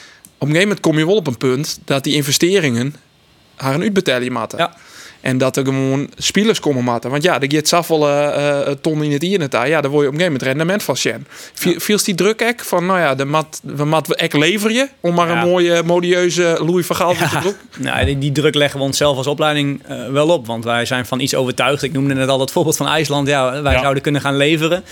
een 0.47 0.47
gegeven 0.47 0.62
moment 0.62 0.79
kom 0.79 0.97
je 0.97 1.05
wel 1.05 1.15
op 1.15 1.27
een 1.27 1.38
punt 1.38 1.79
dat 1.86 2.03
die 2.03 2.15
investeringen 2.15 2.95
haar 3.55 3.73
een 3.73 3.81
uitbetaling 3.81 4.39
moeten. 4.39 4.57
Ja. 4.57 4.75
En 5.21 5.38
dat 5.38 5.58
er 5.58 5.65
gewoon 5.65 6.10
spelers 6.17 6.60
komen 6.60 6.84
matten. 6.84 7.12
Want 7.12 7.23
ja, 7.23 7.41
er 7.41 7.51
gaat 7.51 7.67
zoveel 7.67 8.10
uh, 8.10 8.60
ton 8.82 9.03
in 9.03 9.12
het 9.12 9.23
internet 9.23 9.51
daar. 9.51 9.67
Ja, 9.67 9.82
daar 9.82 9.91
word 9.91 10.03
je 10.03 10.08
op 10.10 10.13
een 10.13 10.19
gegeven 10.19 10.25
moment 10.25 10.43
rendement 10.43 10.84
van 10.84 10.97
zien. 10.97 11.27
Viel 11.80 11.99
die 12.03 12.15
druk 12.15 12.41
ek 12.41 12.63
van, 12.63 12.86
nou 12.86 12.99
ja, 12.99 13.15
de 13.15 13.25
mat, 13.25 13.62
we 13.63 13.86
mat 13.86 14.15
ek 14.15 14.34
lever 14.34 14.71
je 14.71 14.88
om 14.99 15.13
maar 15.13 15.30
een 15.30 15.47
mooie 15.47 15.84
modieuze 15.84 16.58
Louis 16.60 16.86
van 16.86 16.95
Gaal 16.95 17.13
te 17.13 17.39
doen. 17.41 17.53
Nou, 17.77 18.06
die, 18.06 18.17
die, 18.17 18.32
druk 18.32 18.56
leggen 18.56 18.80
we 18.80 18.86
onszelf 18.86 19.17
als 19.17 19.27
opleiding 19.27 19.82
uh, 19.89 20.10
wel 20.10 20.30
op, 20.30 20.47
want 20.47 20.63
wij 20.63 20.86
zijn 20.86 21.06
van 21.06 21.19
iets 21.19 21.36
overtuigd. 21.36 21.84
Ik 21.84 21.93
noemde 21.93 22.13
net 22.13 22.27
al 22.27 22.39
het 22.39 22.51
voorbeeld 22.51 22.77
van 22.77 22.88
IJsland. 22.88 23.27
Ja, 23.27 23.62
wij 23.62 23.80
zouden 23.80 24.03
kunnen 24.03 24.21
gaan 24.21 24.38
leveren. 24.38 24.84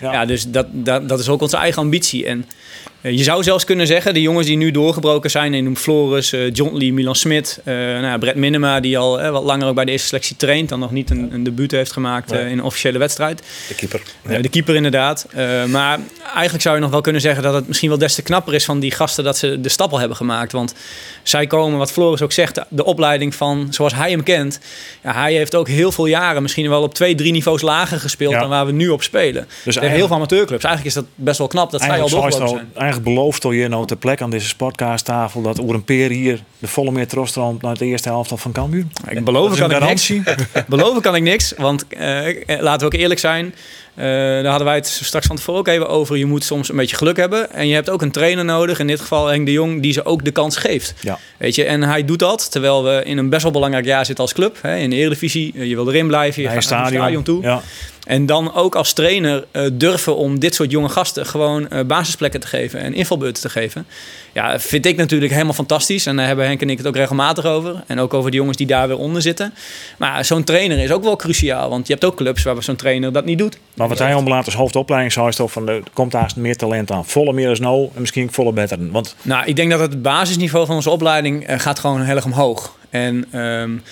Ja, 0.00 0.24
dus 0.24 0.44
dat, 0.48 0.66
dat, 0.70 1.08
dat 1.08 1.20
is 1.20 1.28
ook 1.28 1.40
onze 1.40 1.56
eigen 1.56 1.82
ambitie. 1.82 2.26
En 2.26 2.44
eh, 2.48 2.89
je 3.02 3.22
zou 3.22 3.42
zelfs 3.42 3.64
kunnen 3.64 3.86
zeggen, 3.86 4.14
de 4.14 4.20
jongens 4.20 4.46
die 4.46 4.56
nu 4.56 4.70
doorgebroken 4.70 5.30
zijn, 5.30 5.52
je 5.52 5.62
noemt 5.62 5.78
Floris, 5.78 6.32
uh, 6.32 6.50
John 6.52 6.76
Lee, 6.76 6.92
Milan 6.92 7.14
Smit, 7.14 7.60
uh, 7.64 7.74
nou, 7.74 8.18
Brett 8.18 8.36
Minema, 8.36 8.80
die 8.80 8.98
al 8.98 9.30
wat 9.30 9.42
langer 9.42 9.68
ook 9.68 9.74
bij 9.74 9.84
de 9.84 9.90
eerste 9.90 10.06
selectie 10.06 10.36
traint, 10.36 10.68
dan 10.68 10.78
nog 10.78 10.90
niet 10.90 11.10
een, 11.10 11.32
een 11.32 11.42
debuut 11.42 11.70
heeft 11.70 11.92
gemaakt 11.92 12.32
in 12.32 12.38
een 12.38 12.62
officiële 12.62 12.98
wedstrijd. 12.98 13.42
De 13.68 13.74
keeper. 13.74 14.02
de 14.42 14.48
keeper 14.48 14.74
inderdaad. 14.74 15.26
maar 15.68 15.98
eigenlijk 16.32 16.62
zou 16.62 16.74
je 16.74 16.80
nog 16.80 16.90
wel 16.90 17.00
kunnen 17.00 17.20
zeggen 17.20 17.42
dat 17.42 17.54
het 17.54 17.68
misschien 17.68 17.88
wel 17.88 17.98
des 17.98 18.14
te 18.14 18.22
knapper 18.22 18.54
is 18.54 18.64
van 18.64 18.80
die 18.80 18.90
gasten 18.90 19.24
dat 19.24 19.38
ze 19.38 19.60
de 19.60 19.68
stap 19.68 19.92
al 19.92 19.98
hebben 19.98 20.16
gemaakt. 20.16 20.52
Want 20.52 20.74
zij 21.22 21.46
komen, 21.46 21.78
wat 21.78 21.92
Floris 21.92 22.22
ook 22.22 22.32
zegt, 22.32 22.60
de 22.68 22.84
opleiding 22.84 23.34
van 23.34 23.66
zoals 23.70 23.94
hij 23.94 24.10
hem 24.10 24.22
kent. 24.22 24.60
Ja, 25.02 25.12
hij 25.12 25.34
heeft 25.34 25.54
ook 25.54 25.68
heel 25.68 25.92
veel 25.92 26.06
jaren 26.06 26.42
misschien 26.42 26.68
wel 26.68 26.82
op 26.82 26.94
twee, 26.94 27.14
drie 27.14 27.32
niveaus 27.32 27.62
lager 27.62 28.00
gespeeld 28.00 28.34
dan 28.34 28.48
waar 28.48 28.66
we 28.66 28.72
nu 28.72 28.88
op 28.88 29.02
spelen. 29.02 29.48
Dus 29.64 29.78
heel 29.78 30.06
veel 30.06 30.16
amateurclubs. 30.16 30.64
Eigenlijk 30.64 30.96
is 30.96 31.02
dat 31.02 31.12
best 31.14 31.38
wel 31.38 31.46
knap 31.46 31.70
dat 31.70 31.80
zij 31.80 32.00
al 32.00 32.08
doorgebroken 32.08 32.68
zijn 32.74 32.89
eigenlijk 32.90 33.16
belooft 33.16 33.44
al 33.44 33.52
je 33.52 33.68
nou 33.68 33.86
ter 33.86 33.96
plek 33.96 34.22
aan 34.22 34.30
deze 34.30 34.48
sportcasttafel 34.48 35.42
dat 35.42 35.60
over 35.60 35.74
een 35.74 35.84
peer 35.84 36.10
hier 36.10 36.42
de 36.58 36.66
volle 36.66 36.90
meer 36.90 37.08
troostroomt 37.08 37.62
naar 37.62 37.78
de 37.78 37.84
eerste 37.84 38.08
helft 38.08 38.32
van 38.34 38.52
Cambuur? 38.52 38.84
Ik 39.08 39.24
beloof 39.24 39.58
kan 39.58 39.70
ik 39.70 39.80
niks. 39.80 40.12
beloven 40.68 41.02
kan 41.02 41.14
ik 41.14 41.22
niks, 41.22 41.54
want 41.56 41.84
uh, 41.90 42.00
laten 42.46 42.80
we 42.80 42.94
ook 42.94 43.00
eerlijk 43.00 43.20
zijn. 43.20 43.54
Uh, 43.96 44.04
daar 44.04 44.44
hadden 44.44 44.64
wij 44.64 44.76
het 44.76 44.86
straks 44.86 45.26
van 45.26 45.36
tevoren 45.36 45.60
ook 45.60 45.68
even 45.68 45.88
over. 45.88 46.16
Je 46.16 46.26
moet 46.26 46.44
soms 46.44 46.68
een 46.68 46.76
beetje 46.76 46.96
geluk 46.96 47.16
hebben. 47.16 47.52
En 47.52 47.68
je 47.68 47.74
hebt 47.74 47.90
ook 47.90 48.02
een 48.02 48.10
trainer 48.10 48.44
nodig. 48.44 48.78
In 48.78 48.86
dit 48.86 49.00
geval 49.00 49.26
Henk 49.26 49.46
de 49.46 49.52
Jong, 49.52 49.82
die 49.82 49.92
ze 49.92 50.04
ook 50.04 50.24
de 50.24 50.30
kans 50.30 50.56
geeft. 50.56 50.94
Ja. 51.00 51.18
Weet 51.36 51.54
je, 51.54 51.64
en 51.64 51.82
hij 51.82 52.04
doet 52.04 52.18
dat 52.18 52.50
terwijl 52.50 52.84
we 52.84 53.02
in 53.04 53.18
een 53.18 53.28
best 53.28 53.42
wel 53.42 53.52
belangrijk 53.52 53.84
jaar 53.84 54.06
zitten 54.06 54.24
als 54.24 54.32
club. 54.34 54.58
Hè, 54.60 54.76
in 54.76 54.90
de 54.90 54.96
Eredivisie. 54.96 55.68
Je 55.68 55.74
wil 55.74 55.88
erin 55.88 56.06
blijven. 56.06 56.42
Je 56.42 56.48
gaat 56.48 56.68
naar 56.70 56.84
het 56.84 56.94
stadion 56.94 57.22
toe. 57.22 57.42
Ja. 57.42 57.62
En 58.04 58.26
dan 58.26 58.54
ook 58.54 58.74
als 58.74 58.92
trainer 58.92 59.44
uh, 59.52 59.66
durven 59.72 60.16
om 60.16 60.38
dit 60.38 60.54
soort 60.54 60.70
jonge 60.70 60.88
gasten 60.88 61.26
gewoon 61.26 61.68
uh, 61.72 61.80
basisplekken 61.80 62.40
te 62.40 62.46
geven 62.46 62.80
en 62.80 62.94
invalbeurten 62.94 63.42
te 63.42 63.48
geven. 63.48 63.86
Ja, 64.32 64.60
vind 64.60 64.86
ik 64.86 64.96
natuurlijk 64.96 65.32
helemaal 65.32 65.52
fantastisch. 65.52 66.06
En 66.06 66.16
daar 66.16 66.26
hebben 66.26 66.46
Henk 66.46 66.60
en 66.60 66.70
ik 66.70 66.78
het 66.78 66.86
ook 66.86 66.96
regelmatig 66.96 67.44
over. 67.44 67.82
En 67.86 67.98
ook 67.98 68.14
over 68.14 68.30
de 68.30 68.36
jongens 68.36 68.56
die 68.56 68.66
daar 68.66 68.88
weer 68.88 68.98
onder 68.98 69.22
zitten. 69.22 69.54
Maar 69.98 70.24
zo'n 70.24 70.44
trainer 70.44 70.78
is 70.78 70.90
ook 70.90 71.02
wel 71.02 71.16
cruciaal. 71.16 71.70
Want 71.70 71.86
je 71.86 71.92
hebt 71.92 72.04
ook 72.04 72.16
clubs 72.16 72.42
waar 72.42 72.62
zo'n 72.62 72.76
trainer 72.76 73.12
dat 73.12 73.24
niet 73.24 73.38
doet. 73.38 73.58
Maar 73.74 73.88
wat 73.88 73.98
hij 73.98 74.14
omlaat 74.14 74.44
als 74.44 74.54
hoofdopleiding 74.54 75.12
zou 75.12 75.28
is 75.28 75.36
toch 75.36 75.52
van 75.52 75.68
er 75.68 75.82
komt 75.92 76.12
daar 76.12 76.32
meer 76.36 76.56
talent 76.56 76.90
aan. 76.90 77.06
Volle 77.06 77.32
meer 77.32 77.50
is 77.50 77.60
nou 77.60 77.88
en 77.94 78.00
misschien 78.00 78.32
volle 78.32 78.52
beter. 78.52 78.90
Want... 78.90 79.16
Nou, 79.22 79.46
ik 79.46 79.56
denk 79.56 79.70
dat 79.70 79.80
het 79.80 80.02
basisniveau 80.02 80.66
van 80.66 80.74
onze 80.74 80.90
opleiding 80.90 81.50
uh, 81.50 81.58
gaat 81.58 81.78
gewoon 81.78 82.02
heel 82.02 82.16
erg 82.16 82.24
omhoog. 82.24 82.76
En 82.90 83.40
um, 83.40 83.82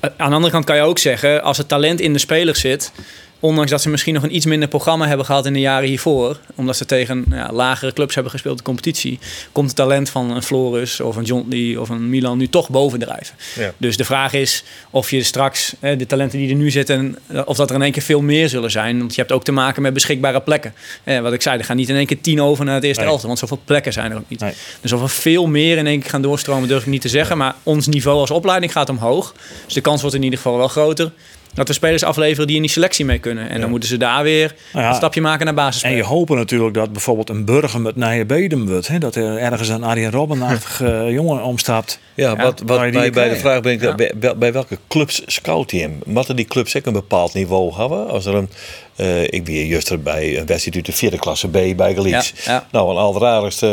aan 0.00 0.28
de 0.28 0.34
andere 0.34 0.52
kant 0.52 0.64
kan 0.64 0.76
je 0.76 0.82
ook 0.82 0.98
zeggen, 0.98 1.42
als 1.42 1.58
het 1.58 1.68
talent 1.68 2.00
in 2.00 2.12
de 2.12 2.18
speler 2.18 2.56
zit 2.56 2.92
Ondanks 3.40 3.70
dat 3.70 3.82
ze 3.82 3.88
misschien 3.88 4.14
nog 4.14 4.22
een 4.22 4.34
iets 4.34 4.46
minder 4.46 4.68
programma 4.68 5.06
hebben 5.06 5.26
gehad 5.26 5.46
in 5.46 5.52
de 5.52 5.60
jaren 5.60 5.88
hiervoor. 5.88 6.38
Omdat 6.54 6.76
ze 6.76 6.86
tegen 6.86 7.24
ja, 7.30 7.52
lagere 7.52 7.92
clubs 7.92 8.14
hebben 8.14 8.32
gespeeld 8.32 8.54
in 8.54 8.64
de 8.64 8.66
competitie. 8.66 9.18
Komt 9.52 9.66
het 9.66 9.76
talent 9.76 10.10
van 10.10 10.30
een 10.30 10.42
Florus 10.42 11.00
of 11.00 11.16
een 11.16 11.24
John 11.24 11.46
Lee 11.48 11.80
of 11.80 11.88
een 11.88 12.10
Milan 12.10 12.38
nu 12.38 12.48
toch 12.48 12.68
bovendrijven. 12.70 13.34
Ja. 13.54 13.72
Dus 13.76 13.96
de 13.96 14.04
vraag 14.04 14.32
is 14.32 14.64
of 14.90 15.10
je 15.10 15.22
straks 15.22 15.74
de 15.80 16.06
talenten 16.06 16.38
die 16.38 16.50
er 16.50 16.54
nu 16.54 16.70
zitten. 16.70 17.18
Of 17.44 17.56
dat 17.56 17.70
er 17.70 17.76
in 17.76 17.82
één 17.82 17.92
keer 17.92 18.02
veel 18.02 18.20
meer 18.20 18.48
zullen 18.48 18.70
zijn. 18.70 18.98
Want 18.98 19.14
je 19.14 19.20
hebt 19.20 19.32
ook 19.32 19.44
te 19.44 19.52
maken 19.52 19.82
met 19.82 19.92
beschikbare 19.92 20.40
plekken. 20.40 20.74
Eh, 21.04 21.20
wat 21.20 21.32
ik 21.32 21.42
zei, 21.42 21.58
er 21.58 21.64
gaan 21.64 21.76
niet 21.76 21.88
in 21.88 21.96
één 21.96 22.06
keer 22.06 22.20
tien 22.20 22.42
over 22.42 22.64
naar 22.64 22.74
het 22.74 22.84
eerste 22.84 23.02
nee. 23.02 23.10
elftal. 23.10 23.28
Want 23.28 23.40
zoveel 23.40 23.60
plekken 23.64 23.92
zijn 23.92 24.10
er 24.10 24.16
ook 24.16 24.28
niet. 24.28 24.44
Dus 24.80 24.92
of 24.92 25.02
er 25.02 25.10
veel 25.10 25.46
meer 25.46 25.78
in 25.78 25.86
één 25.86 26.00
keer 26.00 26.10
gaan 26.10 26.22
doorstromen 26.22 26.68
durf 26.68 26.82
ik 26.82 26.88
niet 26.88 27.00
te 27.00 27.08
zeggen. 27.08 27.38
Maar 27.38 27.54
ons 27.62 27.86
niveau 27.86 28.18
als 28.18 28.30
opleiding 28.30 28.72
gaat 28.72 28.88
omhoog. 28.88 29.34
Dus 29.64 29.74
de 29.74 29.80
kans 29.80 30.00
wordt 30.00 30.16
in 30.16 30.22
ieder 30.22 30.38
geval 30.38 30.56
wel 30.56 30.68
groter 30.68 31.12
dat 31.54 31.68
we 31.68 31.74
spelers 31.74 32.04
afleveren 32.04 32.46
die 32.46 32.56
in 32.56 32.62
die 32.62 32.70
selectie 32.70 33.04
mee 33.04 33.18
kunnen. 33.18 33.48
En 33.48 33.60
dan 33.60 33.70
moeten 33.70 33.88
ze 33.88 33.96
daar 33.96 34.22
weer 34.22 34.54
nou 34.72 34.86
een 34.86 34.94
stapje 34.94 35.20
maken 35.20 35.44
naar 35.44 35.54
basis. 35.54 35.82
En 35.82 35.96
je 35.96 36.02
hoopt 36.02 36.30
natuurlijk 36.30 36.74
dat 36.74 36.92
bijvoorbeeld 36.92 37.28
een 37.28 37.44
burger 37.44 37.80
met 37.80 37.96
Nije 37.96 38.24
Bedem 38.24 38.66
wordt. 38.66 38.88
Hè? 38.88 38.98
Dat 38.98 39.14
er 39.14 39.36
ergens 39.36 39.68
een 39.68 39.84
Arjen 39.84 40.10
Robben-achtige 40.10 41.06
jongen 41.18 41.42
omstapt. 41.42 41.98
Ja, 42.14 42.36
wat, 42.36 42.62
wat 42.66 42.90
bij, 42.90 43.10
bij 43.10 43.28
de 43.28 43.36
vraag 43.36 43.60
ben 43.60 43.72
ik, 43.72 43.96
bij, 43.96 44.36
bij, 44.36 44.52
welke 44.52 44.78
clubs 44.88 45.22
scout 45.26 45.70
je 45.70 45.80
hem? 45.80 45.98
Wat 46.06 46.32
die 46.34 46.44
clubs 46.44 46.76
ook 46.76 46.86
een 46.86 46.92
bepaald 46.92 47.34
niveau 47.34 47.74
hebben? 47.74 48.08
Als 48.08 48.26
er 48.26 48.34
een 48.34 48.48
uh, 48.96 49.22
ik 49.22 49.44
ben 49.44 49.66
juist 49.66 50.02
bij 50.02 50.38
een 50.38 50.46
wedstrijd 50.46 50.76
uit 50.76 50.86
de 50.86 50.92
vierde 50.92 51.18
klasse 51.18 51.48
B 51.48 51.76
bij 51.76 51.94
Galiets. 51.94 52.32
Nou, 52.72 52.90
een 52.90 52.96
allerraarste, 52.96 53.66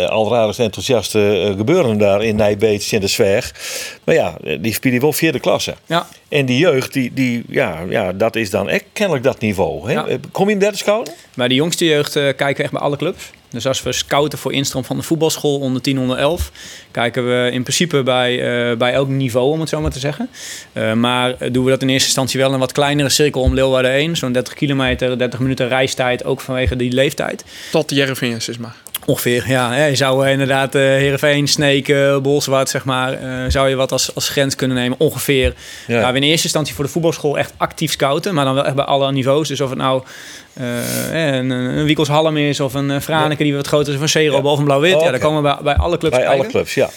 uh, 0.00 0.08
allerraarste 0.08 0.62
enthousiaste 0.62 1.46
uh, 1.48 1.56
gebeuren 1.56 1.98
daar 1.98 2.22
in 2.22 2.36
Nijbeets 2.36 2.92
in 2.92 3.00
de 3.00 3.06
Zwerg. 3.06 3.54
Maar 4.04 4.14
ja, 4.14 4.36
die 4.60 4.72
spelen 4.72 5.00
wel 5.00 5.12
vierde 5.12 5.40
klasse. 5.40 5.74
Ja. 5.86 6.06
En 6.28 6.46
die 6.46 6.58
jeugd, 6.58 6.92
die, 6.92 7.12
die, 7.14 7.44
ja, 7.48 7.84
ja, 7.88 8.12
dat 8.12 8.36
is 8.36 8.50
dan 8.50 8.68
echt 8.68 8.84
kennelijk 8.92 9.24
dat 9.24 9.40
niveau. 9.40 9.90
Hè? 9.90 10.18
Kom 10.32 10.46
je 10.46 10.52
in 10.52 10.58
derde 10.58 10.76
scouten? 10.76 11.14
Bij 11.34 11.48
de 11.48 11.54
jongste 11.54 11.84
jeugd 11.84 12.12
kijken 12.12 12.56
we 12.56 12.62
echt 12.62 12.72
bij 12.72 12.80
alle 12.80 12.96
clubs. 12.96 13.30
Dus 13.54 13.66
als 13.66 13.82
we 13.82 13.92
scouten 13.92 14.38
voor 14.38 14.52
instroom 14.52 14.84
van 14.84 14.96
de 14.96 15.02
voetbalschool 15.02 15.58
onder 15.58 15.82
10, 15.82 15.98
onder 15.98 16.16
11, 16.16 16.52
kijken 16.90 17.26
we 17.26 17.50
in 17.52 17.62
principe 17.62 18.02
bij, 18.02 18.70
uh, 18.70 18.76
bij 18.76 18.92
elk 18.92 19.08
niveau, 19.08 19.50
om 19.50 19.60
het 19.60 19.68
zo 19.68 19.80
maar 19.80 19.90
te 19.90 19.98
zeggen. 19.98 20.28
Uh, 20.72 20.92
maar 20.92 21.52
doen 21.52 21.64
we 21.64 21.70
dat 21.70 21.82
in 21.82 21.88
eerste 21.88 22.06
instantie 22.06 22.40
wel 22.40 22.52
een 22.52 22.58
wat 22.58 22.72
kleinere 22.72 23.08
cirkel 23.08 23.40
om 23.40 23.54
Leeuwarden 23.54 23.90
1. 23.90 24.16
Zo'n 24.16 24.32
30 24.32 24.54
kilometer, 24.54 25.18
30 25.18 25.38
minuten 25.38 25.68
reistijd, 25.68 26.24
ook 26.24 26.40
vanwege 26.40 26.76
die 26.76 26.92
leeftijd. 26.92 27.44
Tot 27.70 27.88
de 27.88 27.94
Jereveense 27.94 28.50
is 28.50 28.58
maar. 28.58 28.76
Ongeveer, 29.06 29.44
ja. 29.48 29.84
Je 29.84 29.96
zou 29.96 30.28
inderdaad 30.28 30.74
uh, 30.74 30.82
Heerenveen, 30.82 31.48
Sneken, 31.48 32.22
Bolsward, 32.22 32.68
zeg 32.68 32.84
maar, 32.84 33.22
uh, 33.22 33.44
zou 33.48 33.68
je 33.68 33.74
wat 33.74 33.92
als, 33.92 34.14
als 34.14 34.28
grens 34.28 34.54
kunnen 34.54 34.76
nemen. 34.76 34.98
Ongeveer. 35.00 35.54
Ja. 35.86 36.12
We 36.12 36.16
in 36.16 36.22
eerste 36.22 36.44
instantie 36.44 36.74
voor 36.74 36.84
de 36.84 36.90
voetbalschool 36.90 37.38
echt 37.38 37.52
actief 37.56 37.92
scouten. 37.92 38.34
Maar 38.34 38.44
dan 38.44 38.54
wel 38.54 38.64
echt 38.64 38.74
bij 38.74 38.84
alle 38.84 39.12
niveaus. 39.12 39.48
Dus 39.48 39.60
of 39.60 39.68
het 39.68 39.78
nou 39.78 40.02
uh, 40.60 41.34
een, 41.34 41.50
een 41.50 41.84
Wiekels 41.84 42.08
Halm 42.08 42.36
is 42.36 42.60
of 42.60 42.74
een 42.74 43.02
Franeke 43.02 43.42
die 43.42 43.54
wat 43.54 43.66
groter 43.66 43.88
is, 43.88 43.94
of 43.94 44.02
een 44.02 44.08
Zeerob 44.08 44.44
of 44.44 44.58
een 44.58 44.64
Blauw-Wit. 44.64 45.00
Ja, 45.00 45.10
daar 45.10 45.20
komen 45.20 45.42
we 45.42 45.48
bij, 45.48 45.58
bij 45.62 45.76
alle 45.76 45.98
clubs 45.98 46.16
Bij 46.16 46.28
alle 46.28 46.46
clubs, 46.46 46.74
ja. 46.74 46.90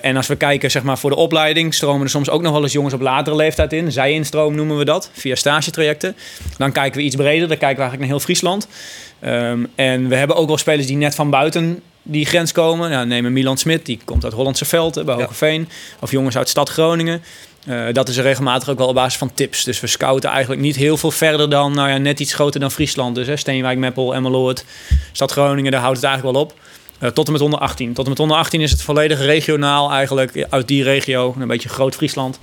en 0.00 0.16
als 0.16 0.26
we 0.26 0.36
kijken 0.36 0.70
zeg 0.70 0.82
maar, 0.82 0.98
voor 0.98 1.10
de 1.10 1.16
opleiding, 1.16 1.74
stromen 1.74 2.02
er 2.02 2.10
soms 2.10 2.30
ook 2.30 2.42
nog 2.42 2.52
wel 2.52 2.62
eens 2.62 2.72
jongens 2.72 2.94
op 2.94 3.00
latere 3.00 3.36
leeftijd 3.36 3.72
in. 3.72 3.92
Zij-instroom 3.92 4.54
noemen 4.54 4.76
we 4.76 4.84
dat, 4.84 5.10
via 5.12 5.34
stagetrajecten. 5.34 6.16
Dan 6.56 6.72
kijken 6.72 7.00
we 7.00 7.06
iets 7.06 7.16
breder, 7.16 7.48
dan 7.48 7.58
kijken 7.58 7.76
we 7.76 7.82
eigenlijk 7.82 8.00
naar 8.00 8.10
heel 8.10 8.20
Friesland. 8.20 8.68
Um, 9.26 9.68
en 9.74 10.08
we 10.08 10.16
hebben 10.16 10.36
ook 10.36 10.46
wel 10.46 10.58
spelers 10.58 10.86
die 10.86 10.96
net 10.96 11.14
van 11.14 11.30
buiten 11.30 11.82
die 12.02 12.26
grens 12.26 12.52
komen. 12.52 12.90
Nou, 12.90 13.06
nemen 13.06 13.32
Milan 13.32 13.58
Smit, 13.58 13.86
die 13.86 14.00
komt 14.04 14.24
uit 14.24 14.32
Hollandse 14.32 14.64
Velden 14.64 15.06
bij 15.06 15.14
Hogeveen. 15.14 15.60
Ja. 15.60 15.96
Of 16.00 16.10
jongens 16.10 16.36
uit 16.36 16.48
Stad 16.48 16.68
Groningen. 16.68 17.22
Uh, 17.68 17.86
dat 17.92 18.08
is 18.08 18.16
er 18.16 18.22
regelmatig 18.22 18.68
ook 18.68 18.78
wel 18.78 18.88
op 18.88 18.94
basis 18.94 19.18
van 19.18 19.34
tips. 19.34 19.64
Dus 19.64 19.80
we 19.80 19.86
scouten 19.86 20.30
eigenlijk 20.30 20.60
niet 20.60 20.76
heel 20.76 20.96
veel 20.96 21.10
verder 21.10 21.50
dan, 21.50 21.74
nou 21.74 21.88
ja, 21.88 21.96
net 21.96 22.20
iets 22.20 22.34
groter 22.34 22.60
dan 22.60 22.70
Friesland. 22.70 23.14
Dus 23.14 23.26
hè, 23.26 23.36
Steenwijk, 23.36 23.78
Meppel, 23.78 24.14
Emmeloord, 24.14 24.64
Stad 25.12 25.32
Groningen, 25.32 25.72
daar 25.72 25.80
houdt 25.80 25.96
het 25.96 26.04
eigenlijk 26.04 26.36
wel 26.36 26.44
op. 26.44 26.54
Uh, 27.00 27.08
tot 27.08 27.26
en 27.26 27.32
met 27.32 27.40
onder 27.40 27.58
18. 27.58 27.92
Tot 27.92 28.04
en 28.04 28.10
met 28.10 28.20
onder 28.20 28.36
18 28.36 28.60
is 28.60 28.70
het 28.70 28.82
volledig 28.82 29.18
regionaal 29.18 29.90
eigenlijk 29.90 30.46
uit 30.50 30.68
die 30.68 30.82
regio. 30.82 31.34
Een 31.38 31.48
beetje 31.48 31.68
groot 31.68 31.94
Friesland. 31.94 32.38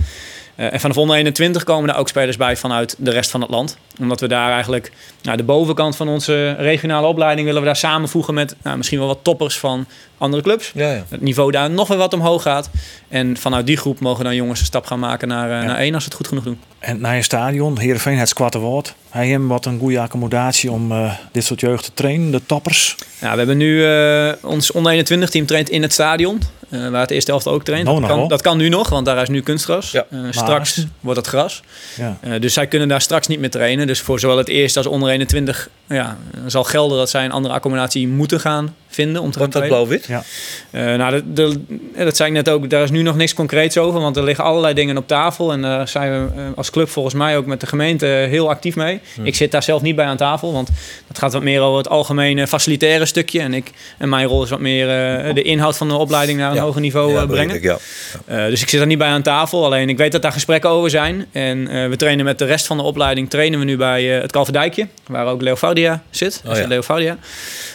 Uh, 0.56 0.74
en 0.74 0.80
vanaf 0.80 0.98
onder 0.98 1.16
21 1.16 1.64
komen 1.64 1.90
er 1.90 1.96
ook 1.96 2.08
spelers 2.08 2.38
bij 2.38 2.58
vanuit 2.58 2.96
de 2.98 3.12
rest 3.12 3.32
van 3.32 3.42
het 3.42 3.50
land. 3.50 3.78
Omdat 4.00 4.20
we 4.20 4.28
daar 4.28 4.52
eigenlijk 4.52 4.92
nou, 5.22 5.38
de 5.38 5.44
bovenkant 5.44 5.96
van 5.96 6.08
onze 6.08 6.52
regionale 6.52 7.08
opleiding 7.08 7.46
willen 7.46 7.62
we 7.62 7.68
daar 7.68 7.76
samenvoegen 7.76 8.34
met 8.34 8.56
nou, 8.64 8.78
misschien 8.78 9.00
wel 9.00 9.08
wat 9.08 9.20
toppers 9.22 9.60
van 9.60 9.86
andere 10.22 10.42
clubs. 10.42 10.72
Ja, 10.76 10.92
ja. 10.92 11.04
Het 11.10 11.22
niveau 11.22 11.52
daar 11.52 11.70
nog 11.70 11.88
weer 11.88 11.98
wat 11.98 12.14
omhoog 12.14 12.42
gaat. 12.42 12.70
En 13.08 13.38
vanuit 13.38 13.66
die 13.66 13.78
groep 13.78 14.00
mogen 14.00 14.24
dan 14.24 14.36
jongens 14.36 14.60
een 14.60 14.66
stap 14.66 14.86
gaan 14.86 15.00
maken 15.00 15.28
naar, 15.28 15.50
uh, 15.50 15.56
ja. 15.56 15.64
naar 15.64 15.78
één 15.78 15.94
als 15.94 16.04
ze 16.04 16.10
het 16.10 16.18
goed 16.18 16.28
genoeg 16.28 16.44
doen. 16.44 16.60
En 16.80 17.02
naar 17.02 17.16
je 17.16 17.22
stadion, 17.22 17.80
Heerenveen, 17.80 18.18
het 18.18 18.30
squatte 18.30 18.60
woord. 18.60 18.94
Hij 19.10 19.28
heeft 19.28 19.48
wat 19.48 19.66
een 19.66 19.80
goede 19.80 20.00
accommodatie 20.00 20.72
om 20.72 20.92
uh, 20.92 21.14
dit 21.32 21.44
soort 21.44 21.60
jeugd 21.60 21.84
te 21.84 21.94
trainen, 21.94 22.32
de 22.32 22.42
toppers. 22.46 22.96
Ja, 23.22 23.32
we 23.32 23.38
hebben 23.38 23.58
nu 23.58 23.88
uh, 23.88 24.32
ons 24.42 24.72
onder 24.72 24.92
21 24.92 25.30
team 25.30 25.46
traint 25.46 25.70
in 25.70 25.82
het 25.82 25.94
stadion. 25.94 26.42
Waar 26.70 27.02
het 27.02 27.12
eerste 27.12 27.32
helft 27.32 27.48
ook 27.48 27.64
traint. 27.64 27.86
No, 27.86 28.00
dat, 28.00 28.10
kan, 28.10 28.28
dat, 28.28 28.42
kan, 28.42 28.58
nu 28.58 28.70
nog, 28.70 28.90
want 28.90 29.06
daar 29.06 29.22
is 29.22 29.30
nu 29.30 29.42
kunstgras. 29.42 29.96
Straks 30.30 30.86
wordt 31.00 31.20
het 31.20 31.28
gras. 31.28 31.64
Ja. 31.98 32.40
dus 32.40 32.54
zij 32.54 32.68
kunnen 32.68 32.88
daar 32.88 33.02
straks 33.02 33.28
niet 33.28 33.40
meer 33.40 33.50
trainen. 33.50 33.88
Dus 33.88 34.02
voor 34.02 34.20
zowel 34.20 34.38
het 34.38 34.48
eerste 34.48 34.80
als 34.80 34.88
onder 34.88 35.10
21 35.10 35.70
ja, 35.88 36.18
zal 36.46 36.64
gelden 36.64 36.98
dat 36.98 37.10
zij 37.10 37.26
een 37.26 37.32
andere 37.32 37.54
accommodatie 37.54 38.08
moeten 38.08 38.40
gaan 38.40 38.76
vinden 38.92 39.22
om 39.22 39.32
te 39.32 39.38
Wordt 39.38 39.54
dat 39.54 39.64
trainen. 39.64 39.88
blauw-wit? 39.88 40.06
Ja. 40.08 40.24
Eh, 40.72 40.98
nou, 40.98 41.12
dat, 41.12 41.24
dat, 41.36 41.58
eh, 41.96 42.04
dat 42.06 42.16
zei 42.16 42.30
ik 42.30 42.36
net 42.36 42.50
ook. 42.50 42.70
Daar 42.70 42.84
is 42.84 42.90
nu 42.92 43.02
nog 43.02 43.16
niks 43.16 43.34
concreets 43.34 43.78
over. 43.78 44.00
Want 44.02 44.18
er 44.18 44.24
liggen 44.24 44.44
allerlei 44.44 44.74
dingen 44.74 44.98
op 44.98 45.08
tafel. 45.08 45.52
En 45.52 45.62
daar 45.62 45.88
zijn 45.88 46.12
we 46.12 46.34
eh, 46.36 46.44
als 46.56 46.70
club 46.70 46.90
volgens 46.90 47.16
mij 47.16 47.38
ook 47.38 47.46
met 47.46 47.60
de 47.60 47.68
gemeente 47.68 48.06
heel 48.06 48.50
actief 48.50 48.76
mee. 48.76 49.00
Ik 49.24 49.36
zit 49.36 49.52
daar 49.52 49.64
zelf 49.64 49.82
niet 49.82 49.96
bij 49.96 50.06
aan 50.06 50.18
tafel. 50.18 50.54
Want 50.54 50.70
dat 51.08 51.18
gaat 51.18 51.34
wat 51.34 51.42
meer 51.44 51.62
over 51.62 51.78
het 51.78 51.90
algemene 51.90 52.48
facilitaire 52.48 53.06
stukje. 53.06 53.40
En, 53.40 53.54
ik, 53.54 53.72
en 53.98 54.10
mijn 54.10 54.28
rol 54.28 54.44
is 54.44 54.50
wat 54.50 54.60
meer 54.60 54.90
eh, 54.90 55.34
de 55.34 55.42
inhoud 55.42 55.78
van 55.78 55.88
de 55.88 55.94
opleiding 55.94 56.40
naar 56.40 56.50
een 56.50 56.56
Ja. 56.56 56.62
hoger 56.62 56.82
niveau 56.82 57.14
Ja, 57.14 57.22
eh, 57.22 57.28
brengen. 57.28 57.56
ik, 57.56 57.64
ja. 57.64 57.78
Eh, 58.26 58.46
dus 58.46 58.62
ik 58.62 58.70
zit 58.70 58.80
daar 58.80 58.88
niet 58.88 58.98
bij 58.98 59.08
aan 59.08 59.22
tafel. 59.22 59.66
Alleen 59.66 59.90
ik 59.90 59.98
weet 59.98 60.12
dat 60.12 60.22
daar 60.22 60.32
gesprekken 60.32 60.70
over 60.70 60.90
zijn. 60.90 61.26
En 61.32 61.68
eh, 61.68 61.88
we 61.88 61.96
trainen 61.96 62.26
met 62.26 62.40
de 62.40 62.46
rest 62.46 62.66
van 62.68 62.78
de 62.78 62.84
opleiding 62.84 63.30
trainen 63.30 63.60
we 63.60 63.66
nu 63.66 63.78
bij 63.78 64.16
eh, 64.16 64.22
het 64.22 64.32
Kalverdijkje. 64.32 64.88
Waar 65.08 65.26
ook 65.28 65.42
Leo 65.42 65.56
Vardia 65.56 66.04
zit. 66.10 66.42
Oh. 66.48 66.68
Leo 66.68 66.82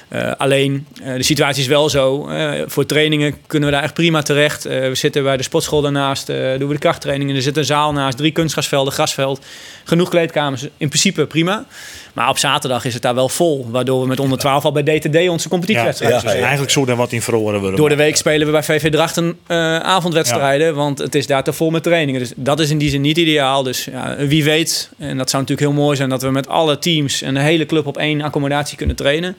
Eh, 0.08 0.32
alleen 0.36 0.86
eh, 1.02 1.14
de 1.14 1.22
situatie 1.22 1.62
is 1.62 1.68
wel 1.68 1.88
zo. 1.88 2.28
eh, 2.28 2.50
voor 2.66 2.86
trainingen 2.86 3.34
kunnen 3.46 3.68
we 3.68 3.74
daar 3.74 3.84
echt 3.84 3.94
prima 3.94 4.22
terecht. 4.22 4.62
We 4.62 4.90
zitten 4.92 5.22
bij 5.22 5.36
de 5.36 5.42
sportschool 5.42 5.80
daarnaast. 5.80 6.26
doen 6.26 6.68
we 6.68 6.72
de 6.72 6.78
krachttrainingen. 6.78 7.36
Er 7.36 7.42
zit 7.42 7.56
een 7.56 7.64
zaal 7.64 7.92
naast. 7.92 8.16
Drie 8.16 8.32
kunstgrasvelden, 8.32 8.92
grasveld. 8.92 9.44
Genoeg 9.84 10.08
kleedkamers. 10.08 10.62
In 10.62 10.88
principe 10.88 11.26
prima. 11.26 11.64
Maar 12.12 12.28
op 12.28 12.38
zaterdag 12.38 12.84
is 12.84 12.94
het 12.94 13.02
daar 13.02 13.14
wel 13.14 13.28
vol. 13.28 13.66
Waardoor 13.70 14.00
we 14.00 14.06
met 14.06 14.20
onder 14.20 14.38
12 14.38 14.64
al 14.64 14.72
bij 14.72 14.82
DTD 14.82 15.28
onze 15.28 15.48
competitiewedstrijd 15.48 16.22
Ja, 16.22 16.30
ja, 16.32 16.40
Eigenlijk 16.40 16.70
zou 16.70 16.86
daar 16.86 16.96
wat 16.96 17.12
in 17.12 17.22
verloren 17.22 17.60
worden. 17.60 17.78
door 17.78 17.88
de 17.88 17.96
week 17.96 18.16
spelen 18.16 18.46
we 18.46 18.52
bij 18.52 18.62
VV 18.62 18.90
Drachten 18.90 19.38
avondwedstrijden, 19.82 20.74
want 20.74 20.98
het 20.98 21.14
is 21.14 21.26
daar 21.26 21.44
te 21.44 21.52
vol 21.52 21.70
met 21.70 21.82
trainingen. 21.82 22.20
Dus 22.20 22.32
dat 22.36 22.60
is 22.60 22.70
in 22.70 22.78
die 22.78 22.90
zin 22.90 23.00
niet 23.00 23.18
ideaal. 23.18 23.62
Dus 23.62 23.84
ja, 23.84 24.16
wie 24.16 24.44
weet, 24.44 24.90
en 24.98 25.16
dat 25.16 25.30
zou 25.30 25.42
natuurlijk 25.42 25.68
heel 25.68 25.82
mooi 25.82 25.96
zijn 25.96 26.08
dat 26.08 26.22
we 26.22 26.30
met 26.30 26.48
alle 26.48 26.78
teams 26.78 27.22
en 27.22 27.34
de 27.34 27.40
hele 27.40 27.66
club 27.66 27.86
op 27.86 27.96
één 27.96 28.20
accommodatie 28.20 28.76
kunnen 28.76 28.96
trainen. 28.96 29.36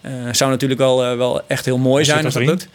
Eh 0.00 0.12
zou 0.32 0.50
natuurlijk 0.50 0.80
wel, 0.80 1.04
eh, 1.04 1.16
wel 1.16 1.42
echt 1.46 1.64
heel 1.64 1.78
mooi 1.78 2.04
zijn 2.04 2.24
als 2.24 2.34
dat 2.34 2.42
lukt. 2.44 2.68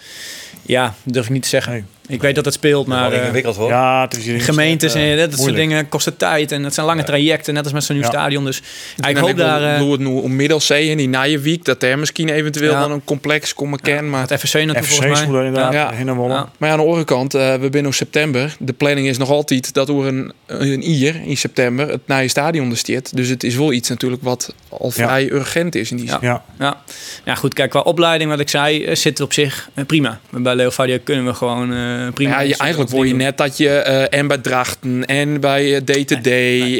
Ja, 0.66 0.96
durf 1.04 1.26
ik 1.26 1.32
niet 1.32 1.44
te 1.44 1.50
zeggen. 1.50 1.74
Nee. 1.74 1.84
Ik 2.08 2.22
weet 2.22 2.36
dat 2.36 2.46
het 2.46 2.54
speelt, 2.54 2.88
maar 2.88 3.00
Maar 3.00 3.12
eh, 3.12 3.20
ingewikkeld 3.22 3.56
hoor. 3.56 3.70
Ja, 3.70 4.02
het 4.02 4.18
is 4.26 4.44
gemeentes 4.44 4.94
eh, 4.94 5.12
en 5.12 5.30
dat 5.30 5.40
soort 5.40 5.56
dingen 5.56 5.90
kosten 5.90 6.18
tijd 6.18 6.52
en 6.52 6.64
het 6.64 6.74
zijn 6.74 6.86
lange 6.86 7.04
trajecten, 7.04 7.54
net 7.54 7.64
als 7.64 7.74
met 7.74 7.84
zo'n 7.84 7.96
nieuw 7.96 8.06
Ja. 8.06 8.12
stadion. 8.12 8.46
Dus 8.46 8.62
ik 9.08 9.18
hoop 9.18 9.38
daar 9.38 9.78
doe 9.78 9.86
eh, 9.86 9.92
het 9.92 10.00
nu 10.00 10.06
om 10.06 10.36
Middelzee 10.36 10.92
en 10.92 10.98
die 10.98 11.08
Nijenweek, 11.08 11.66
dat 11.66 11.84
er 11.84 12.00
misschien 12.00 12.30
eventueel 12.30 12.72
Ja. 12.72 12.80
dan 12.80 12.92
een 12.92 13.04
complex 13.04 13.54
komen 13.54 13.80
kennen. 13.80 14.10
Maar 14.10 14.22
het 14.30 14.40
FSC 14.40 14.58
FC 14.58 14.86
volgens 14.86 15.28
mij. 15.28 15.52
Ja. 15.52 15.92
heen 15.94 16.08
en 16.08 16.16
wollen. 16.16 16.36
Ja. 16.36 16.50
Maar 16.58 16.70
ja, 16.70 16.76
aan 16.76 16.82
de 16.82 16.86
andere 16.88 17.06
kant, 17.06 17.34
eh, 17.34 17.54
we 17.56 17.68
zijn 17.72 17.86
in 17.86 17.94
september. 17.94 18.56
De 18.60 18.74
planning 18.74 19.08
is 19.08 19.18
nog 19.18 19.30
altijd 19.30 19.74
dat 19.74 19.90
er 19.90 19.96
een, 19.96 20.34
een 20.48 20.90
ier 20.90 21.22
in 21.26 21.38
september 21.38 21.90
het 21.90 22.08
nieuwe 22.08 22.28
stadion 22.28 22.76
staat. 22.76 23.16
Dus 23.16 23.28
het 23.28 23.44
is 23.44 23.56
wel 23.56 23.74
iets 23.74 23.90
natuurlijk 23.90 24.22
wat 24.24 24.54
al 24.70 24.92
Ja. 24.96 25.06
vrij 25.06 25.32
urgent 25.32 25.76
is 25.76 25.92
in 25.92 25.98
die 25.98 26.10
zin. 26.10 26.18
Ja. 26.22 26.44
Ja. 26.60 26.82
ja, 27.26 27.36
goed. 27.36 27.54
Kijk, 27.54 27.70
qua 27.70 27.80
opleiding, 27.80 28.30
wat 28.30 28.40
ik 28.40 28.50
zei, 28.50 28.86
eh, 28.86 28.96
zit 28.96 29.22
op 29.22 29.34
zich 29.34 29.70
eh, 29.74 29.86
prima. 29.86 30.20
Bij 30.30 30.56
Leo 30.56 30.70
Vadia 30.70 30.98
kunnen 31.04 31.26
we 31.26 31.34
gewoon 31.34 31.74
eh, 31.74 31.93
prima. 32.14 32.32
Ja, 32.32 32.40
je, 32.40 32.58
eigenlijk 32.58 32.92
word 32.92 33.08
je 33.08 33.16
net 33.16 33.38
dat 33.38 33.58
je 33.58 33.70
eh, 33.70 34.20
en 34.20 34.28
bij 34.28 34.38
Drachten 34.38 35.06
en 35.06 35.40
bij 35.40 35.76
eh, 35.76 35.82
DTD 35.82 36.28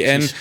en 0.02 0.18
precies. 0.18 0.34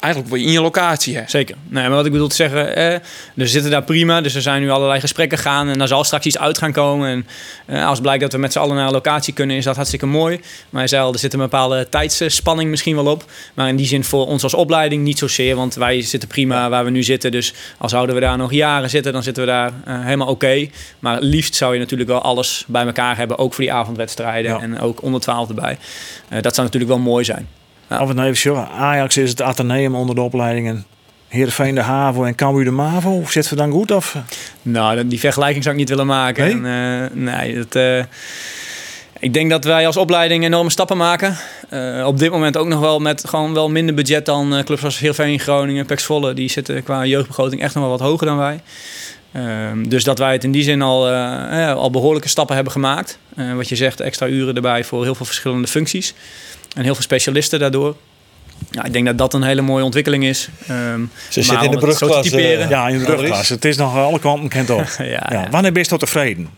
Eigenlijk 0.00 0.34
in 0.34 0.50
je 0.52 0.60
locatie. 0.60 1.16
Hè. 1.16 1.22
Zeker. 1.26 1.56
Nee, 1.68 1.82
maar 1.82 1.96
wat 1.96 2.06
ik 2.06 2.12
bedoel 2.12 2.28
te 2.28 2.34
zeggen, 2.34 2.76
eh, 2.76 2.98
we 3.34 3.46
zitten 3.46 3.70
daar 3.70 3.82
prima. 3.82 4.20
Dus 4.20 4.34
er 4.34 4.42
zijn 4.42 4.62
nu 4.62 4.70
allerlei 4.70 5.00
gesprekken 5.00 5.38
gaan 5.38 5.68
en 5.68 5.78
daar 5.78 5.88
zal 5.88 6.04
straks 6.04 6.26
iets 6.26 6.38
uit 6.38 6.58
gaan 6.58 6.72
komen. 6.72 7.08
En 7.08 7.26
eh, 7.66 7.86
als 7.86 8.00
blijkt 8.00 8.20
dat 8.22 8.32
we 8.32 8.38
met 8.38 8.52
z'n 8.52 8.58
allen 8.58 8.76
naar 8.76 8.86
een 8.86 8.92
locatie 8.92 9.32
kunnen, 9.32 9.56
is 9.56 9.64
dat 9.64 9.74
hartstikke 9.76 10.06
mooi. 10.06 10.40
Maar 10.70 10.80
hij 10.80 10.88
zei 10.88 11.02
al, 11.02 11.12
er 11.12 11.18
zit 11.18 11.32
een 11.32 11.38
bepaalde 11.38 11.88
tijdsspanning 11.88 12.70
misschien 12.70 12.94
wel 12.94 13.06
op. 13.06 13.24
Maar 13.54 13.68
in 13.68 13.76
die 13.76 13.86
zin 13.86 14.04
voor 14.04 14.26
ons 14.26 14.42
als 14.42 14.54
opleiding 14.54 15.04
niet 15.04 15.18
zozeer, 15.18 15.56
want 15.56 15.74
wij 15.74 16.02
zitten 16.02 16.28
prima 16.28 16.68
waar 16.68 16.84
we 16.84 16.90
nu 16.90 17.02
zitten. 17.02 17.30
Dus 17.30 17.54
als 17.78 17.90
zouden 17.90 18.14
we 18.14 18.20
daar 18.20 18.36
nog 18.36 18.52
jaren 18.52 18.90
zitten, 18.90 19.12
dan 19.12 19.22
zitten 19.22 19.44
we 19.44 19.50
daar 19.50 19.72
eh, 19.84 20.04
helemaal 20.04 20.28
oké. 20.28 20.68
Maar 20.98 21.14
het 21.14 21.24
liefst 21.24 21.54
zou 21.54 21.72
je 21.72 21.78
natuurlijk 21.78 22.10
wel 22.10 22.22
alles 22.22 22.64
bij 22.66 22.86
elkaar 22.86 23.16
hebben, 23.16 23.38
ook 23.38 23.54
voor 23.54 23.64
die 23.64 23.72
avondwedstrijden 23.72 24.50
Ja. 24.50 24.60
en 24.60 24.80
ook 24.80 25.02
onder 25.02 25.20
12 25.20 25.48
erbij. 25.48 25.78
Eh, 26.28 26.42
dat 26.42 26.54
zou 26.54 26.66
natuurlijk 26.66 26.92
wel 26.92 27.02
mooi 27.02 27.24
zijn. 27.24 27.48
Of 27.90 28.08
het 28.08 28.16
nou 28.16 28.28
even 28.28 28.68
Ajax 28.68 29.16
is 29.16 29.30
het 29.30 29.42
Atheneum 29.42 29.94
onder 29.94 30.14
de 30.14 30.20
opleidingen. 30.20 30.84
Heerenveen 31.28 31.74
de 31.74 31.80
HAVO 31.80 32.24
en 32.24 32.34
Cambuur 32.34 32.64
de 32.64 32.70
MAVO. 32.70 33.22
Zitten 33.26 33.52
we 33.52 33.58
dan 33.58 33.70
goed? 33.70 33.90
Of? 33.90 34.16
Nou, 34.62 35.08
die 35.08 35.20
vergelijking 35.20 35.62
zou 35.62 35.74
ik 35.74 35.80
niet 35.80 35.90
willen 35.90 36.06
maken. 36.06 36.62
Nee? 36.62 36.72
En, 36.72 37.10
eh, 37.10 37.16
nee, 37.16 37.54
dat, 37.54 37.74
eh, 37.74 38.04
ik 39.20 39.34
denk 39.34 39.50
dat 39.50 39.64
wij 39.64 39.86
als 39.86 39.96
opleiding 39.96 40.44
enorme 40.44 40.70
stappen 40.70 40.96
maken. 40.96 41.36
Eh, 41.68 42.04
op 42.06 42.18
dit 42.18 42.30
moment 42.30 42.56
ook 42.56 42.66
nog 42.66 42.80
wel 42.80 42.98
met 42.98 43.28
gewoon 43.28 43.54
wel 43.54 43.70
minder 43.70 43.94
budget 43.94 44.26
dan 44.26 44.56
eh, 44.56 44.64
clubs 44.64 44.84
als 44.84 44.98
Heerenveen, 44.98 45.40
Groningen, 45.40 45.86
Pax 45.86 46.04
Volle. 46.04 46.34
Die 46.34 46.50
zitten 46.50 46.82
qua 46.82 47.04
jeugdbegroting 47.04 47.62
echt 47.62 47.74
nog 47.74 47.82
wel 47.82 47.92
wat 47.92 48.08
hoger 48.08 48.26
dan 48.26 48.36
wij. 48.36 48.60
Ehm, 49.32 49.88
dus 49.88 50.04
dat 50.04 50.18
wij 50.18 50.32
het 50.32 50.44
in 50.44 50.52
die 50.52 50.62
zin 50.62 50.82
al, 50.82 51.08
al 51.74 51.90
behoorlijke 51.90 52.28
stappen 52.28 52.54
hebben 52.54 52.72
gemaakt. 52.72 53.18
Wat 53.56 53.68
je 53.68 53.76
zegt, 53.76 54.00
extra 54.00 54.26
uren 54.26 54.54
erbij 54.54 54.84
voor 54.84 55.04
heel 55.04 55.14
veel 55.14 55.26
verschillende 55.26 55.68
functies. 55.68 56.14
En 56.74 56.82
heel 56.84 56.94
veel 56.94 57.02
specialisten 57.02 57.58
daardoor. 57.58 57.96
Ja, 58.70 58.84
ik 58.84 58.92
denk 58.92 59.06
dat 59.06 59.18
dat 59.18 59.34
een 59.34 59.42
hele 59.42 59.60
mooie 59.62 59.84
ontwikkeling 59.84 60.24
is. 60.24 60.48
Ehm, 60.66 61.00
Ze 61.28 61.42
zit 61.42 61.62
in 61.62 61.70
de 61.70 61.76
brugklas. 61.78 62.30
eh, 62.30 62.68
Ja, 62.68 62.88
in 62.88 62.98
de 62.98 63.04
Andries. 63.06 63.20
rugklas. 63.20 63.48
Het 63.48 63.64
is 63.64 63.76
nog 63.76 63.96
alle 63.96 64.18
kanten 64.18 64.48
kent 64.48 64.70
op. 64.70 64.84
ja, 64.98 65.04
Ja. 65.04 65.26
ja. 65.30 65.48
Wanneer 65.50 65.72
ben 65.72 65.82
je 65.82 65.88
tot 65.88 66.00
tevreden? 66.00 66.48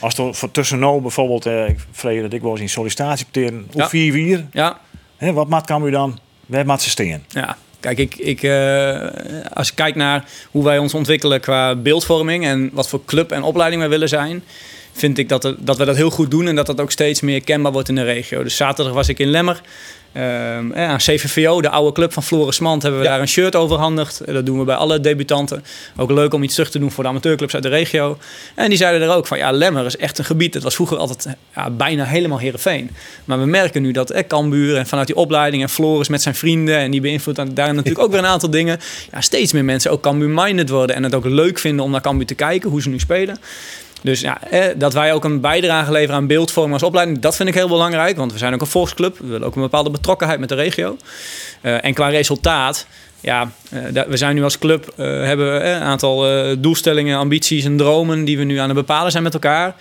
Als 0.00 0.18
er 0.18 0.34
voor 0.34 0.50
tussen 0.50 0.78
nou 0.78 1.00
bijvoorbeeld, 1.00 1.46
eh, 1.46 1.68
ik 1.68 1.78
vrede 1.92 2.22
dat 2.22 2.32
ik 2.32 2.42
was 2.42 2.60
in 2.60 2.68
sollicitatiepteren, 2.68 3.66
hoe 3.72 3.80
Ja. 3.82 3.88
vier 3.88 4.12
vier, 4.12 4.46
ja, 4.52 4.78
hè, 5.16 5.32
wat 5.32 5.48
maat 5.48 5.66
kan 5.66 5.86
u 5.86 5.90
dan? 5.90 6.18
Waar 6.46 6.66
maat 6.66 6.82
ze 6.82 6.90
steen? 6.90 7.24
Ja, 7.28 7.56
kijk, 7.80 7.98
ik, 7.98 8.14
ik, 8.16 8.42
eh, 8.42 9.06
als 9.52 9.68
ik 9.68 9.74
kijk 9.74 9.94
naar 9.94 10.24
hoe 10.50 10.64
wij 10.64 10.78
ons 10.78 10.94
ontwikkelen 10.94 11.40
qua 11.40 11.74
beeldvorming 11.74 12.44
en 12.44 12.70
wat 12.72 12.88
voor 12.88 13.04
club 13.04 13.32
en 13.32 13.42
opleiding 13.42 13.80
wij 13.80 13.90
willen 13.90 14.08
zijn, 14.08 14.44
vind 14.98 15.18
ik 15.18 15.28
dat, 15.28 15.44
er- 15.44 15.54
dat 15.58 15.76
we 15.76 15.84
dat 15.84 15.96
heel 15.96 16.10
goed 16.10 16.30
doen 16.30 16.46
en 16.48 16.54
dat 16.56 16.66
dat 16.66 16.80
ook 16.80 16.90
steeds 16.90 17.20
meer 17.20 17.42
kenbaar 17.44 17.72
wordt 17.72 17.88
in 17.88 17.94
de 17.94 18.02
regio. 18.04 18.42
Dus 18.42 18.56
zaterdag 18.56 18.94
was 18.94 19.08
ik 19.08 19.18
in 19.18 19.28
Lemmer. 19.30 19.60
Ehm, 20.12 20.72
eh, 20.72 20.88
aan 20.88 20.96
CVVO, 20.98 21.60
de 21.60 21.68
oude 21.70 21.92
club 21.92 22.12
van 22.12 22.22
Floris 22.22 22.58
Mand, 22.58 22.82
hebben 22.82 23.00
we 23.00 23.06
Ja. 23.06 23.12
daar 23.12 23.20
een 23.20 23.28
shirt 23.28 23.56
overhandigd. 23.56 24.20
Eh, 24.20 24.34
Dat 24.34 24.46
doen 24.46 24.58
we 24.58 24.64
bij 24.64 24.74
alle 24.74 25.00
debutanten. 25.00 25.64
Ook 25.96 26.10
leuk 26.10 26.34
om 26.34 26.42
iets 26.42 26.54
terug 26.54 26.70
te 26.70 26.78
doen 26.78 26.90
voor 26.90 27.04
de 27.04 27.10
amateurclubs 27.10 27.54
uit 27.54 27.62
de 27.62 27.68
regio. 27.68 28.18
En 28.54 28.68
die 28.68 28.78
zeiden 28.78 29.08
er 29.08 29.14
ook 29.14 29.26
van, 29.26 29.38
ja, 29.38 29.50
Lemmer 29.50 29.86
is 29.86 29.96
echt 29.96 30.18
een 30.18 30.24
gebied. 30.24 30.54
Het 30.54 30.62
was 30.62 30.74
vroeger 30.74 30.96
altijd 30.96 31.26
ja, 31.54 31.70
bijna 31.70 32.04
helemaal 32.04 32.38
Heerenveen. 32.38 32.90
Maar 33.24 33.38
we 33.38 33.46
merken 33.46 33.82
nu 33.82 33.92
dat 33.92 34.10
eh, 34.10 34.22
en 34.78 34.86
vanuit 34.86 35.06
die 35.06 35.16
opleiding 35.16 35.62
en 35.62 35.68
Floris 35.68 36.08
met 36.08 36.22
zijn 36.22 36.34
vrienden... 36.34 36.76
en 36.78 36.90
die 36.90 37.00
beïnvloedt 37.00 37.56
daar 37.56 37.74
natuurlijk 37.74 37.98
ook 38.04 38.10
weer 38.10 38.18
een 38.20 38.26
aantal 38.26 38.50
dingen... 38.50 38.78
Ja, 39.12 39.20
steeds 39.20 39.52
meer 39.52 39.64
mensen 39.64 39.90
ook 39.90 40.00
Cambuur-minded 40.02 40.68
worden... 40.68 40.96
en 40.96 41.02
het 41.02 41.14
ook 41.14 41.24
leuk 41.24 41.58
vinden 41.58 41.84
om 41.84 41.90
naar 41.90 42.00
Cambuur 42.00 42.26
te 42.26 42.34
kijken, 42.34 42.70
hoe 42.70 42.82
ze 42.82 42.88
nu 42.88 42.98
spelen. 42.98 43.38
Dus 44.02 44.20
ja, 44.20 44.42
eh, 44.42 44.64
dat 44.76 44.92
wij 44.92 45.12
ook 45.12 45.24
een 45.24 45.40
bijdrage 45.40 45.92
leveren 45.92 46.16
aan 46.16 46.26
beeldvorming 46.26 46.74
als 46.74 46.82
opleiding, 46.82 47.18
dat 47.18 47.36
vind 47.36 47.48
ik 47.48 47.54
heel 47.54 47.68
belangrijk. 47.68 48.16
Want 48.16 48.32
we 48.32 48.38
zijn 48.38 48.54
ook 48.54 48.60
een 48.60 48.66
volksclub. 48.66 49.18
We 49.18 49.26
willen 49.26 49.46
ook 49.46 49.56
een 49.56 49.62
bepaalde 49.62 49.90
betrokkenheid 49.90 50.40
met 50.40 50.48
de 50.48 50.54
regio. 50.54 50.96
Eh, 51.60 51.84
en 51.84 51.94
qua 51.94 52.08
resultaat, 52.08 52.86
ja, 53.20 53.50
eh, 53.70 54.02
we 54.08 54.16
zijn 54.16 54.34
nu 54.34 54.42
als 54.42 54.58
club, 54.58 54.92
hebben 54.96 55.52
we, 55.52 55.64
een 55.64 55.82
aantal 55.82 56.26
doelstellingen, 56.60 57.18
ambities 57.18 57.64
en 57.64 57.76
dromen 57.76 58.24
die 58.24 58.38
we 58.38 58.44
nu 58.44 58.56
aan 58.56 58.68
het 58.68 58.78
bepalen 58.78 59.10
zijn 59.10 59.22
met 59.22 59.34
elkaar. 59.34 59.74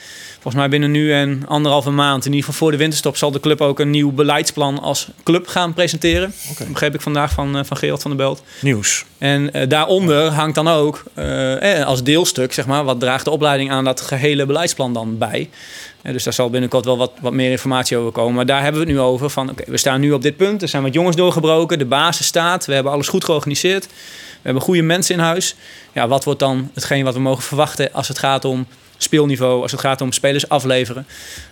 Volgens 0.48 0.68
mij 0.68 0.80
binnen 0.80 1.00
nu 1.00 1.14
en 1.14 1.43
anderhalve 1.48 1.89
maand, 1.89 2.26
in 2.26 2.32
ieder 2.32 2.45
geval 2.45 2.60
voor 2.60 2.72
de 2.72 2.78
winterstop, 2.78 3.18
zal 3.18 3.32
de 3.32 3.39
club 3.39 3.62
ook 3.62 3.80
een 3.80 3.89
nieuw 3.89 4.12
beleidsplan 4.12 4.80
als 4.80 5.08
club 5.24 5.48
gaan 5.48 5.74
presenteren. 5.74 6.34
Dat 6.58 6.68
begreep 6.68 6.93
ik 6.93 7.02
vandaag 7.02 7.32
van, 7.32 7.58
eh, 7.58 7.64
van 7.64 7.78
Gerald 7.78 8.02
van 8.02 8.12
der 8.12 8.20
Belt. 8.20 8.43
Nieuws. 8.62 9.06
En 9.18 9.54
eh, 9.54 9.70
daaronder 9.70 10.32
hangt 10.32 10.56
dan 10.56 10.68
ook 10.68 11.04
eh, 11.14 11.86
als 11.86 12.04
deelstuk, 12.04 12.54
zeg 12.54 12.66
maar, 12.66 12.84
wat 12.84 13.00
draagt 13.00 13.26
de 13.26 13.32
opleiding 13.32 13.72
aan 13.72 13.84
dat 13.84 14.02
gehele 14.02 14.45
beleidsplan 14.45 14.93
dan 14.93 15.18
bij. 15.18 15.50
Dus 16.02 16.24
daar 16.24 16.34
zal 16.34 16.50
binnenkort 16.50 16.86
wel 16.86 16.98
wat, 16.98 17.12
wat 17.22 17.34
meer 17.34 17.52
informatie 17.52 17.98
over 17.98 18.12
komen. 18.12 18.36
Maar 18.36 18.45
daar 18.45 18.64
hebben 18.64 18.82
we 18.82 18.88
het 18.88 18.95
nu 18.95 19.02
over. 19.04 19.30
Van, 19.30 19.50
oké, 19.50 19.64
we 19.72 19.78
staan 19.78 20.00
nu 20.00 20.12
op 20.12 20.22
dit 20.22 20.38
punt. 20.38 20.62
Er 20.62 20.68
zijn 20.68 20.84
wat 20.84 20.93
jongens 20.93 21.16
doorgebroken. 21.16 21.80
De 21.80 21.86
basis 21.86 22.26
staat. 22.26 22.66
We 22.66 22.74
hebben 22.74 22.91
alles 22.91 23.08
goed 23.08 23.24
georganiseerd. 23.24 23.86
We 23.86 23.93
hebben 24.41 24.64
goede 24.64 24.82
mensen 24.82 25.16
in 25.16 25.22
huis. 25.22 25.56
Ja, 25.93 26.08
wat 26.08 26.24
wordt 26.24 26.39
dan 26.39 26.72
hetgeen 26.74 27.04
wat 27.04 27.14
we 27.14 27.20
mogen 27.20 27.43
verwachten 27.43 27.93
als 27.93 28.08
het 28.08 28.20
gaat 28.20 28.45
om 28.45 28.68
speelniveau, 28.98 29.62
als 29.62 29.72
het 29.72 29.80
gaat 29.82 30.02
om 30.02 30.12
spelers 30.12 30.50
afleveren? 30.50 31.06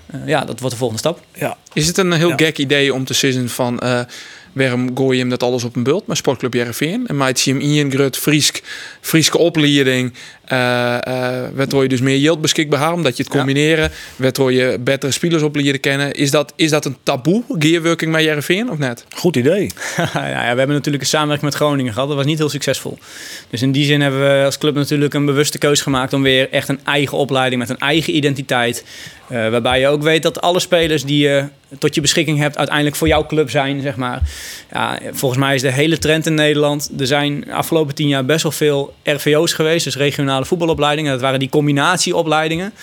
Eh, 0.06 0.20
ja, 0.26 0.46
dat 0.46 0.60
wordt 0.60 0.72
de 0.74 0.78
volgende 0.80 1.02
stap. 1.02 1.20
Ja. 1.34 1.58
Is 1.74 1.88
het 1.88 1.98
een 1.98 2.12
heel 2.12 2.30
Ja. 2.30 2.36
gek 2.38 2.58
idee 2.58 2.94
om 2.94 3.06
te 3.06 3.14
zeggen 3.14 3.50
van... 3.50 3.80
eh 3.80 4.02
waarom 4.54 4.98
gooi 4.98 5.14
je 5.16 5.20
hem 5.22 5.30
dat 5.30 5.44
alles 5.44 5.64
op 5.64 5.76
een 5.76 5.84
bult 5.84 6.08
met 6.08 6.18
Sportclub 6.18 6.54
Jereveen? 6.54 7.08
En 7.08 7.18
maakt 7.18 7.42
je 7.42 7.52
hem 7.52 7.60
in 7.62 7.92
grut 7.92 8.18
Friesk, 8.18 8.64
Frieske 9.02 9.38
opleiding... 9.38 10.14
eh 10.46 10.96
eh 10.96 11.50
waardoor 11.54 11.84
je 11.84 11.90
dus 11.90 12.02
meer 12.02 12.18
yield 12.18 12.42
beschikbaar 12.42 12.80
hebt, 12.80 12.94
omdat 12.94 13.18
je 13.18 13.24
het 13.24 13.32
Ja. 13.34 13.38
combineren... 13.40 13.92
waardoor 14.16 14.54
je 14.54 14.78
betere 14.80 15.12
spelers 15.12 15.44
op 15.44 15.56
leren 15.56 15.80
kennen. 15.80 16.14
Is 16.14 16.32
dat, 16.32 16.54
is 16.56 16.70
dat 16.70 16.86
een 16.86 16.98
taboe, 17.04 17.44
gearworking 17.60 18.12
met 18.12 18.24
Jereveen, 18.24 18.70
of 18.72 18.78
net? 18.78 19.06
Goed 19.16 19.36
idee. 19.36 19.62
ja, 20.14 20.28
ja, 20.30 20.42
we 20.52 20.58
hebben 20.58 20.68
natuurlijk 20.76 21.04
een 21.04 21.10
samenwerking 21.10 21.50
met 21.52 21.60
Groningen 21.60 21.94
gehad. 21.94 22.08
Dat 22.08 22.18
was 22.18 22.26
niet 22.26 22.38
heel 22.38 22.50
succesvol. 22.50 22.98
Dus 23.50 23.62
in 23.62 23.72
die 23.72 23.86
zin 23.86 24.02
hebben 24.02 24.20
we 24.40 24.44
als 24.46 24.58
club 24.58 24.76
natuurlijk 24.76 25.14
een 25.14 25.26
bewuste 25.26 25.58
keuze 25.58 25.84
gemaakt 25.84 26.14
om 26.14 26.22
weer 26.22 26.50
echt 26.52 26.68
een 26.70 26.80
eigen 26.86 27.18
opleiding 27.18 27.62
met 27.62 27.70
een 27.70 27.78
eigen 27.80 28.16
identiteit. 28.16 28.84
eh, 29.28 29.50
waarbij 29.50 29.80
je 29.80 29.88
ook 29.88 30.02
weet 30.04 30.24
dat 30.24 30.42
alle 30.42 30.60
spelers 30.60 31.04
die 31.04 31.20
je 31.28 31.44
tot 31.80 31.96
je 31.96 32.02
beschikking 32.02 32.38
hebt 32.40 32.58
uiteindelijk 32.58 32.96
voor 32.96 33.08
jouw 33.08 33.26
club 33.26 33.50
zijn, 33.50 33.82
zeg 33.82 33.96
maar. 33.96 34.22
Ja, 34.72 35.00
volgens 35.12 35.40
mij 35.42 35.56
is 35.56 35.62
de 35.62 35.72
hele 35.72 35.98
trend 35.98 36.26
in 36.26 36.34
Nederland. 36.34 36.90
Er 37.00 37.08
zijn 37.08 37.40
de 37.42 37.54
afgelopen 37.54 37.96
tien 37.96 38.08
jaar 38.08 38.26
best 38.26 38.44
wel 38.44 38.52
veel 38.52 38.94
RVO's 39.04 39.54
geweest, 39.54 39.84
dus 39.84 39.96
regionale 39.98 40.35
internationale 40.36 40.46
voetbalopleidingen. 40.46 41.12
Dat 41.12 41.22
waren 41.22 41.40
die 41.40 41.50
combinatieopleidingen. 41.50 42.74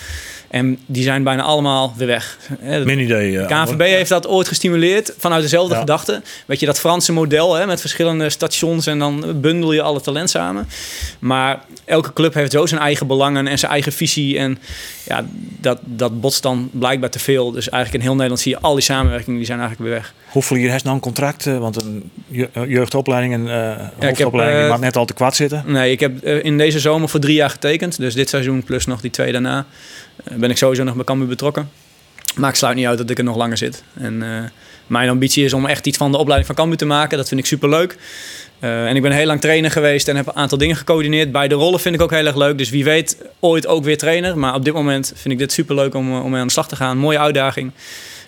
En 0.50 0.78
die 0.86 1.02
zijn 1.02 1.22
bijna 1.22 1.42
allemaal 1.42 1.94
weer 1.96 2.06
weg. 2.06 2.38
Min 2.84 2.98
idee. 2.98 3.38
eh, 3.38 3.46
KNVB 3.64 3.80
heeft 3.80 4.08
dat 4.08 4.26
ooit 4.26 4.48
gestimuleerd 4.48 5.14
vanuit 5.18 5.42
dezelfde 5.42 5.74
Ja. 5.74 5.80
gedachte. 5.80 6.22
Weet 6.46 6.60
je, 6.60 6.66
dat 6.66 6.78
Franse 6.80 7.12
model 7.12 7.54
hè, 7.54 7.66
met 7.66 7.80
verschillende 7.80 8.30
stations 8.30 8.86
en 8.86 8.98
dan 8.98 9.40
bundel 9.40 9.72
je 9.72 9.82
alle 9.82 10.00
talent 10.00 10.30
samen. 10.30 10.68
Maar 11.18 11.60
elke 11.84 12.12
club 12.12 12.34
heeft 12.34 12.52
zo 12.52 12.66
zijn 12.66 12.80
eigen 12.80 13.06
belangen 13.06 13.46
en 13.46 13.58
zijn 13.58 13.72
eigen 13.72 13.92
visie. 13.92 14.38
En 14.38 14.58
ja, 15.04 15.24
dat, 15.60 15.78
dat 15.84 16.20
botst 16.20 16.42
dan 16.42 16.68
blijkbaar 16.72 17.10
te 17.10 17.18
veel. 17.18 17.50
Dus 17.52 17.68
eigenlijk 17.68 17.94
in 17.94 18.08
heel 18.08 18.16
Nederland 18.16 18.40
zie 18.40 18.52
je 18.52 18.60
al 18.60 18.74
die 18.74 18.82
samenwerkingen, 18.82 19.36
die 19.38 19.46
zijn 19.46 19.58
eigenlijk 19.60 19.90
weer 19.90 19.98
weg. 20.00 20.14
Hoeveel 20.32 20.56
hier 20.56 20.70
heeft 20.70 20.84
nou 20.84 20.96
een 20.96 21.02
contract? 21.02 21.46
eh, 21.46 21.58
Want 21.58 21.82
een 21.82 22.10
je- 22.28 22.48
jeugdopleiding 22.68 23.34
en 23.34 23.48
eh 23.48 23.86
hoofdopleiding 24.08 24.62
eh, 24.62 24.68
mag 24.68 24.80
net 24.80 24.96
al 24.96 25.04
te 25.04 25.12
kwad 25.14 25.36
zitten. 25.36 25.62
Nee, 25.66 25.90
ik 25.92 26.00
heb 26.00 26.22
eh, 26.22 26.44
in 26.44 26.58
deze 26.58 26.80
zomer 26.80 27.08
voor 27.08 27.20
drie 27.20 27.34
jaar 27.34 27.50
getekend. 27.50 27.96
Dus 27.96 28.14
dit 28.14 28.28
seizoen 28.28 28.62
plus 28.64 28.86
nog 28.86 29.00
die 29.00 29.10
twee 29.10 29.32
daarna. 29.32 29.66
eh, 30.24 30.36
ben 30.36 30.50
ik 30.50 30.56
sowieso 30.56 30.84
nog 30.84 30.94
bij 30.94 31.04
Cambuur 31.04 31.28
betrokken. 31.28 31.70
Maar 32.36 32.50
ik 32.50 32.56
sluit 32.56 32.76
niet 32.76 32.86
uit 32.86 32.98
dat 32.98 33.10
ik 33.10 33.18
er 33.18 33.24
nog 33.24 33.36
langer 33.36 33.56
zit. 33.56 33.82
En 33.94 34.22
eh, 34.22 34.28
mijn 34.86 35.08
ambitie 35.08 35.44
is 35.44 35.52
om 35.52 35.66
echt 35.66 35.86
iets 35.86 35.96
van 35.96 36.10
de 36.12 36.16
opleiding 36.18 36.46
van 36.46 36.56
Cambuur 36.56 36.78
te 36.78 36.84
maken. 36.84 37.16
Dat 37.18 37.28
vind 37.28 37.40
ik 37.40 37.46
superleuk. 37.46 37.96
Eh 38.58 38.86
en 38.86 38.96
ik 38.96 39.02
ben 39.02 39.12
heel 39.12 39.26
lang 39.26 39.40
trainer 39.40 39.70
geweest 39.70 40.08
en 40.08 40.16
heb 40.16 40.26
een 40.26 40.36
aantal 40.36 40.58
dingen 40.58 40.76
gecoördineerd. 40.76 41.32
Beide 41.32 41.54
rollen 41.54 41.80
vind 41.80 41.94
ik 41.94 42.00
ook 42.00 42.10
heel 42.10 42.26
erg 42.26 42.36
leuk. 42.36 42.58
Dus 42.58 42.70
wie 42.70 42.84
weet 42.84 43.16
ooit 43.40 43.66
ook 43.66 43.84
weer 43.84 43.98
trainer. 43.98 44.38
Maar 44.38 44.54
op 44.54 44.64
dit 44.64 44.74
moment 44.74 45.12
vind 45.16 45.32
ik 45.34 45.38
dit 45.38 45.52
superleuk 45.52 45.94
om, 45.94 46.12
eh, 46.12 46.24
om 46.24 46.30
mee 46.30 46.40
aan 46.40 46.46
de 46.46 46.52
slag 46.52 46.68
te 46.68 46.76
gaan. 46.76 46.98
Mooie 46.98 47.18
uitdaging. 47.18 47.70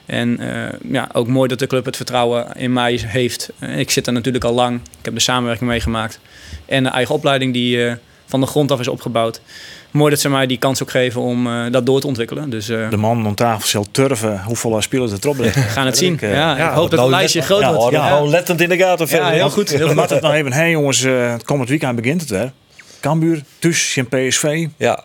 En 0.07 0.39
eh, 0.41 0.79
ja, 0.91 1.09
ook 1.13 1.27
mooi 1.27 1.49
dat 1.49 1.59
de 1.59 1.67
club 1.67 1.85
het 1.85 1.97
vertrouwen 1.97 2.47
in 2.57 2.73
mij 2.73 3.01
heeft. 3.07 3.51
Eh, 3.59 3.79
ik 3.79 3.91
zit 3.91 4.07
er 4.07 4.13
natuurlijk 4.13 4.45
al 4.45 4.53
lang. 4.53 4.81
Ik 4.99 5.05
heb 5.05 5.15
de 5.15 5.21
samenwerking 5.21 5.71
meegemaakt. 5.71 6.21
En 6.67 6.83
de 6.83 6.89
eigen 6.91 7.15
opleiding 7.15 7.53
die 7.53 7.87
eh, 7.87 7.95
van 8.27 8.41
de 8.41 8.47
grond 8.47 8.71
af 8.71 8.81
is 8.81 8.89
opgebouwd. 8.89 9.41
Mooi 9.95 10.11
dat 10.11 10.21
ze 10.21 10.29
mij 10.29 10.47
die 10.47 10.59
kans 10.59 10.83
ook 10.83 10.91
geven 10.91 11.21
om 11.21 11.47
eh, 11.47 11.73
dat 11.73 11.87
door 11.87 12.01
te 12.01 12.07
ontwikkelen. 12.07 12.51
Dus 12.51 12.69
eh, 12.69 12.91
De 12.91 12.97
man 12.97 13.27
aan 13.27 13.35
tafel 13.35 13.69
zal 13.69 13.87
turven 13.91 14.43
hoeveel 14.45 14.83
spelers 14.83 15.13
er 15.13 15.19
erop 15.21 15.39
liggen. 15.39 15.63
we 15.67 15.69
gaan 15.69 15.87
het 15.87 15.99
zien. 15.99 16.13
Ik, 16.13 16.21
ja, 16.21 16.29
ja, 16.31 16.69
ik 16.69 16.75
hoop 16.75 16.91
dat 16.91 16.99
nou, 16.99 17.11
het 17.11 17.19
lijstje 17.19 17.43
groot 17.43 17.61
ja, 17.61 17.75
wordt. 17.75 17.95
Ja. 17.97 18.09
nou, 18.09 18.29
lettend 18.29 18.61
in 18.61 18.69
de 18.69 18.77
gaten. 18.77 19.07
Ja, 19.09 19.29
heel 19.29 19.51
goed. 19.51 19.69
Heel 19.69 19.89
We 19.89 19.95
goed. 20.01 20.11
het 20.11 20.21
nog 20.21 20.33
even. 20.33 20.53
Hé 20.53 20.65
jongens, 20.65 21.03
eh, 21.05 21.33
het 21.33 21.45
komend 21.45 21.69
weekend 21.69 21.97
begint 21.97 22.21
het 22.21 22.31
weer. 22.31 22.53
Cambuur, 23.01 23.43
Tuus, 23.59 23.97
en 23.97 24.07
PSV. 24.09 24.67
Ja, 24.77 25.05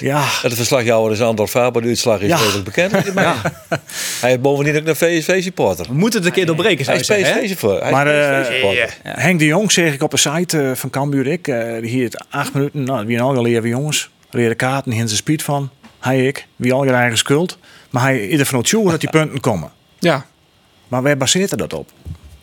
Ja, 0.00 0.24
het 0.42 0.54
verslagjouwer 0.54 1.12
is 1.12 1.20
Andor 1.20 1.48
Faber. 1.48 1.82
De 1.82 1.88
uitslag 1.88 2.20
is 2.20 2.28
Ja. 2.28 2.36
redelijk 2.36 2.64
bekend. 2.64 2.92
Hij 4.20 4.30
heeft 4.30 4.40
bovendien 4.40 4.76
ook 4.76 4.86
een 4.86 4.96
VSV-supporter. 4.96 5.86
We 5.86 5.94
moeten 5.94 6.18
het 6.18 6.28
een 6.28 6.34
keer 6.34 6.46
doorbreken, 6.46 6.84
zou 6.84 6.96
Hij 6.96 7.00
is 7.00 7.26
zeggen. 7.26 7.42
PSV-supporter. 7.42 7.90
Maar, 7.90 8.06
is 8.06 8.48
eh. 9.02 9.14
Henk 9.14 9.38
de 9.38 9.44
Jong 9.46 9.72
zeg 9.72 9.92
ik 9.94 10.02
op 10.02 10.10
de 10.10 10.16
site 10.16 10.62
eh, 10.62 10.74
van 10.74 10.90
Cambuur. 10.90 11.26
Ik, 11.26 11.48
eh, 11.48 11.82
hier 11.82 12.04
het 12.04 12.24
acht 12.30 12.54
minuten. 12.54 12.82
Nou, 12.84 13.06
wie 13.06 13.20
al 13.20 13.42
leren 13.42 13.68
jongens. 13.68 14.10
Leren 14.30 14.56
kaarten, 14.56 14.92
hier 14.92 15.04
zijn 15.06 15.16
speed 15.16 15.42
van. 15.42 15.70
Hij 16.00 16.26
ik, 16.26 16.46
wie 16.56 16.72
al 16.72 16.84
je 16.84 16.90
eigen 16.90 17.18
schuld. 17.18 17.58
Maar 17.90 18.02
hij 18.02 18.28
ieder 18.28 18.46
van 18.46 18.58
ons 18.58 18.70
dat 18.70 19.00
die 19.00 19.10
punten 19.20 19.40
komen. 19.40 19.70
Ja. 19.98 20.26
Maar 20.88 21.02
waar 21.02 21.16
baseert 21.16 21.50
hij 21.50 21.58
dat 21.58 21.72
op? 21.72 21.90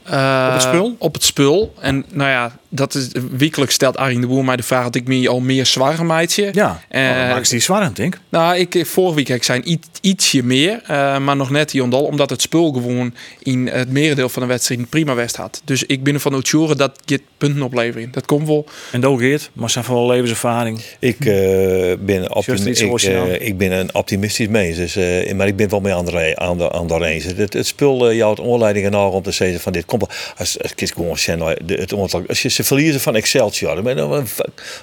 Eh, 0.10 0.45
Op 0.47 0.53
het 0.53 0.62
spul? 0.62 0.95
Op 0.97 1.14
het 1.14 1.24
spul. 1.24 1.74
En 1.80 2.05
nou 2.12 2.30
ja, 2.30 2.58
dat 2.70 2.95
is 2.95 3.08
wekelijks 3.38 3.74
stelt 3.74 3.97
Arjen 3.97 4.22
de 4.22 4.28
Boer 4.28 4.45
mij 4.45 4.55
de 4.55 4.64
vraag 4.64 4.84
dat 4.84 4.95
ik 4.95 5.08
me 5.08 5.30
al 5.30 5.39
meer 5.39 5.66
zwaar 5.66 6.05
maatje. 6.05 6.49
Ja, 6.53 6.82
Eh, 6.89 7.01
oh, 7.01 7.16
dan 7.18 7.28
maak 7.28 7.38
ik 7.43 7.49
die 7.49 7.60
zwaar 7.60 7.93
denk 7.93 8.16
ik. 8.16 8.22
Nou, 8.30 8.55
ik, 8.58 8.86
vorige 8.86 9.16
week 9.16 9.28
heb 9.28 9.38
ik 9.38 9.43
zijn 9.43 9.72
iets, 9.72 9.88
ietsje 10.01 10.43
meer, 10.43 10.82
eh, 10.88 11.18
maar 11.18 11.36
nog 11.36 11.49
net 11.49 11.72
Jondal, 11.72 12.03
omdat 12.03 12.30
het 12.30 12.41
spul 12.41 12.72
gewoon 12.72 13.14
in 13.39 13.68
het 13.68 13.91
merendeel 13.91 14.30
van 14.30 14.41
de 14.41 14.47
wedstrijd 14.47 14.89
prima 14.89 15.16
west 15.16 15.36
had. 15.36 15.62
Dus 15.66 15.84
ik 15.84 16.03
ben 16.03 16.14
ervan 16.14 16.34
uitjoren 16.34 16.78
dat 16.78 16.99
je 17.05 17.22
punten 17.38 17.62
oplevering. 17.62 18.14
Dat 18.14 18.26
komt 18.26 18.47
wel. 18.47 18.66
En 18.91 19.01
Doe 19.01 19.20
Geert, 19.20 19.49
maar 19.53 19.70
zijn 19.70 19.84
vooral 19.84 20.08
levenservaring. 20.08 20.82
Ik, 20.99 21.26
eh, 21.26 21.93
ben 21.99 22.36
optimi- 22.36 22.70
iets 22.70 22.82
ik, 22.82 23.03
eh, 23.03 23.47
ik 23.47 23.58
ben 23.58 23.72
een 23.72 23.95
optimistisch 23.95 24.47
mens, 24.47 24.76
dus, 24.78 24.95
eh, 24.95 25.34
maar 25.34 25.47
ik 25.47 25.55
ben 25.55 25.70
wel 25.70 25.80
mee 25.80 25.93
aan 25.93 26.05
de, 26.05 26.36
aan 26.36 26.58
de, 26.58 26.72
aan 26.72 26.88
de 26.88 27.05
eens. 27.05 27.24
Het, 27.24 27.53
het 27.53 27.68
spul 27.68 28.10
uh, 28.12 28.16
jouw 28.18 28.36
oorleidingen 28.36 28.91
nog 28.91 29.14
om 29.14 29.22
te 29.24 29.32
zeggen 29.32 29.60
van 29.60 29.72
dit 29.72 29.86
komt 29.86 29.97
als 30.38 30.58
gewoon 30.76 31.18
zeg, 31.18 31.38
nou, 31.38 31.56
het 31.68 31.93
als 32.28 32.41
je 32.41 32.50
ze 32.50 32.64
verliezen 32.64 33.02
van 33.02 33.16
Excelsior, 33.16 33.76
dan 33.76 33.84
ben 33.84 33.95
je 33.95 34.02
een, 34.02 34.28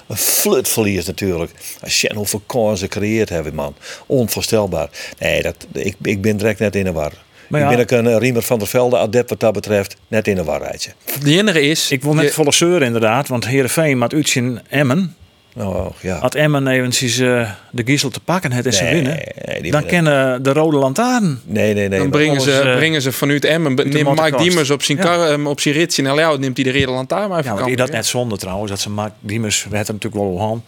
een 0.07 0.17
flut 0.17 0.67
verlies 0.67 1.05
natuurlijk. 1.05 1.51
Als 1.81 2.01
je 2.01 2.11
hoeveel 2.15 2.41
kansen 2.45 2.91
gecreëerd 2.91 3.29
hebben 3.29 3.55
man, 3.55 3.75
onvoorstelbaar. 4.05 4.89
Nee, 5.19 5.41
dat, 5.41 5.55
ik, 5.73 5.95
ik 6.01 6.21
ben 6.21 6.37
direct 6.37 6.59
net 6.59 6.75
in 6.75 6.83
de 6.83 6.91
war. 6.91 7.11
Maar 7.49 7.61
ik 7.61 7.67
ben 7.67 7.79
ook 7.79 8.05
een 8.05 8.19
Riemer 8.19 8.41
van 8.41 8.59
der 8.59 8.67
Velde 8.67 8.97
adept 8.97 9.29
wat 9.29 9.39
dat 9.39 9.53
betreft, 9.53 9.95
net 10.07 10.27
in 10.27 10.35
de 10.35 10.43
warheidje. 10.43 10.91
De 11.23 11.37
enige 11.37 11.61
is. 11.61 11.91
Ik 11.91 12.03
wil 12.03 12.13
net 12.13 12.25
je- 12.25 12.31
volle 12.31 12.51
zeuren 12.53 12.87
inderdaad, 12.87 13.27
want 13.27 13.45
Heerenveen 13.47 13.97
maakt 13.97 14.13
uit 14.13 14.35
in 14.35 14.59
Emmen. 14.69 15.15
Nou, 15.55 15.91
ja. 16.01 16.19
Had 16.19 16.35
Emmen 16.35 16.67
eventjes 16.67 17.17
eh, 17.17 17.49
de 17.71 17.83
Giesel 17.85 18.09
te 18.09 18.19
pakken 18.19 18.51
het 18.51 18.65
en 18.65 18.73
ze 18.73 18.83
Nee, 18.83 18.93
winnen. 18.93 19.11
nee, 19.45 19.61
die 19.61 19.71
dan 19.71 19.81
winnen. 19.83 19.83
kennen 19.85 20.43
de 20.43 20.53
rode 20.53 20.77
lantaarn. 20.77 21.39
Nee, 21.45 21.73
nee, 21.73 21.87
nee. 21.89 21.99
dan 21.99 22.09
brengen 22.09 22.41
ze, 22.41 22.51
eh, 22.59 22.75
brengen 22.75 23.01
ze 23.01 23.11
vanuit 23.11 23.45
Emmen. 23.45 23.73
Neemt 23.75 24.21
Mike. 24.21 24.37
Diemers 24.37 24.69
op 24.69 24.83
zijn, 24.83 24.97
Ja. 24.97 25.03
kar, 25.03 25.29
em, 25.31 25.47
op 25.47 25.59
zijn 25.59 25.73
ritje 25.75 26.03
en 26.03 26.15
Leeuw 26.15 26.37
neemt 26.37 26.55
hij 26.57 26.65
de 26.65 26.71
reden 26.71 26.89
lantaarn 26.89 27.29
maar 27.29 27.43
Ja, 27.43 27.65
is 27.65 27.75
dat 27.75 27.91
net 27.91 28.05
zonde 28.05 28.37
trouwens, 28.37 28.69
dat 28.71 28.79
ze 28.79 28.89
Mark 28.89 29.13
Diemers, 29.19 29.65
we 29.69 29.75
hebben 29.75 29.95
natuurlijk 29.95 30.23
wel 30.23 30.41
aan. 30.51 30.63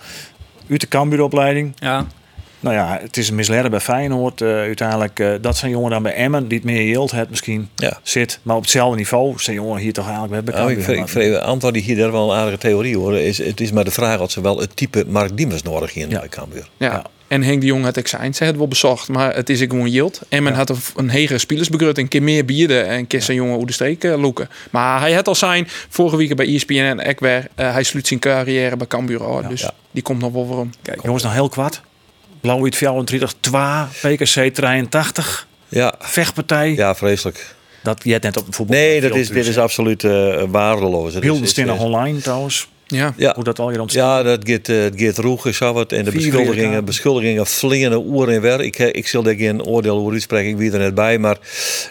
Uit 0.69 0.81
de 0.81 0.87
Cambuuropleiding. 0.87 1.73
Ja. 1.75 2.05
Nou 2.59 2.75
ja, 2.75 2.97
het 3.01 3.17
is 3.17 3.29
een 3.29 3.35
misleider 3.35 3.69
bij 3.71 3.79
Feyenoord. 3.79 4.41
eh, 4.41 4.47
uiteindelijk, 4.47 5.19
eh, 5.19 5.31
dat 5.41 5.57
zijn 5.57 5.71
jongen 5.71 5.91
dan 5.91 6.03
bij 6.03 6.13
Emmen, 6.13 6.47
die 6.47 6.57
het 6.57 6.67
meer 6.67 6.83
yield 6.83 7.11
heeft 7.11 7.29
misschien, 7.29 7.69
Ja. 7.75 7.99
zit. 8.03 8.39
Maar 8.41 8.55
op 8.55 8.61
hetzelfde 8.61 8.97
niveau 8.97 9.39
zijn 9.39 9.55
jongen 9.55 9.79
hier 9.81 9.93
toch 9.93 10.07
eigenlijk 10.09 10.45
bij 10.45 10.53
Nou, 10.53 10.71
ik 10.71 10.75
Cambuur. 10.77 10.95
vind, 10.95 11.07
ik 11.07 11.21
vind 11.31 11.41
Anton 11.41 11.73
die 11.73 11.81
hier 11.81 11.97
daar 11.97 12.11
wel 12.11 12.31
een 12.31 12.37
aardige 12.37 12.57
theorie 12.57 12.97
hoor. 12.97 13.17
Is, 13.17 13.37
het 13.37 13.59
is 13.61 13.71
maar 13.71 13.83
de 13.83 13.91
vraag 13.91 14.19
of 14.19 14.31
ze 14.31 14.41
wel 14.41 14.59
het 14.59 14.75
type 14.75 15.03
Mark 15.07 15.37
Diemers 15.37 15.61
nodig 15.63 15.93
hebben 15.93 16.13
Ja. 16.13 16.19
bij 16.19 16.29
Cambuur. 16.29 16.67
Ja. 16.77 16.87
Ja. 16.87 17.03
En 17.27 17.43
Henk 17.43 17.61
de 17.61 17.67
Jong 17.67 17.83
had 17.83 17.97
ik 17.97 18.07
zijn. 18.07 18.33
Ze 18.33 18.43
het 18.43 18.57
wel 18.57 18.67
bezocht, 18.67 19.07
maar 19.07 19.35
het 19.35 19.49
is 19.49 19.61
ik 19.61 19.69
gewoon 19.69 19.89
yield. 19.89 20.21
En 20.29 20.43
men 20.43 20.53
had 20.53 20.69
een, 20.69 20.77
een 20.95 21.09
hegere 21.09 21.37
spielersbegrut, 21.39 21.97
een 21.97 22.07
keer 22.07 22.23
meer 22.23 22.45
bieden 22.45 22.87
en 22.87 23.07
keer 23.07 23.21
zijn 23.21 23.37
jongen 23.37 23.55
hoe 23.55 23.65
de 23.65 23.73
streek 23.73 24.03
eh, 24.03 24.19
loeken. 24.19 24.49
Maar 24.71 24.99
hij 24.99 25.13
had 25.13 25.27
al 25.27 25.35
zijn 25.35 25.67
vorige 25.89 26.17
week 26.17 26.35
bij 26.35 26.53
ESPN 26.55 26.73
en 26.73 26.99
Ekwer. 26.99 27.47
eh 27.55 27.71
hij 27.73 27.83
sluit 27.83 28.07
zijn 28.07 28.19
carrière 28.19 28.77
bij 28.77 28.87
Cambuur 28.87 29.23
af. 29.23 29.41
dus 29.41 29.61
ja. 29.61 29.71
die 29.91 30.03
komt 30.03 30.21
nog 30.21 30.31
wel 30.31 30.45
voor 30.45 30.57
hem. 30.57 30.71
Kijk, 30.81 31.03
jongens, 31.03 31.23
nog 31.23 31.33
heel 31.33 31.49
kwad. 31.49 31.81
Blauw-wit 32.47 32.75
34, 32.75 33.33
2, 33.39 33.61
PKC 34.15 34.53
83, 34.55 35.47
Ja, 35.69 35.93
vechtpartij. 35.99 36.73
ja, 36.73 36.95
vreselijk. 36.95 37.55
Dat 37.83 37.99
je 38.03 38.17
net 38.21 38.37
op 38.37 38.45
voetbal. 38.55 38.75
Nee, 38.77 39.01
dat 39.01 39.15
is, 39.15 39.29
dit 39.29 39.45
is 39.47 39.57
absoluut 39.57 40.03
eh 40.03 40.43
waardeloos. 40.47 41.19
Beelden 41.19 41.47
staan 41.47 41.69
online 41.69 42.19
trouwens. 42.19 42.67
Ja. 42.87 43.13
Ja, 43.17 43.31
Hoe 43.35 43.43
dat 43.43 43.59
al 43.59 43.69
hier 43.69 43.81
ontstaat. 43.81 44.23
ja, 44.25 44.35
dat 44.35 44.49
gaat, 44.49 44.69
eh, 44.69 44.77
het 44.81 44.93
gaat 44.97 45.17
roeg, 45.17 45.47
zo 45.55 45.73
wat. 45.73 45.91
En 45.91 46.03
de 46.05 46.11
Vier 46.11 46.21
beschuldigingen, 46.31 46.85
beschuldigingen 46.85 47.45
vliegen 47.47 47.97
oer 48.05 48.29
en 48.29 48.41
weer. 48.41 48.61
Ik, 48.61 48.79
eh, 48.79 48.87
ik 48.91 49.07
zal 49.07 49.23
daar 49.23 49.33
geen 49.35 49.63
oordeel 49.65 49.97
over 49.97 50.13
uitspreken, 50.13 50.49
ik 50.49 50.57
wie 50.57 50.71
er 50.71 50.79
net 50.79 50.95
bij. 50.95 51.17
Maar 51.17 51.37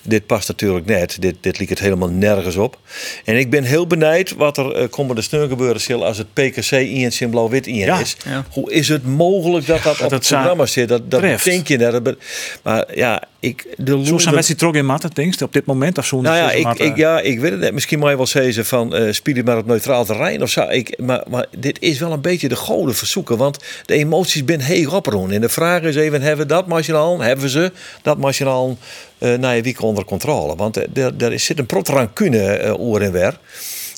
dit 0.03 0.27
past 0.27 0.49
natuurlijk 0.49 0.87
net. 0.87 1.17
Dit, 1.21 1.37
dit 1.41 1.59
liep 1.59 1.69
het 1.69 1.79
helemaal 1.79 2.09
nergens 2.09 2.57
op. 2.57 2.79
En 3.25 3.37
ik 3.37 3.51
ben 3.51 3.65
heel 3.65 3.87
benieuwd 3.87 4.35
wat 4.37 4.57
er 4.59 4.81
uh, 4.83 4.89
komende 4.91 5.23
steun 5.23 5.49
gebeuren 5.49 5.81
zal 5.81 6.05
als 6.05 6.19
het 6.19 6.33
PKC 6.33 6.71
in 6.71 7.13
zijn 7.13 7.31
blauw-wit 7.31 7.67
in 7.67 7.75
Ja. 7.75 8.01
is. 8.01 8.17
Ja. 8.25 8.45
Hoe 8.51 8.73
is 8.73 8.89
het 8.89 9.05
mogelijk 9.07 9.67
dat 9.67 9.83
dat, 9.83 10.01
op 10.01 10.11
het 10.11 10.27
programma 10.29 10.67
zit? 10.67 10.89
Dat, 10.89 11.11
dat 11.11 11.23
denk 11.45 11.69
je 11.69 11.77
net. 11.77 12.05
Dat- 12.05 12.17
Maar 12.63 12.97
ja, 12.97 13.23
ik... 13.47 13.67
De 13.77 14.05
Zo 14.05 14.19
zijn 14.19 14.35
wedstrijd 14.35 14.61
trok 14.61 14.75
in 14.75 14.87
matten, 14.87 15.11
op 15.43 15.53
dit 15.53 15.67
moment? 15.67 15.99
Of 15.99 16.07
zo 16.07 16.21
nou 16.21 16.37
ja, 16.37 16.51
ik, 16.51 16.79
ik, 16.79 16.97
ja, 16.97 17.21
ik 17.21 17.41
weet 17.41 17.51
het 17.51 17.61
net. 17.61 17.73
Misschien 17.73 17.99
mag 17.99 18.11
je 18.11 18.17
wel 18.17 18.27
zeggen 18.27 18.67
van 18.67 18.95
eh 18.95 19.13
speel 19.13 19.35
je 19.35 19.43
maar 19.43 19.59
op 19.59 19.67
neutraal 19.67 20.05
terrein 20.05 20.43
of 20.43 20.51
zo. 20.51 20.69
Ik, 20.69 20.99
maar, 20.99 21.23
maar 21.29 21.47
dit 21.59 21.81
is 21.81 21.99
wel 21.99 22.13
een 22.13 22.21
beetje 22.21 22.49
de 22.49 22.57
goden 22.57 22.95
verzoeken. 22.95 23.37
Want 23.37 23.59
de 23.85 23.95
emoties 23.95 24.43
zijn 24.47 24.61
heel 24.61 24.91
opgeroen. 24.91 25.31
En 25.31 25.41
de 25.41 25.49
vraag 25.49 25.83
is 25.83 25.97
even, 25.97 26.23
hebben 26.23 26.47
we 26.47 26.53
dat 26.53 26.67
machinaal? 26.67 27.21
Hebben 27.21 27.51
ze 27.51 27.73
dat 28.03 28.19
machinaal 28.19 28.79
eh 29.19 29.35
na 29.35 29.51
je 29.51 29.63
week 29.63 29.83
onder 29.83 30.05
controle? 30.05 30.57
Want 30.57 30.77
er, 30.77 31.15
er 31.19 31.41
zit 31.41 31.59
een 31.59 31.67
prot 31.67 31.89
rancune 31.89 32.47
eh 32.47 32.81
oor 32.81 33.01
en 33.01 33.13
weer. 33.13 33.39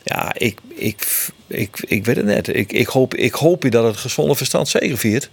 Ja, 0.05 0.33
ik, 0.35 0.61
ik, 0.75 1.07
ik, 1.47 1.85
ik 1.87 2.05
weet 2.05 2.17
het 2.17 2.25
net. 2.25 2.49
Ik, 2.49 2.73
ik, 2.73 2.87
hoop, 2.87 3.15
ik 3.15 3.35
hoop 3.35 3.71
dat 3.71 3.85
het 3.85 3.97
gezonde 3.97 4.35
verstand 4.35 4.69
zegeviert. 4.69 5.31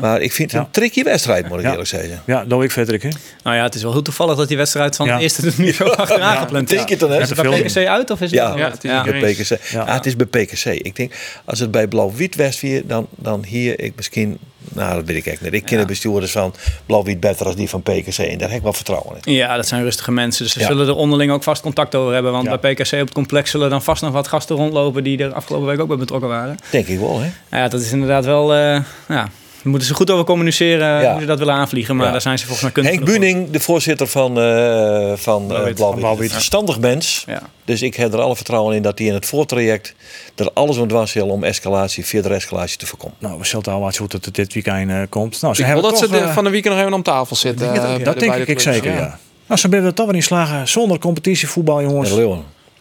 Maar 0.00 0.20
ik 0.20 0.32
vind 0.32 0.50
het 0.52 0.60
Ja. 0.60 0.66
een 0.66 0.72
tricky 0.72 1.02
wedstrijd, 1.02 1.48
moet 1.48 1.58
ik 1.58 1.64
Ja. 1.64 1.70
eerlijk 1.70 1.88
zeggen. 1.88 2.22
Ja, 2.26 2.44
doe 2.44 2.64
ik 2.64 2.70
verder. 2.70 3.02
Hè? 3.02 3.08
Nou 3.42 3.56
ja, 3.56 3.62
het 3.62 3.74
is 3.74 3.82
wel 3.82 3.92
heel 3.92 4.02
toevallig 4.02 4.36
dat 4.36 4.48
die 4.48 4.56
wedstrijd 4.56 4.96
van 4.96 5.06
Ja. 5.06 5.16
de 5.16 5.22
eerste 5.22 5.46
er 5.46 5.52
nu 5.56 5.72
zo 5.72 5.84
achteraan 5.84 6.36
gepland 6.36 6.70
is. 6.70 6.76
Denk 6.76 6.88
je 6.88 6.96
dan, 6.96 7.10
hè? 7.10 7.20
Is 7.20 7.28
het 7.30 7.42
bij 7.42 7.62
PKC 7.62 7.86
uit 7.86 8.10
of 8.10 8.20
is 8.20 8.30
het 8.30 8.38
Ja, 8.40 8.56
het 8.70 8.84
is. 8.84 8.90
Bij 8.90 9.32
PKC. 9.34 9.70
Ja. 9.70 9.84
Ja. 9.86 9.94
het 9.94 10.06
is 10.06 10.16
bij 10.16 10.26
PKC. 10.26 10.64
Ik 10.64 10.96
denk, 10.96 11.12
als 11.44 11.58
het 11.58 11.70
bij 11.70 11.86
Blauw-Wit 11.88 12.34
West 12.34 12.60
weer, 12.60 12.86
dan, 12.86 13.06
dan 13.16 13.44
hier 13.44 13.80
ik 13.80 13.92
misschien... 13.96 14.38
Nou, 14.74 14.94
dat 14.94 15.04
weet 15.06 15.16
ik 15.16 15.26
echt 15.26 15.40
niet. 15.40 15.52
Ik 15.52 15.64
ken 15.64 15.78
de 15.78 15.84
bestuurders 15.84 16.32
van 16.32 16.54
Blauw-Wit 16.86 17.20
beter 17.20 17.46
als 17.46 17.56
die 17.56 17.68
van 17.68 17.82
PKC. 17.82 18.18
En 18.18 18.38
daar 18.38 18.48
heb 18.48 18.56
ik 18.58 18.62
wel 18.62 18.72
vertrouwen 18.72 19.16
in. 19.24 19.32
Ja, 19.32 19.56
dat 19.56 19.68
zijn 19.68 19.82
rustige 19.82 20.12
mensen. 20.12 20.44
Dus 20.44 20.52
ze 20.52 20.60
Ja. 20.60 20.66
zullen 20.66 20.86
er 20.86 20.94
onderling 20.94 21.32
ook 21.32 21.42
vast 21.42 21.62
contact 21.62 21.94
over 21.94 22.12
hebben. 22.14 22.32
Want 22.32 22.46
Ja. 22.46 22.58
bij 22.58 22.74
PKC 22.74 22.92
op 22.92 22.98
het 22.98 23.12
complex 23.12 23.50
zullen 23.50 23.70
dan 23.70 23.82
vast 23.82 24.02
nog 24.02 24.12
wat 24.12 24.28
gasten 24.28 24.56
rondlopen 24.56 25.04
die 25.04 25.18
er 25.18 25.32
afgelopen 25.32 25.66
week 25.68 25.80
ook 25.80 25.88
bij 25.88 25.96
betrokken 25.96 26.28
waren. 26.28 26.56
Denk 26.70 26.86
ik 26.86 26.98
wel, 26.98 27.14
hè? 27.20 27.30
Nou 27.50 27.62
ja, 27.62 27.68
dat 27.68 27.80
is 27.80 27.92
inderdaad 27.92 28.24
wel. 28.24 28.54
eh, 28.54 28.80
ja, 29.08 29.28
moeten 29.70 29.88
ze 29.88 29.94
goed 29.94 30.10
over 30.10 30.24
communiceren 30.24 31.02
Ja. 31.02 31.12
hoe 31.12 31.20
ze 31.20 31.26
dat 31.26 31.38
willen 31.38 31.54
aanvliegen. 31.54 31.96
Maar 31.96 32.06
Ja. 32.06 32.12
daar 32.12 32.20
zijn 32.20 32.38
ze 32.38 32.44
volgens 32.46 32.62
mij 32.64 32.72
kundig 32.72 32.92
Henk. 32.92 33.04
Buning, 33.06 33.50
de 33.50 33.60
voorzitter 33.60 34.06
van, 34.06 34.40
eh 34.40 35.12
van 35.16 35.46
Blauw-wit. 35.46 35.68
uh, 35.70 35.74
Blauw-wit. 35.74 35.98
Blauw-wit. 36.00 36.28
Een 36.28 36.34
verstandig 36.34 36.78
mens. 36.78 37.24
Ja. 37.26 37.42
Dus 37.64 37.82
ik 37.82 37.94
heb 37.96 38.12
er 38.12 38.20
alle 38.20 38.36
vertrouwen 38.36 38.76
in 38.76 38.82
dat 38.82 38.98
hij 38.98 39.06
in 39.06 39.14
het 39.14 39.26
voortraject 39.26 39.94
er 40.34 40.50
alles 40.54 40.78
aan 40.78 40.88
doen 40.88 41.06
zal 41.06 41.28
om 41.28 41.44
escalatie, 41.44 42.06
verdere 42.06 42.34
escalatie 42.34 42.78
te 42.78 42.86
voorkomen. 42.86 43.16
Nou, 43.18 43.38
we 43.38 43.44
zullen 43.46 43.64
al 43.72 43.80
wat 43.80 43.96
hoe 43.96 44.06
het 44.10 44.34
dit 44.34 44.54
weekend 44.54 44.90
eh, 44.90 45.00
komt. 45.08 45.40
Nou, 45.40 45.54
ze 45.54 45.60
Ik 45.60 45.66
wil 45.66 45.74
hebben 45.82 46.00
dat 46.00 46.10
ze 46.10 46.18
eh, 46.18 46.34
van 46.34 46.44
de 46.44 46.50
weekend 46.50 46.74
nog 46.74 46.82
even 46.82 46.96
om 46.96 47.02
tafel 47.02 47.36
zitten. 47.36 47.66
dat 47.66 47.76
eh, 47.76 47.82
bij 47.82 48.02
dat 48.04 48.14
de 48.14 48.20
denk 48.20 48.34
ik 48.34 48.60
zeker, 48.60 48.92
ja. 48.92 49.18
Nou, 49.46 49.60
ze 49.60 49.68
hebben 49.68 49.84
er 49.84 49.94
toch 49.94 50.06
wel 50.06 50.14
in 50.14 50.22
slagen 50.22 50.68
zonder 50.68 50.98
competitievoetbal, 50.98 51.82
jongens. 51.82 52.10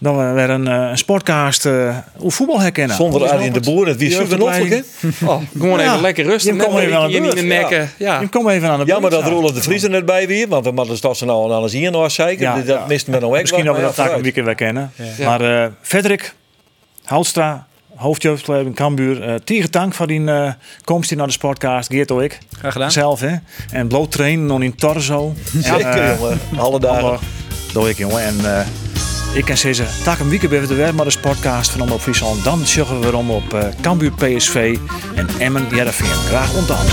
Dan 0.03 0.17
we 0.17 0.33
weer 0.33 0.49
een, 0.49 0.67
eh, 0.67 0.89
een 0.89 0.97
sportcast 0.97 1.65
uh, 1.65 1.97
hoe 2.17 2.31
voetbal 2.31 2.61
herkennen. 2.61 2.95
Zonder 2.95 3.29
Arjen 3.29 3.53
de 3.53 3.59
Boer, 3.59 3.87
het 3.87 3.97
wie 3.97 4.09
de 4.09 4.15
super 4.15 4.69
hè? 4.69 4.79
Oh, 5.25 5.41
gewoon 5.57 5.79
Ja. 5.79 5.85
even 5.85 6.01
lekker 6.01 6.25
rustig. 6.25 6.55
Je 6.55 6.59
komt 6.59 6.73
net 6.73 6.83
even 6.83 6.95
een 6.95 7.01
aan 7.01 7.11
de 7.11 7.19
beetje 7.21 7.29
in 7.41 7.47
de 7.47 7.53
nekken. 7.55 7.89
Ja. 7.97 8.19
Je 8.19 8.29
komt 8.29 8.49
even 8.49 8.69
aan 8.69 8.79
de 8.79 8.85
Jammer 8.85 9.09
dat. 9.11 9.23
Roland 9.23 9.55
de 9.55 9.61
Vries 9.61 9.83
er 9.83 9.89
net 9.89 10.05
bij 10.05 10.27
weer, 10.27 10.47
want 10.47 10.65
we 10.65 10.71
hadden 10.75 11.01
dat 11.01 11.17
ze 11.17 11.25
nou 11.25 11.51
alles 11.51 11.71
hier 11.71 11.91
nog. 11.91 12.11
Ja, 12.15 12.55
dat 12.55 12.65
ja. 12.65 12.85
mist 12.87 13.07
me 13.07 13.19
nou 13.19 13.31
echt. 13.31 13.41
Misschien 13.41 13.65
dat 13.65 13.75
we 13.75 13.81
dat 13.81 13.93
vaak 13.93 14.11
een 14.15 14.21
weekend 14.21 14.45
weer 14.45 14.55
kennen. 14.55 14.91
Ja. 15.17 15.25
Maar 15.25 15.63
eh 15.63 15.69
Frederik 15.81 16.33
Houtstra, 17.03 17.67
hoofdjeugdclub 17.95 18.65
in 18.65 18.73
Cambuur. 18.73 19.23
eh 19.23 19.35
tegen 19.43 19.71
dank 19.71 19.93
voor 19.93 20.07
die 20.07 20.31
eh, 20.31 20.51
komst 20.83 21.09
hier 21.09 21.17
naar 21.17 21.27
de 21.27 21.33
sportcast. 21.33 21.89
Geert 21.91 22.11
ook 22.11 22.21
ik. 22.21 22.39
Graag 22.59 22.73
gedaan. 22.73 22.91
Zelf, 22.91 23.19
hè. 23.19 23.35
En 23.71 23.87
bloot 23.87 24.11
trainen 24.11 24.45
nog 24.45 24.61
in 24.61 24.75
Torzo. 24.75 25.33
Zeker, 25.57 25.85
En, 25.85 26.01
eh, 26.11 26.19
jongen. 26.19 26.39
Alle 26.57 26.79
dagen. 26.79 27.19
Doe 27.73 27.89
ik, 27.89 27.97
jongen. 27.97 28.23
En 28.23 28.35
eh, 28.57 28.65
ik 29.33 29.45
kan 29.45 29.57
zeggen, 29.57 30.03
tak 30.03 30.19
een 30.19 30.29
weekend 30.29 30.51
ben 30.51 30.67
we 30.67 30.75
weer 30.75 30.95
maar 30.95 31.05
de 31.05 31.11
sportcast 31.11 31.71
van 31.71 31.81
Omroep 31.81 32.01
Friesland. 32.01 32.43
Dan 32.43 32.67
zorgen 32.67 32.99
we 32.99 33.05
weer 33.05 33.15
op 33.17 33.53
eh 33.53 33.67
Cambuur 33.81 34.11
PSV 34.11 34.77
en 35.15 35.27
Emmen 35.39 35.67
Jereveen. 35.69 36.07
Graag 36.07 36.53
ontdaan. 36.53 36.85